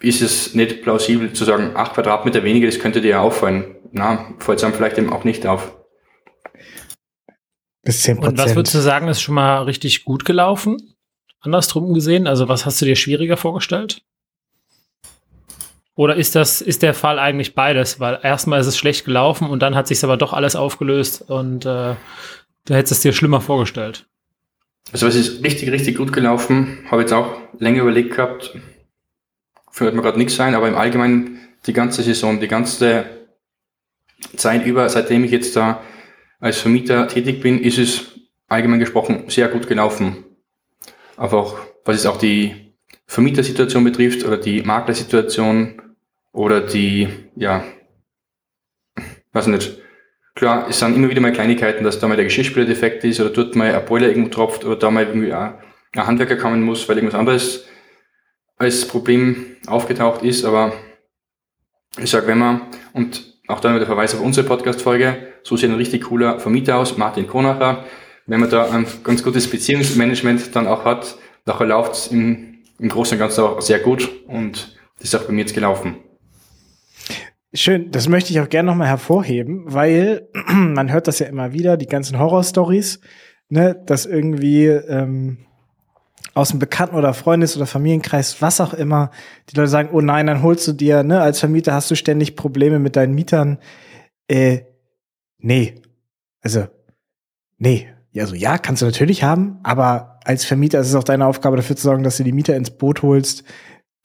ist 0.00 0.22
es 0.22 0.54
nicht 0.56 0.82
plausibel 0.82 1.32
zu 1.32 1.44
sagen, 1.44 1.70
8 1.74 1.94
Quadratmeter 1.94 2.42
weniger, 2.42 2.66
das 2.66 2.80
könnte 2.80 3.00
dir 3.00 3.10
ja 3.10 3.20
auffallen 3.20 3.76
na, 3.92 4.34
einem 4.38 4.74
vielleicht 4.74 4.98
eben 4.98 5.12
auch 5.12 5.24
nicht 5.24 5.46
auf. 5.46 5.76
Bis 7.82 8.04
10%. 8.04 8.26
Und 8.26 8.38
was 8.38 8.54
würdest 8.54 8.74
du 8.74 8.80
sagen, 8.80 9.08
ist 9.08 9.20
schon 9.20 9.34
mal 9.34 9.62
richtig 9.62 10.04
gut 10.04 10.24
gelaufen? 10.24 10.94
Andersrum 11.40 11.94
gesehen, 11.94 12.26
also 12.26 12.48
was 12.48 12.66
hast 12.66 12.80
du 12.80 12.84
dir 12.84 12.96
schwieriger 12.96 13.36
vorgestellt? 13.36 14.02
Oder 15.94 16.16
ist 16.16 16.34
das, 16.34 16.60
ist 16.60 16.82
der 16.82 16.94
Fall 16.94 17.18
eigentlich 17.18 17.54
beides? 17.54 18.00
Weil 18.00 18.20
erstmal 18.22 18.60
ist 18.60 18.66
es 18.66 18.78
schlecht 18.78 19.04
gelaufen 19.04 19.48
und 19.48 19.60
dann 19.60 19.74
hat 19.74 19.86
sich 19.86 20.02
aber 20.04 20.16
doch 20.16 20.32
alles 20.32 20.56
aufgelöst 20.56 21.24
und 21.28 21.64
äh, 21.64 21.94
da 22.64 22.74
hättest 22.74 22.92
du 22.92 22.94
es 22.94 23.00
dir 23.00 23.12
schlimmer 23.12 23.40
vorgestellt. 23.40 24.06
Also 24.92 25.06
es 25.06 25.14
ist 25.14 25.44
richtig, 25.44 25.70
richtig 25.70 25.96
gut 25.96 26.12
gelaufen. 26.12 26.78
Habe 26.90 27.02
jetzt 27.02 27.12
auch 27.12 27.36
länger 27.58 27.82
überlegt 27.82 28.16
gehabt. 28.16 28.56
Fällt 29.70 29.94
mir 29.94 30.02
gerade 30.02 30.18
nichts 30.18 30.36
sein, 30.36 30.54
aber 30.54 30.68
im 30.68 30.74
Allgemeinen 30.74 31.38
die 31.66 31.72
ganze 31.72 32.02
Saison, 32.02 32.40
die 32.40 32.48
ganze 32.48 33.04
Zeit 34.36 34.66
über, 34.66 34.88
seitdem 34.88 35.24
ich 35.24 35.30
jetzt 35.30 35.56
da 35.56 35.82
als 36.40 36.58
Vermieter 36.58 37.08
tätig 37.08 37.40
bin, 37.40 37.60
ist 37.62 37.78
es 37.78 38.20
allgemein 38.48 38.80
gesprochen 38.80 39.24
sehr 39.28 39.48
gut 39.48 39.66
gelaufen. 39.66 40.24
Aber 41.16 41.38
auch, 41.38 41.58
was 41.84 41.96
es 41.96 42.06
auch 42.06 42.16
die 42.16 42.74
Vermietersituation 43.06 43.84
betrifft 43.84 44.24
oder 44.24 44.36
die 44.36 44.62
Maklersituation 44.62 45.82
oder 46.32 46.60
die, 46.60 47.08
ja, 47.36 47.64
weiß 49.32 49.48
nicht. 49.48 49.78
Klar, 50.34 50.66
es 50.68 50.78
sind 50.78 50.94
immer 50.94 51.10
wieder 51.10 51.20
mal 51.20 51.32
Kleinigkeiten, 51.32 51.84
dass 51.84 51.98
da 51.98 52.08
mal 52.08 52.16
der 52.16 52.24
Geschirrspüler 52.24 52.64
defekt 52.64 53.04
ist 53.04 53.20
oder 53.20 53.30
dort 53.30 53.56
mal 53.56 53.74
ein 53.74 53.84
Boiler 53.84 54.08
irgendwo 54.08 54.30
tropft 54.30 54.64
oder 54.64 54.76
da 54.76 54.90
mal 54.90 55.06
irgendwie 55.06 55.32
ein, 55.32 55.54
Handwerker 55.96 56.36
kommen 56.36 56.62
muss, 56.62 56.88
weil 56.88 56.96
irgendwas 56.96 57.18
anderes 57.18 57.66
als 58.56 58.86
Problem 58.86 59.56
aufgetaucht 59.66 60.22
ist. 60.22 60.44
Aber 60.44 60.72
ich 61.98 62.08
sag, 62.08 62.26
wenn 62.28 62.38
man, 62.38 62.62
und 62.92 63.29
auch 63.50 63.60
dann 63.60 63.72
wieder 63.72 63.80
der 63.80 63.86
Verweis 63.86 64.14
auf 64.14 64.20
unsere 64.20 64.46
Podcast-Folge. 64.46 65.16
So 65.42 65.56
sieht 65.56 65.70
ein 65.70 65.76
richtig 65.76 66.04
cooler 66.04 66.38
Vermieter 66.38 66.76
aus, 66.76 66.96
Martin 66.96 67.26
Konacher. 67.26 67.84
Wenn 68.26 68.40
man 68.40 68.50
da 68.50 68.70
ein 68.70 68.86
ganz 69.02 69.22
gutes 69.22 69.48
Beziehungsmanagement 69.50 70.54
dann 70.54 70.66
auch 70.66 70.84
hat, 70.84 71.16
nachher 71.46 71.66
läuft 71.66 71.92
es 71.92 72.06
im, 72.08 72.58
im 72.78 72.88
Großen 72.88 73.16
und 73.16 73.18
Ganzen 73.18 73.44
auch 73.44 73.60
sehr 73.60 73.80
gut 73.80 74.08
und 74.26 74.76
das 74.98 75.08
ist 75.08 75.14
auch 75.14 75.24
bei 75.24 75.32
mir 75.32 75.40
jetzt 75.40 75.54
gelaufen. 75.54 75.96
Schön, 77.52 77.90
das 77.90 78.08
möchte 78.08 78.32
ich 78.32 78.40
auch 78.40 78.48
gerne 78.48 78.70
nochmal 78.70 78.86
hervorheben, 78.86 79.64
weil 79.66 80.28
man 80.52 80.92
hört 80.92 81.08
das 81.08 81.18
ja 81.18 81.26
immer 81.26 81.52
wieder, 81.52 81.76
die 81.76 81.86
ganzen 81.86 82.18
Horror-Stories, 82.18 83.00
ne, 83.48 83.80
dass 83.86 84.06
irgendwie 84.06 84.66
ähm, 84.66 85.38
aus 86.34 86.50
dem 86.50 86.58
Bekannten- 86.58 86.96
oder 86.96 87.14
Freundes- 87.14 87.56
oder 87.56 87.66
Familienkreis, 87.66 88.40
was 88.40 88.60
auch 88.60 88.74
immer, 88.74 89.10
die 89.48 89.56
Leute 89.56 89.68
sagen, 89.68 89.90
oh 89.92 90.00
nein, 90.00 90.26
dann 90.26 90.42
holst 90.42 90.66
du 90.68 90.72
dir, 90.72 91.02
ne, 91.02 91.20
als 91.20 91.40
Vermieter 91.40 91.74
hast 91.74 91.90
du 91.90 91.96
ständig 91.96 92.36
Probleme 92.36 92.78
mit 92.78 92.96
deinen 92.96 93.14
Mietern. 93.14 93.58
Äh, 94.28 94.60
nee. 95.38 95.74
Also, 96.42 96.66
nee. 97.58 97.88
Also 98.16 98.34
ja, 98.34 98.58
kannst 98.58 98.82
du 98.82 98.86
natürlich 98.86 99.22
haben, 99.22 99.60
aber 99.62 100.18
als 100.24 100.44
Vermieter 100.44 100.80
ist 100.80 100.88
es 100.88 100.94
auch 100.94 101.04
deine 101.04 101.26
Aufgabe, 101.26 101.56
dafür 101.56 101.76
zu 101.76 101.84
sorgen, 101.84 102.02
dass 102.02 102.16
du 102.16 102.24
die 102.24 102.32
Mieter 102.32 102.56
ins 102.56 102.70
Boot 102.70 103.02
holst, 103.02 103.44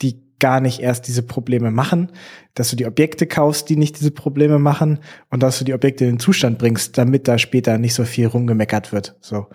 die 0.02 0.24
gar 0.40 0.60
nicht 0.60 0.80
erst 0.80 1.08
diese 1.08 1.24
Probleme 1.24 1.72
machen, 1.72 2.12
dass 2.54 2.70
du 2.70 2.76
die 2.76 2.86
Objekte 2.86 3.26
kaufst, 3.26 3.70
die 3.70 3.78
nicht 3.78 4.00
diese 4.00 4.12
Probleme 4.12 4.60
machen 4.60 5.00
und 5.30 5.42
dass 5.42 5.58
du 5.58 5.66
die 5.66 5.74
Objekte 5.74 6.06
in 6.06 6.12
den 6.12 6.20
Zustand 6.20 6.60
bringst, 6.60 6.98
damit 6.98 7.28
da 7.28 7.38
später 7.38 7.78
nicht 7.78 7.94
so 7.94 8.04
viel 8.04 8.28
rumgemeckert 8.28 8.92
wird. 8.92 9.16
So. 9.22 9.48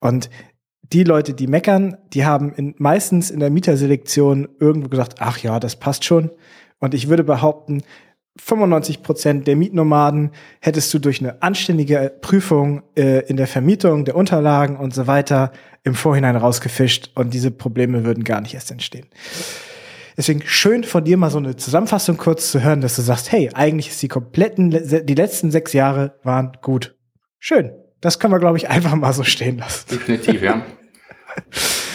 Und 0.00 0.28
die 0.92 1.04
Leute, 1.04 1.34
die 1.34 1.46
meckern, 1.46 1.96
die 2.12 2.24
haben 2.24 2.52
in, 2.52 2.74
meistens 2.78 3.30
in 3.30 3.40
der 3.40 3.50
Mieterselektion 3.50 4.48
irgendwo 4.60 4.88
gesagt, 4.88 5.16
ach 5.18 5.38
ja, 5.38 5.58
das 5.60 5.76
passt 5.76 6.04
schon. 6.04 6.30
Und 6.78 6.94
ich 6.94 7.08
würde 7.08 7.24
behaupten, 7.24 7.82
95 8.38 9.02
Prozent 9.02 9.46
der 9.46 9.56
Mietnomaden 9.56 10.32
hättest 10.60 10.92
du 10.92 10.98
durch 10.98 11.20
eine 11.20 11.40
anständige 11.42 12.12
Prüfung 12.20 12.82
äh, 12.96 13.20
in 13.26 13.36
der 13.36 13.46
Vermietung 13.46 14.04
der 14.04 14.16
Unterlagen 14.16 14.76
und 14.76 14.92
so 14.92 15.06
weiter 15.06 15.52
im 15.84 15.94
Vorhinein 15.94 16.36
rausgefischt 16.36 17.10
und 17.14 17.32
diese 17.32 17.50
Probleme 17.50 18.04
würden 18.04 18.24
gar 18.24 18.40
nicht 18.40 18.54
erst 18.54 18.70
entstehen. 18.70 19.06
Deswegen 20.16 20.42
schön 20.44 20.84
von 20.84 21.04
dir 21.04 21.16
mal 21.16 21.30
so 21.30 21.38
eine 21.38 21.56
Zusammenfassung 21.56 22.16
kurz 22.16 22.50
zu 22.50 22.62
hören, 22.62 22.80
dass 22.80 22.96
du 22.96 23.02
sagst, 23.02 23.32
hey, 23.32 23.50
eigentlich 23.52 23.88
ist 23.88 24.02
die 24.02 24.08
kompletten, 24.08 24.70
die 24.70 25.14
letzten 25.14 25.50
sechs 25.50 25.72
Jahre 25.72 26.14
waren 26.22 26.52
gut. 26.60 26.96
Schön. 27.38 27.72
Das 28.04 28.18
können 28.18 28.34
wir, 28.34 28.38
glaube 28.38 28.58
ich, 28.58 28.68
einfach 28.70 28.94
mal 28.94 29.12
so 29.12 29.24
stehen 29.24 29.58
lassen. 29.58 29.88
Definitiv, 29.90 30.42
ja. 30.42 30.62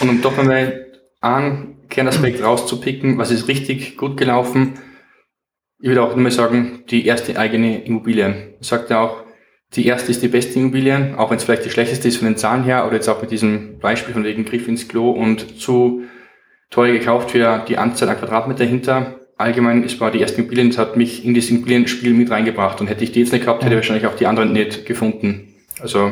Und 0.01 0.10
um 0.10 0.22
doch 0.22 0.36
mal 0.41 0.88
einen 1.22 1.78
Kernaspekt 1.89 2.43
rauszupicken, 2.43 3.18
was 3.18 3.32
ist 3.32 3.47
richtig 3.47 3.95
gut 3.95 4.18
gelaufen? 4.18 4.74
Ich 5.80 5.88
würde 5.88 6.01
auch 6.01 6.16
immer 6.16 6.32
sagen, 6.32 6.84
die 6.89 7.05
erste 7.05 7.38
eigene 7.38 7.84
Immobilie. 7.84 8.55
Ich 8.60 8.68
sagte 8.68 8.97
auch, 8.97 9.24
die 9.76 9.86
erste 9.86 10.12
ist 10.12 10.24
die 10.24 10.28
beste 10.28 10.57
Immobilie, 10.57 11.14
auch 11.18 11.30
wenn 11.30 11.38
es 11.38 11.43
vielleicht 11.43 11.66
die 11.66 11.70
schlechteste 11.70 12.07
ist 12.07 12.18
von 12.18 12.28
den 12.28 12.38
Zahlen 12.38 12.64
her, 12.64 12.86
oder 12.88 12.95
jetzt 12.95 13.07
auch 13.07 13.22
mit 13.22 13.30
diesem 13.30 13.78
Beispiel 13.80 14.14
von 14.14 14.24
wegen 14.24 14.45
Griff 14.45 14.68
ins 14.68 14.88
Klo 14.88 15.12
und 15.12 15.62
zu 15.62 16.03
teuer 16.72 16.93
gekauft 16.93 17.32
für 17.32 17.64
die 17.68 17.78
Anzahl 17.78 18.10
an 18.10 18.18
Quadratmeter 18.18 18.64
dahinter. 18.64 19.20
Allgemein 19.38 19.84
ist 19.84 19.99
war 19.99 20.12
die 20.12 20.20
erste 20.20 20.41
Immobilie, 20.41 20.68
das 20.68 20.80
hat 20.80 20.97
mich 20.97 21.24
in 21.24 21.36
das 21.36 21.49
Immobilienspiel 21.49 22.14
mit 22.14 22.32
reingebracht 22.32 22.82
und 22.82 22.88
hätte 22.88 23.03
ich 23.03 23.12
die 23.12 23.20
jetzt 23.20 23.32
nicht 23.32 23.45
gehabt, 23.45 23.64
hätte 23.64 23.76
ich 23.76 23.78
wahrscheinlich 23.78 24.07
auch 24.07 24.16
die 24.16 24.26
anderen 24.26 24.51
nicht 24.51 24.86
gefunden. 24.88 25.49
Also 25.82 26.11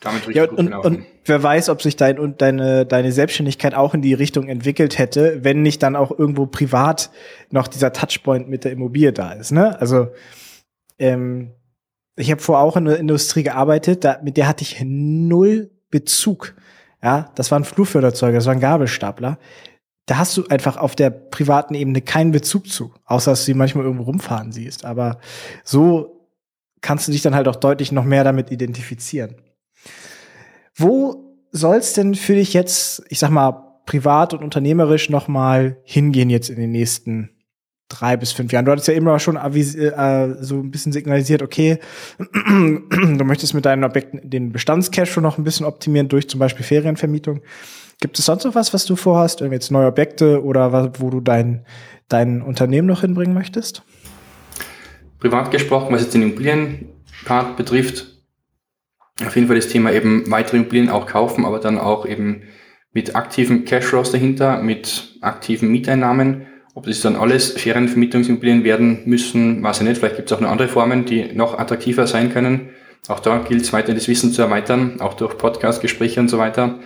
damit 0.00 0.28
richtig 0.28 0.36
ja, 0.36 0.44
und, 0.50 0.72
gut 0.72 0.84
und 0.84 1.06
wer 1.24 1.42
weiß, 1.42 1.68
ob 1.70 1.82
sich 1.82 1.96
dein 1.96 2.18
und 2.18 2.42
deine 2.42 2.84
deine 2.84 3.12
Selbstständigkeit 3.12 3.74
auch 3.74 3.94
in 3.94 4.02
die 4.02 4.14
Richtung 4.14 4.48
entwickelt 4.48 4.98
hätte, 4.98 5.42
wenn 5.42 5.62
nicht 5.62 5.82
dann 5.82 5.96
auch 5.96 6.16
irgendwo 6.16 6.46
privat 6.46 7.10
noch 7.50 7.66
dieser 7.66 7.92
Touchpoint 7.92 8.48
mit 8.48 8.64
der 8.64 8.72
Immobilie 8.72 9.12
da 9.12 9.32
ist. 9.32 9.52
Ne? 9.52 9.80
Also 9.80 10.08
ähm, 10.98 11.52
ich 12.16 12.30
habe 12.30 12.40
vorher 12.40 12.64
auch 12.64 12.76
in 12.76 12.86
der 12.86 12.98
Industrie 12.98 13.42
gearbeitet, 13.42 14.04
da, 14.04 14.20
mit 14.22 14.36
der 14.36 14.48
hatte 14.48 14.62
ich 14.62 14.82
null 14.84 15.70
Bezug. 15.90 16.54
Ja, 17.02 17.30
das 17.34 17.50
war 17.50 17.58
ein 17.58 17.64
Flurförderzeuger, 17.64 18.38
das 18.38 18.46
war 18.46 18.54
ein 18.54 18.60
Gabelstapler. 18.60 19.38
da 20.06 20.18
hast 20.18 20.36
du 20.36 20.46
einfach 20.46 20.76
auf 20.76 20.96
der 20.96 21.10
privaten 21.10 21.74
Ebene 21.74 22.00
keinen 22.00 22.30
Bezug 22.30 22.68
zu, 22.68 22.94
außer 23.04 23.32
dass 23.32 23.40
du 23.40 23.46
sie 23.46 23.54
manchmal 23.54 23.84
irgendwo 23.84 24.04
rumfahren 24.04 24.52
siehst. 24.52 24.84
Aber 24.84 25.18
so 25.64 26.15
kannst 26.80 27.08
du 27.08 27.12
dich 27.12 27.22
dann 27.22 27.34
halt 27.34 27.48
auch 27.48 27.56
deutlich 27.56 27.92
noch 27.92 28.04
mehr 28.04 28.24
damit 28.24 28.50
identifizieren. 28.50 29.36
Wo 30.74 31.26
soll 31.52 31.76
es 31.76 31.94
denn 31.94 32.14
für 32.14 32.34
dich 32.34 32.52
jetzt, 32.52 33.02
ich 33.08 33.18
sag 33.18 33.30
mal, 33.30 33.62
privat 33.86 34.34
und 34.34 34.42
unternehmerisch 34.42 35.10
noch 35.10 35.28
mal 35.28 35.78
hingehen 35.84 36.28
jetzt 36.28 36.50
in 36.50 36.56
den 36.56 36.72
nächsten 36.72 37.30
drei 37.88 38.16
bis 38.16 38.32
fünf 38.32 38.52
Jahren. 38.52 38.64
Du 38.64 38.72
hattest 38.72 38.88
ja 38.88 38.94
immer 38.94 39.18
schon 39.20 39.36
äh, 39.36 40.34
so 40.40 40.56
ein 40.56 40.70
bisschen 40.70 40.92
signalisiert, 40.92 41.42
okay, 41.42 41.78
du 42.18 43.24
möchtest 43.24 43.54
mit 43.54 43.64
deinen 43.64 43.84
Objekten 43.84 44.28
den 44.28 44.52
Bestandscash 44.52 45.10
schon 45.10 45.22
noch 45.22 45.38
ein 45.38 45.44
bisschen 45.44 45.66
optimieren 45.66 46.08
durch 46.08 46.28
zum 46.28 46.40
Beispiel 46.40 46.64
Ferienvermietung. 46.64 47.42
Gibt 48.00 48.18
es 48.18 48.26
sonst 48.26 48.44
noch 48.44 48.54
was, 48.54 48.74
was 48.74 48.84
du 48.84 48.96
vorhast? 48.96 49.40
Irgendwie 49.40 49.54
jetzt 49.54 49.70
neue 49.70 49.86
Objekte 49.86 50.42
oder 50.44 50.92
wo 51.00 51.10
du 51.10 51.20
dein, 51.20 51.64
dein 52.08 52.42
Unternehmen 52.42 52.88
noch 52.88 53.00
hinbringen 53.02 53.34
möchtest? 53.34 53.84
Privat 55.18 55.50
gesprochen, 55.50 55.94
was 55.94 56.02
jetzt 56.02 56.14
den 56.14 56.22
Immobilienpart 56.22 57.56
betrifft, 57.56 58.06
auf 59.24 59.34
jeden 59.34 59.48
Fall 59.48 59.56
das 59.56 59.68
Thema 59.68 59.92
eben 59.92 60.30
weitere 60.30 60.58
Immobilien 60.58 60.90
auch 60.90 61.06
kaufen, 61.06 61.44
aber 61.44 61.58
dann 61.58 61.78
auch 61.78 62.06
eben 62.06 62.42
mit 62.92 63.16
aktiven 63.16 63.64
Cashflows 63.64 64.12
dahinter, 64.12 64.62
mit 64.62 65.18
aktiven 65.20 65.70
Mieteinnahmen 65.70 66.46
ob 66.76 66.84
das 66.84 67.00
dann 67.00 67.16
alles 67.16 67.52
Ferienvermietungsimmobilien 67.52 68.62
werden 68.62 69.00
müssen, 69.06 69.62
weiß 69.62 69.80
ich 69.80 69.88
nicht. 69.88 69.98
Vielleicht 69.98 70.16
gibt 70.16 70.30
es 70.30 70.36
auch 70.36 70.42
noch 70.42 70.50
andere 70.50 70.68
Formen, 70.68 71.06
die 71.06 71.32
noch 71.32 71.58
attraktiver 71.58 72.06
sein 72.06 72.30
können. 72.30 72.68
Auch 73.08 73.20
da 73.20 73.38
gilt 73.38 73.62
es 73.62 73.72
weiter, 73.72 73.94
das 73.94 74.08
Wissen 74.08 74.30
zu 74.30 74.42
erweitern, 74.42 75.00
auch 75.00 75.14
durch 75.14 75.38
Podcast-Gespräche 75.38 76.20
und 76.20 76.28
so 76.28 76.36
weiter. 76.36 76.80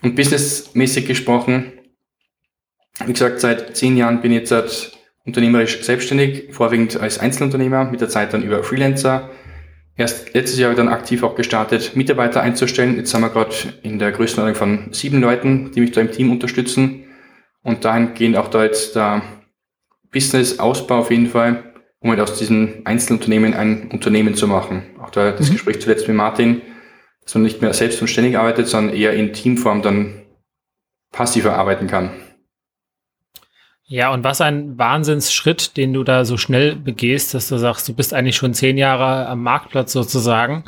Und 0.00 0.16
businessmäßig 0.16 1.06
gesprochen, 1.06 1.70
wie 3.04 3.12
gesagt, 3.12 3.40
seit 3.40 3.76
zehn 3.76 3.98
Jahren 3.98 4.22
bin 4.22 4.32
ich 4.32 4.38
jetzt 4.38 4.97
unternehmerisch 5.28 5.82
selbstständig, 5.82 6.48
vorwiegend 6.50 6.98
als 6.98 7.18
Einzelunternehmer, 7.18 7.84
mit 7.84 8.00
der 8.00 8.08
Zeit 8.08 8.32
dann 8.32 8.42
über 8.42 8.64
Freelancer. 8.64 9.30
Erst 9.96 10.34
letztes 10.34 10.58
Jahr 10.58 10.74
dann 10.74 10.88
aktiv 10.88 11.22
auch 11.22 11.34
gestartet, 11.34 11.94
Mitarbeiter 11.94 12.40
einzustellen. 12.40 12.96
Jetzt 12.96 13.10
sind 13.10 13.20
wir 13.20 13.30
gerade 13.30 13.54
in 13.82 13.98
der 13.98 14.12
Größenordnung 14.12 14.54
von 14.54 14.92
sieben 14.92 15.20
Leuten, 15.20 15.70
die 15.72 15.80
mich 15.80 15.92
da 15.92 16.00
im 16.00 16.10
Team 16.10 16.30
unterstützen. 16.32 17.04
Und 17.62 17.84
dahingehend 17.84 18.36
auch 18.36 18.48
da 18.48 18.64
jetzt 18.64 18.96
der 18.96 19.22
Business-Ausbau 20.12 21.00
auf 21.00 21.10
jeden 21.10 21.26
Fall, 21.26 21.74
um 22.00 22.10
halt 22.10 22.20
aus 22.20 22.38
diesen 22.38 22.86
Einzelunternehmen 22.86 23.54
ein 23.54 23.90
Unternehmen 23.90 24.34
zu 24.34 24.46
machen. 24.46 24.84
Auch 25.02 25.10
da 25.10 25.32
das 25.32 25.50
mhm. 25.50 25.54
Gespräch 25.54 25.80
zuletzt 25.80 26.08
mit 26.08 26.16
Martin, 26.16 26.62
dass 27.22 27.34
man 27.34 27.42
nicht 27.42 27.60
mehr 27.60 27.74
selbst 27.74 28.00
und 28.00 28.08
ständig 28.08 28.38
arbeitet, 28.38 28.68
sondern 28.68 28.96
eher 28.96 29.12
in 29.12 29.32
Teamform 29.32 29.82
dann 29.82 30.22
passiver 31.12 31.54
arbeiten 31.56 31.86
kann. 31.88 32.10
Ja, 33.90 34.12
und 34.12 34.22
was 34.22 34.42
ein 34.42 34.76
Wahnsinnsschritt, 34.76 35.78
den 35.78 35.94
du 35.94 36.04
da 36.04 36.26
so 36.26 36.36
schnell 36.36 36.76
begehst, 36.76 37.32
dass 37.32 37.48
du 37.48 37.56
sagst, 37.56 37.88
du 37.88 37.94
bist 37.94 38.12
eigentlich 38.12 38.36
schon 38.36 38.52
zehn 38.52 38.76
Jahre 38.76 39.26
am 39.26 39.42
Marktplatz 39.42 39.92
sozusagen 39.92 40.64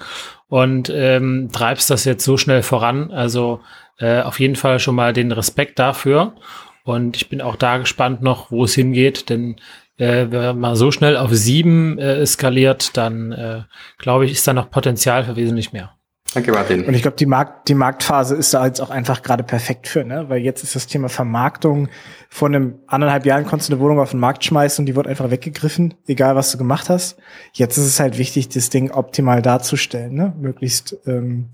und 0.49 0.89
ähm, 0.89 1.51
treibst 1.53 1.91
das 1.91 2.07
jetzt 2.07 2.25
so 2.25 2.39
schnell 2.39 2.63
voran. 2.63 3.11
Also 3.11 3.61
äh, 3.99 4.23
auf 4.23 4.41
jeden 4.41 4.57
Fall 4.57 4.79
schon 4.79 4.95
mal 4.95 5.13
den 5.13 5.33
Respekt 5.33 5.79
dafür. 5.79 6.35
Und 6.83 7.15
ich 7.19 7.29
bin 7.29 7.43
auch 7.43 7.57
da 7.57 7.77
gespannt 7.77 8.23
noch, 8.23 8.51
wo 8.51 8.65
es 8.65 8.75
hingeht, 8.75 9.29
denn 9.29 9.57
äh, 9.99 10.29
wenn 10.31 10.59
man 10.59 10.75
so 10.75 10.91
schnell 10.91 11.19
auf 11.19 11.31
sieben 11.31 11.99
äh, 11.99 12.21
eskaliert, 12.21 12.97
dann 12.97 13.33
äh, 13.33 13.63
glaube 13.99 14.25
ich, 14.25 14.33
ist 14.33 14.49
da 14.49 14.55
noch 14.55 14.71
Potenzial 14.71 15.25
für 15.25 15.37
wesentlich 15.37 15.75
mehr. 15.75 15.95
Danke, 16.33 16.53
Martin. 16.53 16.85
Und 16.85 16.95
ich 16.95 17.03
glaube, 17.03 17.17
die, 17.17 17.27
Markt, 17.27 17.69
die 17.69 17.75
Marktphase 17.75 18.37
ist 18.37 18.55
da 18.55 18.65
jetzt 18.65 18.81
auch 18.81 18.91
einfach 18.91 19.23
gerade 19.23 19.43
perfekt 19.43 19.89
für, 19.89 20.05
ne? 20.05 20.29
Weil 20.29 20.41
jetzt 20.43 20.63
ist 20.63 20.77
das 20.77 20.87
Thema 20.87 21.09
Vermarktung. 21.09 21.89
Vor 22.29 22.47
einem 22.47 22.79
anderthalb 22.87 23.27
Jahren 23.27 23.47
konntest 23.47 23.69
du 23.69 23.75
eine 23.75 23.83
Wohnung 23.83 23.99
auf 23.99 24.13
den 24.13 24.21
Markt 24.21 24.45
schmeißen 24.45 24.83
und 24.83 24.87
die 24.87 24.95
wurde 24.95 25.09
einfach 25.09 25.31
weggegriffen, 25.31 25.95
egal 26.07 26.37
was 26.37 26.53
du 26.53 26.59
gemacht 26.59 26.89
hast. 26.89 27.19
Jetzt 27.53 27.79
ist 27.79 27.87
es 27.87 27.99
halt 27.99 28.17
wichtig, 28.17 28.49
das 28.49 28.71
Ding 28.71 28.93
optimal 28.93 29.43
darzustellen, 29.43 30.15
ne? 30.15 30.33
Möglichst 30.39 30.97
ähm, 31.07 31.49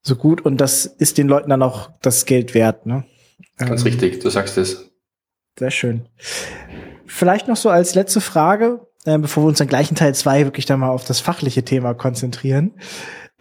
so 0.00 0.16
gut. 0.16 0.40
Und 0.40 0.58
das 0.58 0.86
ist 0.86 1.18
den 1.18 1.28
Leuten 1.28 1.50
dann 1.50 1.62
auch 1.62 1.90
das 2.00 2.24
Geld 2.24 2.54
wert, 2.54 2.86
ne? 2.86 3.04
Ganz 3.58 3.82
ähm, 3.82 3.88
richtig, 3.88 4.20
du 4.20 4.30
sagst 4.30 4.56
es. 4.56 4.90
Sehr 5.58 5.70
schön. 5.70 6.08
Vielleicht 7.04 7.46
noch 7.46 7.56
so 7.56 7.68
als 7.68 7.94
letzte 7.94 8.22
Frage, 8.22 8.86
äh, 9.04 9.18
bevor 9.18 9.44
wir 9.44 9.48
uns 9.48 9.58
dann 9.58 9.68
gleich 9.68 9.90
in 9.90 9.96
Teil 9.96 10.14
zwei 10.14 10.44
wirklich 10.44 10.64
dann 10.64 10.80
mal 10.80 10.88
auf 10.88 11.04
das 11.04 11.20
fachliche 11.20 11.62
Thema 11.62 11.92
konzentrieren. 11.92 12.72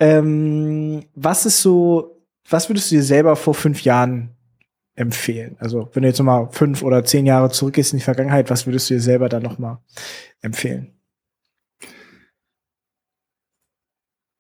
Ähm, 0.02 1.06
was 1.14 1.46
ist 1.46 1.62
so, 1.62 2.26
was 2.50 2.68
würdest 2.68 2.90
du 2.90 2.96
dir 2.96 3.04
selber 3.04 3.36
vor 3.36 3.54
fünf 3.54 3.84
Jahren 3.84 4.36
empfehlen? 4.96 5.58
Also, 5.60 5.92
wenn 5.94 6.02
du 6.02 6.10
jetzt 6.10 6.18
nochmal 6.18 6.50
fünf 6.52 6.82
oder 6.82 7.06
zehn 7.06 7.28
Jahre 7.28 7.52
zurückgehst 7.52 7.94
in 7.94 8.00
die 8.00 8.04
Vergangenheit, 8.04 8.50
was 8.50 8.66
würdest 8.66 8.90
du 8.90 8.96
dir 8.96 9.00
selber 9.00 9.30
dann 9.30 9.44
nochmal 9.44 9.78
empfehlen? 10.42 11.00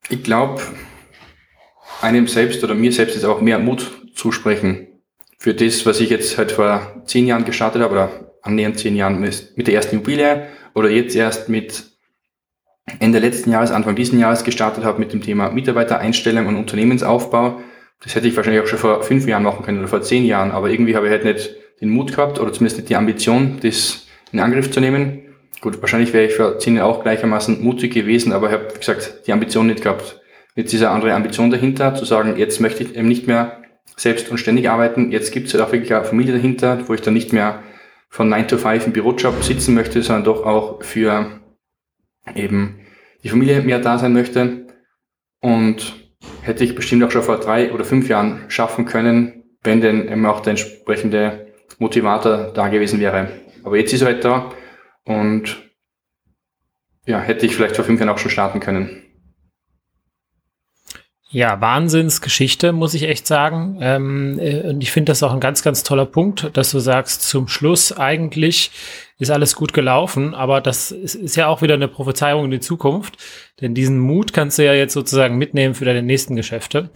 Ich 0.09 0.23
glaube, 0.23 0.63
einem 2.01 2.27
selbst 2.27 2.63
oder 2.63 2.73
mir 2.73 2.91
selbst 2.91 3.15
ist 3.15 3.23
auch 3.23 3.39
mehr 3.39 3.59
Mut 3.59 4.09
zusprechen 4.15 4.87
für 5.37 5.53
das, 5.53 5.85
was 5.85 5.99
ich 5.99 6.09
jetzt 6.09 6.39
halt 6.39 6.51
vor 6.51 7.03
zehn 7.05 7.27
Jahren 7.27 7.45
gestartet 7.45 7.83
habe, 7.83 7.93
oder 7.93 8.35
annähernd 8.41 8.79
zehn 8.79 8.95
Jahren 8.95 9.19
mit 9.19 9.67
der 9.67 9.75
ersten 9.75 9.97
Immobilie 9.97 10.47
oder 10.73 10.89
jetzt 10.89 11.15
erst 11.15 11.49
mit 11.49 11.90
Ende 12.99 13.19
letzten 13.19 13.51
Jahres, 13.51 13.71
Anfang 13.71 13.95
diesen 13.95 14.19
Jahres 14.19 14.43
gestartet 14.43 14.83
habe 14.83 14.99
mit 14.99 15.13
dem 15.13 15.21
Thema 15.21 15.51
Mitarbeitereinstellung 15.51 16.47
und 16.47 16.55
Unternehmensaufbau. 16.55 17.61
Das 18.03 18.15
hätte 18.15 18.27
ich 18.27 18.35
wahrscheinlich 18.35 18.63
auch 18.63 18.67
schon 18.67 18.79
vor 18.79 19.03
fünf 19.03 19.27
Jahren 19.27 19.43
machen 19.43 19.63
können 19.63 19.79
oder 19.79 19.87
vor 19.87 20.01
zehn 20.01 20.25
Jahren, 20.25 20.51
aber 20.51 20.69
irgendwie 20.69 20.95
habe 20.95 21.05
ich 21.05 21.11
halt 21.11 21.25
nicht 21.25 21.55
den 21.79 21.89
Mut 21.89 22.11
gehabt 22.11 22.39
oder 22.39 22.51
zumindest 22.51 22.77
nicht 22.77 22.89
die 22.89 22.95
Ambition, 22.95 23.59
das 23.61 24.07
in 24.31 24.39
Angriff 24.39 24.71
zu 24.71 24.79
nehmen. 24.79 25.21
Gut, 25.61 25.79
wahrscheinlich 25.81 26.11
wäre 26.13 26.25
ich 26.25 26.35
vor 26.35 26.57
zehn 26.57 26.75
Jahren 26.75 26.89
auch 26.89 27.03
gleichermaßen 27.03 27.63
mutig 27.63 27.93
gewesen, 27.93 28.33
aber 28.33 28.47
ich 28.47 28.53
habe, 28.53 28.67
wie 28.73 28.79
gesagt, 28.79 29.27
die 29.27 29.33
Ambition 29.33 29.67
nicht 29.67 29.83
gehabt. 29.83 30.19
Mit 30.55 30.71
dieser 30.71 30.91
andere 30.91 31.13
Ambition 31.13 31.51
dahinter, 31.51 31.95
zu 31.95 32.05
sagen, 32.05 32.35
jetzt 32.37 32.59
möchte 32.59 32.83
ich 32.83 32.95
eben 32.95 33.07
nicht 33.07 33.27
mehr 33.27 33.61
selbst 33.95 34.29
und 34.29 34.37
ständig 34.37 34.69
arbeiten. 34.69 35.11
Jetzt 35.11 35.31
gibt 35.31 35.47
es 35.47 35.53
halt 35.53 35.63
auch 35.63 35.71
wirklich 35.71 35.93
eine 35.93 36.03
Familie 36.03 36.33
dahinter, 36.33 36.79
wo 36.87 36.93
ich 36.93 37.01
dann 37.01 37.13
nicht 37.13 37.31
mehr 37.31 37.61
von 38.09 38.27
9 38.27 38.47
to 38.47 38.57
5 38.57 38.87
im 38.87 38.93
Bürojob 38.93 39.43
sitzen 39.43 39.75
möchte, 39.75 40.01
sondern 40.01 40.23
doch 40.23 40.45
auch 40.45 40.83
für 40.83 41.40
eben 42.35 42.79
die 43.23 43.29
Familie 43.29 43.61
mehr 43.61 43.79
da 43.79 43.97
sein 43.97 44.13
möchte. 44.13 44.67
Und 45.39 45.95
hätte 46.41 46.63
ich 46.63 46.75
bestimmt 46.75 47.03
auch 47.03 47.11
schon 47.11 47.23
vor 47.23 47.39
drei 47.39 47.71
oder 47.71 47.83
fünf 47.83 48.07
Jahren 48.07 48.41
schaffen 48.49 48.85
können, 48.85 49.43
wenn 49.63 49.81
denn 49.81 50.07
eben 50.07 50.25
auch 50.25 50.41
der 50.41 50.51
entsprechende 50.51 51.53
Motivator 51.79 52.51
da 52.53 52.67
gewesen 52.67 52.99
wäre. 52.99 53.29
Aber 53.63 53.77
jetzt 53.77 53.93
ist 53.93 54.01
er 54.01 54.07
halt 54.07 54.25
da 54.25 54.51
und 55.05 55.71
ja, 57.05 57.19
hätte 57.19 57.45
ich 57.45 57.55
vielleicht 57.55 57.75
vor 57.75 57.85
fünf 57.85 57.99
Jahren 57.99 58.09
auch 58.09 58.17
schon 58.17 58.31
starten 58.31 58.59
können. 58.59 59.03
Ja, 61.33 61.61
Wahnsinnsgeschichte, 61.61 62.73
muss 62.73 62.93
ich 62.93 63.03
echt 63.03 63.25
sagen. 63.25 63.77
Ähm, 63.79 64.37
äh, 64.37 64.67
und 64.69 64.81
ich 64.83 64.91
finde 64.91 65.11
das 65.11 65.23
auch 65.23 65.31
ein 65.31 65.39
ganz, 65.39 65.63
ganz 65.63 65.83
toller 65.83 66.05
Punkt, 66.05 66.49
dass 66.57 66.71
du 66.71 66.79
sagst, 66.79 67.21
zum 67.21 67.47
Schluss 67.47 67.93
eigentlich 67.93 68.71
ist 69.17 69.31
alles 69.31 69.55
gut 69.55 69.71
gelaufen, 69.71 70.33
aber 70.33 70.59
das 70.59 70.91
ist, 70.91 71.15
ist 71.15 71.37
ja 71.37 71.47
auch 71.47 71.61
wieder 71.61 71.75
eine 71.75 71.87
Prophezeiung 71.87 72.45
in 72.45 72.51
die 72.51 72.59
Zukunft, 72.59 73.17
denn 73.61 73.73
diesen 73.73 73.97
Mut 73.97 74.33
kannst 74.33 74.57
du 74.57 74.65
ja 74.65 74.73
jetzt 74.73 74.93
sozusagen 74.93 75.37
mitnehmen 75.37 75.73
für 75.73 75.85
deine 75.85 76.03
nächsten 76.03 76.35
Geschäfte. 76.35 76.89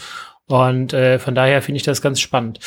Und 0.47 0.93
äh, 0.93 1.17
von 1.17 1.33
daher 1.33 1.61
finde 1.61 1.77
ich 1.77 1.83
das 1.83 2.01
ganz 2.01 2.19
spannend. 2.19 2.59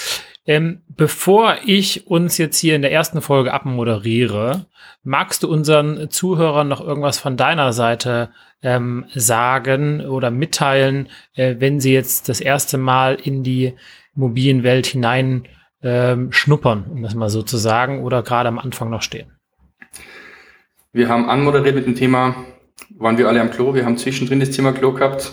Ähm, 0.49 0.81
bevor 0.89 1.59
ich 1.67 2.07
uns 2.07 2.39
jetzt 2.39 2.59
hier 2.59 2.75
in 2.75 2.81
der 2.81 2.91
ersten 2.91 3.21
Folge 3.21 3.53
abmoderiere, 3.53 4.65
magst 5.05 5.43
du 5.43 5.49
unseren 5.49 6.09
Zuhörern 6.09 6.67
noch 6.67 6.81
irgendwas 6.81 7.19
von 7.19 7.37
deiner 7.37 7.75
Seite 7.75 8.31
ähm, 8.63 9.05
sagen 9.15 10.01
oder 10.07 10.31
mitteilen, 10.31 11.11
äh, 11.35 11.57
wenn 11.59 11.81
sie 11.81 11.93
jetzt 11.93 12.31
das 12.31 12.41
erste 12.41 12.79
Mal 12.79 13.19
in 13.23 13.43
die 13.43 13.75
Immobilienwelt 14.17 14.87
hinein 14.87 15.47
ähm, 15.83 16.33
schnuppern, 16.33 16.87
um 16.91 17.03
das 17.03 17.15
mal 17.15 17.29
so 17.29 17.43
zu 17.43 17.59
sagen, 17.59 18.03
oder 18.03 18.23
gerade 18.23 18.49
am 18.49 18.59
Anfang 18.59 18.89
noch 18.89 19.03
stehen? 19.03 19.31
Wir 20.95 21.11
haben 21.11 21.29
anmoderiert 21.29 21.75
mit 21.75 21.85
dem 21.85 21.95
Thema, 21.95 22.35
waren 22.97 23.19
wir 23.19 23.29
alle 23.29 23.43
am 23.43 23.51
Klo, 23.51 23.75
wir 23.75 23.85
haben 23.85 23.99
zwischendrin 23.99 24.41
das 24.41 24.51
Thema 24.51 24.73
Klo 24.73 24.93
gehabt, 24.93 25.31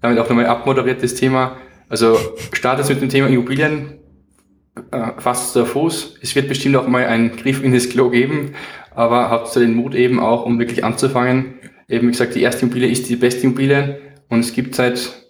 damit 0.00 0.18
auch 0.18 0.30
nochmal 0.30 0.46
abmoderiert 0.46 1.02
das 1.02 1.14
Thema. 1.14 1.58
Also 1.90 2.18
startet 2.52 2.88
mit 2.88 3.02
dem 3.02 3.10
Thema 3.10 3.28
Immobilien, 3.28 4.00
äh, 4.90 5.12
fasst 5.18 5.56
der 5.56 5.66
Fuß. 5.66 6.18
Es 6.22 6.34
wird 6.34 6.48
bestimmt 6.48 6.76
auch 6.76 6.86
mal 6.86 7.06
einen 7.06 7.36
Griff 7.36 7.62
in 7.62 7.72
das 7.72 7.88
Klo 7.88 8.10
geben, 8.10 8.54
aber 8.94 9.30
habt 9.30 9.54
den 9.56 9.74
Mut 9.74 9.94
eben 9.94 10.20
auch, 10.20 10.44
um 10.44 10.58
wirklich 10.58 10.84
anzufangen. 10.84 11.54
Eben 11.88 12.08
wie 12.08 12.12
gesagt, 12.12 12.34
die 12.34 12.42
erste 12.42 12.62
Immobilie 12.62 12.88
ist 12.88 13.08
die 13.08 13.16
beste 13.16 13.44
Immobilie 13.44 14.00
und 14.28 14.40
es 14.40 14.52
gibt 14.52 14.74
seit 14.74 15.26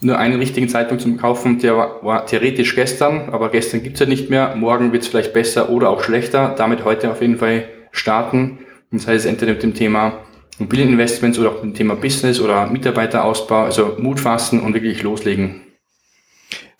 nur 0.00 0.18
einen 0.18 0.38
richtigen 0.38 0.68
Zeitpunkt 0.68 1.02
zum 1.02 1.16
Kaufen, 1.16 1.58
der 1.58 1.76
war 1.76 2.26
theoretisch 2.26 2.74
gestern, 2.74 3.30
aber 3.30 3.50
gestern 3.50 3.82
gibt's 3.82 4.00
ja 4.00 4.06
nicht 4.06 4.28
mehr. 4.28 4.54
Morgen 4.54 4.92
wird's 4.92 5.08
vielleicht 5.08 5.32
besser 5.32 5.70
oder 5.70 5.88
auch 5.88 6.02
schlechter. 6.02 6.54
Damit 6.58 6.84
heute 6.84 7.10
auf 7.10 7.22
jeden 7.22 7.38
Fall 7.38 7.64
starten. 7.92 8.58
Und 8.90 9.00
das 9.00 9.06
heißt, 9.06 9.24
entweder 9.24 9.52
mit 9.52 9.62
dem 9.62 9.72
Thema 9.72 10.18
Immobilieninvestments 10.58 11.38
oder 11.38 11.50
auch 11.50 11.62
mit 11.62 11.64
dem 11.64 11.74
Thema 11.74 11.96
Business 11.96 12.40
oder 12.40 12.66
Mitarbeiterausbau, 12.66 13.64
also 13.64 13.96
Mut 13.98 14.20
fassen 14.20 14.60
und 14.60 14.74
wirklich 14.74 15.02
loslegen 15.02 15.65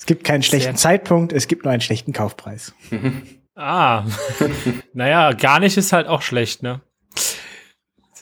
Es 0.06 0.08
gibt 0.08 0.22
keinen 0.22 0.44
schlechten 0.44 0.76
Sehr 0.76 0.90
Zeitpunkt, 0.90 1.32
es 1.32 1.48
gibt 1.48 1.64
nur 1.64 1.72
einen 1.72 1.80
schlechten 1.80 2.12
Kaufpreis. 2.12 2.72
ah, 3.56 4.04
naja, 4.92 5.32
gar 5.32 5.58
nicht 5.58 5.76
ist 5.76 5.92
halt 5.92 6.06
auch 6.06 6.22
schlecht, 6.22 6.62
ne? 6.62 6.80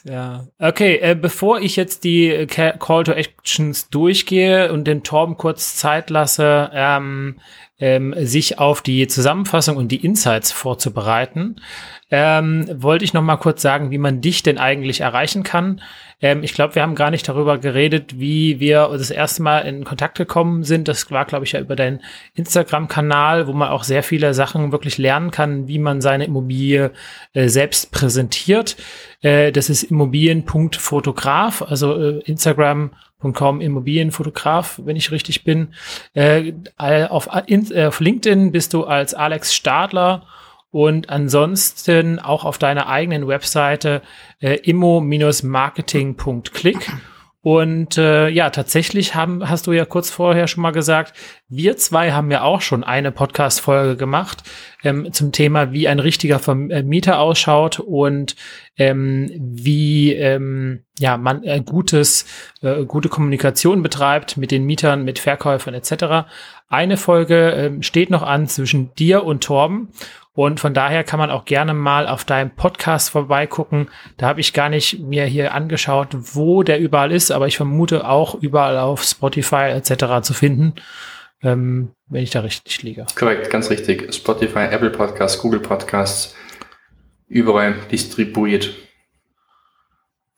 Ja, 0.03 0.47
okay, 0.57 0.95
äh, 0.95 1.13
bevor 1.13 1.61
ich 1.61 1.75
jetzt 1.75 2.03
die 2.03 2.47
Call 2.47 3.03
to 3.03 3.11
Actions 3.11 3.91
durchgehe 3.91 4.73
und 4.73 4.85
den 4.85 5.03
Torben 5.03 5.37
kurz 5.37 5.75
Zeit 5.75 6.09
lasse, 6.09 6.71
ähm, 6.73 7.39
ähm, 7.79 8.15
sich 8.17 8.57
auf 8.59 8.81
die 8.81 9.07
Zusammenfassung 9.07 9.75
und 9.75 9.89
die 9.89 10.03
Insights 10.03 10.51
vorzubereiten, 10.51 11.57
ähm, 12.09 12.69
wollte 12.71 13.03
ich 13.03 13.13
noch 13.13 13.21
mal 13.21 13.35
kurz 13.37 13.61
sagen, 13.61 13.91
wie 13.91 13.97
man 13.97 14.21
dich 14.21 14.43
denn 14.43 14.57
eigentlich 14.57 15.01
erreichen 15.01 15.43
kann. 15.43 15.81
Ähm, 16.21 16.43
ich 16.43 16.53
glaube, 16.53 16.75
wir 16.75 16.83
haben 16.83 16.95
gar 16.95 17.11
nicht 17.11 17.27
darüber 17.27 17.57
geredet, 17.57 18.19
wie 18.19 18.59
wir 18.59 18.87
das 18.91 19.09
erste 19.09 19.41
Mal 19.41 19.59
in 19.61 19.83
Kontakt 19.83 20.17
gekommen 20.17 20.63
sind. 20.63 20.87
Das 20.87 21.09
war, 21.11 21.25
glaube 21.25 21.45
ich, 21.45 21.51
ja 21.51 21.59
über 21.59 21.75
deinen 21.75 22.01
Instagram-Kanal, 22.35 23.47
wo 23.47 23.53
man 23.53 23.69
auch 23.69 23.83
sehr 23.83 24.03
viele 24.03 24.33
Sachen 24.33 24.71
wirklich 24.71 24.97
lernen 24.97 25.31
kann, 25.31 25.67
wie 25.67 25.79
man 25.79 25.99
seine 25.99 26.25
Immobilie 26.25 26.91
äh, 27.33 27.49
selbst 27.49 27.91
präsentiert. 27.91 28.77
Äh, 29.21 29.51
das 29.51 29.69
ist 29.69 29.83
immobilien.fotograf, 29.83 31.61
also 31.63 31.99
äh, 31.99 32.19
Instagram.com 33.25 33.61
Immobilienfotograf, 33.61 34.81
wenn 34.83 34.95
ich 34.95 35.11
richtig 35.11 35.43
bin. 35.43 35.69
Äh, 36.13 36.53
auf, 36.77 37.29
in, 37.47 37.71
äh, 37.71 37.85
auf 37.85 37.99
LinkedIn 37.99 38.51
bist 38.51 38.73
du 38.73 38.85
als 38.85 39.13
Alex 39.13 39.53
Stadler 39.55 40.25
und 40.71 41.09
ansonsten 41.09 42.17
auch 42.19 42.45
auf 42.45 42.57
deiner 42.57 42.87
eigenen 42.87 43.27
Webseite 43.27 44.01
äh, 44.39 44.55
immo-marketing.click. 44.55 46.91
Und 47.45 47.99
äh, 47.99 48.27
ja, 48.29 48.49
tatsächlich 48.49 49.13
haben, 49.13 49.47
hast 49.47 49.67
du 49.67 49.71
ja 49.71 49.85
kurz 49.85 50.09
vorher 50.09 50.47
schon 50.47 50.63
mal 50.63 50.71
gesagt, 50.71 51.15
wir 51.47 51.77
zwei 51.77 52.11
haben 52.11 52.31
ja 52.31 52.41
auch 52.41 52.61
schon 52.61 52.83
eine 52.83 53.11
Podcast-Folge 53.11 53.97
gemacht 53.97 54.41
ähm, 54.83 55.13
zum 55.13 55.31
Thema, 55.31 55.71
wie 55.71 55.87
ein 55.87 55.99
richtiger 55.99 56.39
Vermieter 56.39 57.11
äh, 57.11 57.17
ausschaut 57.17 57.79
und 57.79 58.35
ähm, 58.77 59.29
wie 59.37 60.13
ähm, 60.13 60.85
ja 60.97 61.17
man 61.17 61.43
äh, 61.43 61.61
gutes, 61.63 62.25
äh, 62.63 62.83
gute 62.83 63.09
Kommunikation 63.09 63.83
betreibt 63.83 64.37
mit 64.37 64.49
den 64.49 64.65
Mietern, 64.65 65.03
mit 65.03 65.19
Verkäufern 65.19 65.75
etc. 65.75 66.27
Eine 66.67 66.97
Folge 66.97 67.51
äh, 67.51 67.83
steht 67.83 68.09
noch 68.09 68.23
an 68.23 68.47
zwischen 68.47 68.95
dir 68.95 69.23
und 69.23 69.43
Torben 69.43 69.89
und 70.35 70.59
von 70.59 70.73
daher 70.73 71.05
kann 71.05 71.17
man 71.17 71.31
auch 71.31 71.45
gerne 71.45 71.73
mal 71.73 72.07
auf 72.07 72.25
deinem 72.25 72.51
Podcast 72.51 73.09
vorbeigucken. 73.09 73.87
Da 74.17 74.27
habe 74.27 74.41
ich 74.41 74.51
gar 74.51 74.67
nicht 74.67 74.99
mir 74.99 75.25
hier 75.25 75.53
angeschaut, 75.53 76.09
wo 76.11 76.61
der 76.61 76.79
überall 76.79 77.13
ist, 77.13 77.31
aber 77.31 77.47
ich 77.47 77.55
vermute 77.55 78.07
auch 78.07 78.35
überall 78.35 78.77
auf 78.77 79.01
Spotify 79.01 79.69
etc. 79.69 80.21
zu 80.21 80.33
finden, 80.33 80.73
ähm, 81.41 81.93
wenn 82.07 82.23
ich 82.23 82.31
da 82.31 82.41
richtig 82.41 82.83
liege. 82.83 83.05
Korrekt, 83.17 83.49
ganz 83.49 83.69
richtig. 83.69 84.13
Spotify, 84.13 84.65
Apple 84.69 84.89
Podcasts, 84.89 85.41
Google 85.41 85.61
Podcasts, 85.61 86.35
überall 87.27 87.75
distribuiert. 87.89 88.71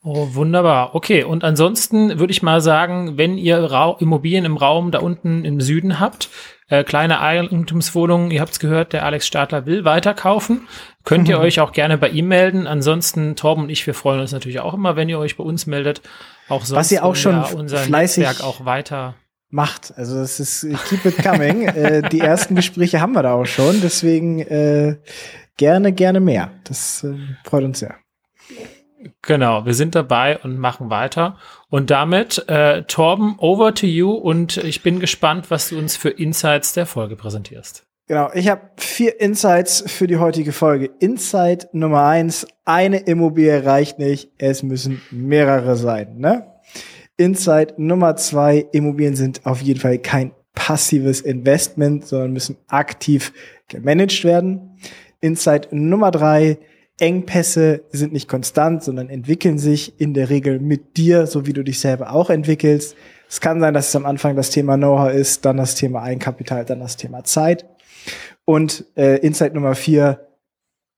Oh, 0.04 0.28
wunderbar. 0.34 0.94
Okay, 0.94 1.24
und 1.24 1.42
ansonsten 1.42 2.20
würde 2.20 2.30
ich 2.30 2.42
mal 2.42 2.60
sagen, 2.60 3.18
wenn 3.18 3.36
ihr 3.36 3.58
Ra 3.58 3.96
Immobilien 3.98 4.44
im 4.44 4.56
Raum 4.56 4.92
da 4.92 5.00
unten 5.00 5.44
im 5.44 5.60
Süden 5.60 5.98
habt, 5.98 6.30
äh, 6.68 6.84
kleine 6.84 7.20
Eigentumswohnungen, 7.20 8.30
ihr 8.30 8.40
habt 8.40 8.52
es 8.52 8.60
gehört, 8.60 8.92
der 8.92 9.04
Alex 9.04 9.26
Stadler 9.26 9.66
will 9.66 9.84
weiterkaufen, 9.84 10.68
könnt 11.04 11.24
mhm. 11.24 11.30
ihr 11.30 11.40
euch 11.40 11.60
auch 11.60 11.72
gerne 11.72 11.98
bei 11.98 12.08
ihm 12.10 12.28
melden. 12.28 12.66
Ansonsten, 12.66 13.36
Torben 13.36 13.64
und 13.64 13.70
ich, 13.70 13.86
wir 13.86 13.94
freuen 13.94 14.20
uns 14.20 14.32
natürlich 14.32 14.60
auch 14.60 14.74
immer, 14.74 14.96
wenn 14.96 15.08
ihr 15.08 15.18
euch 15.18 15.36
bei 15.36 15.44
uns 15.44 15.66
meldet. 15.66 16.02
Auch 16.48 16.64
sonst, 16.64 16.78
Was 16.78 16.92
ihr 16.92 17.04
auch 17.04 17.16
schon 17.16 17.42
unser 17.42 17.78
fleißig 17.78 18.24
Netzwerk 18.24 18.46
auch 18.46 18.64
weiter 18.64 19.14
macht. 19.50 19.94
Also 19.96 20.16
das 20.16 20.40
ist 20.40 20.66
keep 20.88 21.04
it 21.06 21.22
coming. 21.22 21.62
äh, 21.66 22.08
die 22.08 22.20
ersten 22.20 22.54
Gespräche 22.54 23.00
haben 23.00 23.12
wir 23.12 23.22
da 23.22 23.34
auch 23.34 23.46
schon, 23.46 23.80
deswegen 23.80 24.40
äh, 24.40 24.96
gerne, 25.56 25.92
gerne 25.92 26.20
mehr. 26.20 26.50
Das 26.64 27.04
äh, 27.04 27.14
freut 27.44 27.64
uns 27.64 27.78
sehr. 27.78 27.96
Genau, 29.22 29.64
wir 29.64 29.74
sind 29.74 29.94
dabei 29.94 30.38
und 30.38 30.58
machen 30.58 30.90
weiter. 30.90 31.36
Und 31.70 31.90
damit, 31.90 32.48
äh, 32.48 32.82
Torben, 32.84 33.36
over 33.38 33.74
to 33.74 33.86
you 33.86 34.12
und 34.12 34.56
ich 34.58 34.82
bin 34.82 34.98
gespannt, 34.98 35.50
was 35.50 35.68
du 35.68 35.78
uns 35.78 35.96
für 35.96 36.10
Insights 36.10 36.72
der 36.72 36.86
Folge 36.86 37.16
präsentierst. 37.16 37.86
Genau, 38.08 38.30
ich 38.32 38.48
habe 38.48 38.62
vier 38.78 39.20
Insights 39.20 39.84
für 39.86 40.06
die 40.06 40.16
heutige 40.16 40.52
Folge. 40.52 40.90
Insight 40.98 41.68
Nummer 41.74 42.04
eins, 42.06 42.46
eine 42.64 43.00
Immobilie 43.00 43.66
reicht 43.66 43.98
nicht, 43.98 44.30
es 44.38 44.62
müssen 44.62 45.02
mehrere 45.10 45.76
sein. 45.76 46.16
Ne? 46.16 46.46
Insight 47.18 47.78
Nummer 47.78 48.16
zwei, 48.16 48.66
Immobilien 48.72 49.14
sind 49.14 49.44
auf 49.44 49.60
jeden 49.60 49.80
Fall 49.80 49.98
kein 49.98 50.32
passives 50.54 51.20
Investment, 51.20 52.06
sondern 52.06 52.32
müssen 52.32 52.56
aktiv 52.68 53.32
gemanagt 53.68 54.24
werden. 54.24 54.78
Insight 55.20 55.68
Nummer 55.70 56.10
drei, 56.10 56.58
Engpässe 56.98 57.84
sind 57.90 58.12
nicht 58.12 58.28
konstant, 58.28 58.82
sondern 58.82 59.08
entwickeln 59.08 59.58
sich 59.58 60.00
in 60.00 60.14
der 60.14 60.30
Regel 60.30 60.58
mit 60.58 60.96
dir, 60.96 61.26
so 61.26 61.46
wie 61.46 61.52
du 61.52 61.62
dich 61.62 61.80
selber 61.80 62.12
auch 62.12 62.28
entwickelst. 62.28 62.96
Es 63.28 63.40
kann 63.40 63.60
sein, 63.60 63.74
dass 63.74 63.88
es 63.88 63.96
am 63.96 64.06
Anfang 64.06 64.36
das 64.36 64.50
Thema 64.50 64.76
Know-how 64.76 65.12
ist, 65.12 65.44
dann 65.44 65.58
das 65.58 65.74
Thema 65.74 66.02
Eigenkapital, 66.02 66.64
dann 66.64 66.80
das 66.80 66.96
Thema 66.96 67.24
Zeit. 67.24 67.66
Und 68.44 68.84
äh, 68.96 69.18
Insight 69.18 69.54
Nummer 69.54 69.74
vier, 69.74 70.26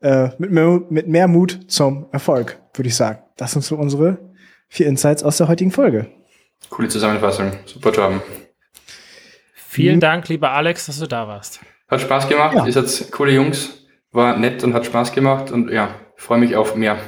äh, 0.00 0.28
mit, 0.38 0.50
mehr, 0.50 0.80
mit 0.88 1.08
mehr 1.08 1.28
Mut 1.28 1.60
zum 1.66 2.06
Erfolg, 2.12 2.60
würde 2.74 2.88
ich 2.88 2.96
sagen. 2.96 3.18
Das 3.36 3.52
sind 3.52 3.62
so 3.62 3.76
unsere 3.76 4.18
vier 4.68 4.86
Insights 4.86 5.22
aus 5.22 5.36
der 5.36 5.48
heutigen 5.48 5.70
Folge. 5.70 6.06
Coole 6.70 6.88
Zusammenfassung. 6.88 7.52
Super 7.66 7.90
Job. 7.90 8.22
Vielen 9.54 9.96
mhm. 9.96 10.00
Dank, 10.00 10.28
lieber 10.28 10.52
Alex, 10.52 10.86
dass 10.86 10.98
du 10.98 11.06
da 11.06 11.26
warst. 11.26 11.60
Hat 11.88 12.00
Spaß 12.00 12.28
gemacht. 12.28 12.56
Ja. 12.56 12.64
Ihr 12.64 12.72
seid 12.72 13.10
coole 13.10 13.32
Jungs 13.32 13.79
war 14.12 14.36
nett 14.38 14.64
und 14.64 14.74
hat 14.74 14.86
Spaß 14.86 15.12
gemacht 15.12 15.50
und 15.50 15.70
ja, 15.70 15.94
freue 16.16 16.38
mich 16.38 16.56
auf 16.56 16.74
mehr. 16.74 16.98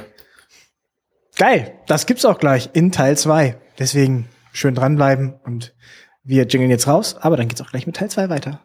Geil, 1.37 1.79
das 1.87 2.05
gibt's 2.05 2.25
auch 2.25 2.37
gleich 2.37 2.69
in 2.73 2.91
Teil 2.91 3.17
2. 3.17 3.57
Deswegen 3.79 4.27
schön 4.51 4.75
dranbleiben 4.75 5.33
und 5.43 5.75
wir 6.23 6.45
jingeln 6.45 6.69
jetzt 6.69 6.87
raus, 6.87 7.15
aber 7.19 7.37
dann 7.37 7.47
geht's 7.47 7.61
auch 7.61 7.71
gleich 7.71 7.87
mit 7.87 7.95
Teil 7.95 8.09
2 8.09 8.29
weiter. 8.29 8.61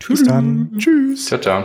Tschüss. 0.00 0.20
Bis 0.20 0.28
dann. 0.28 0.72
Tschüss. 0.78 1.26
Ciao, 1.26 1.40
ciao. 1.40 1.64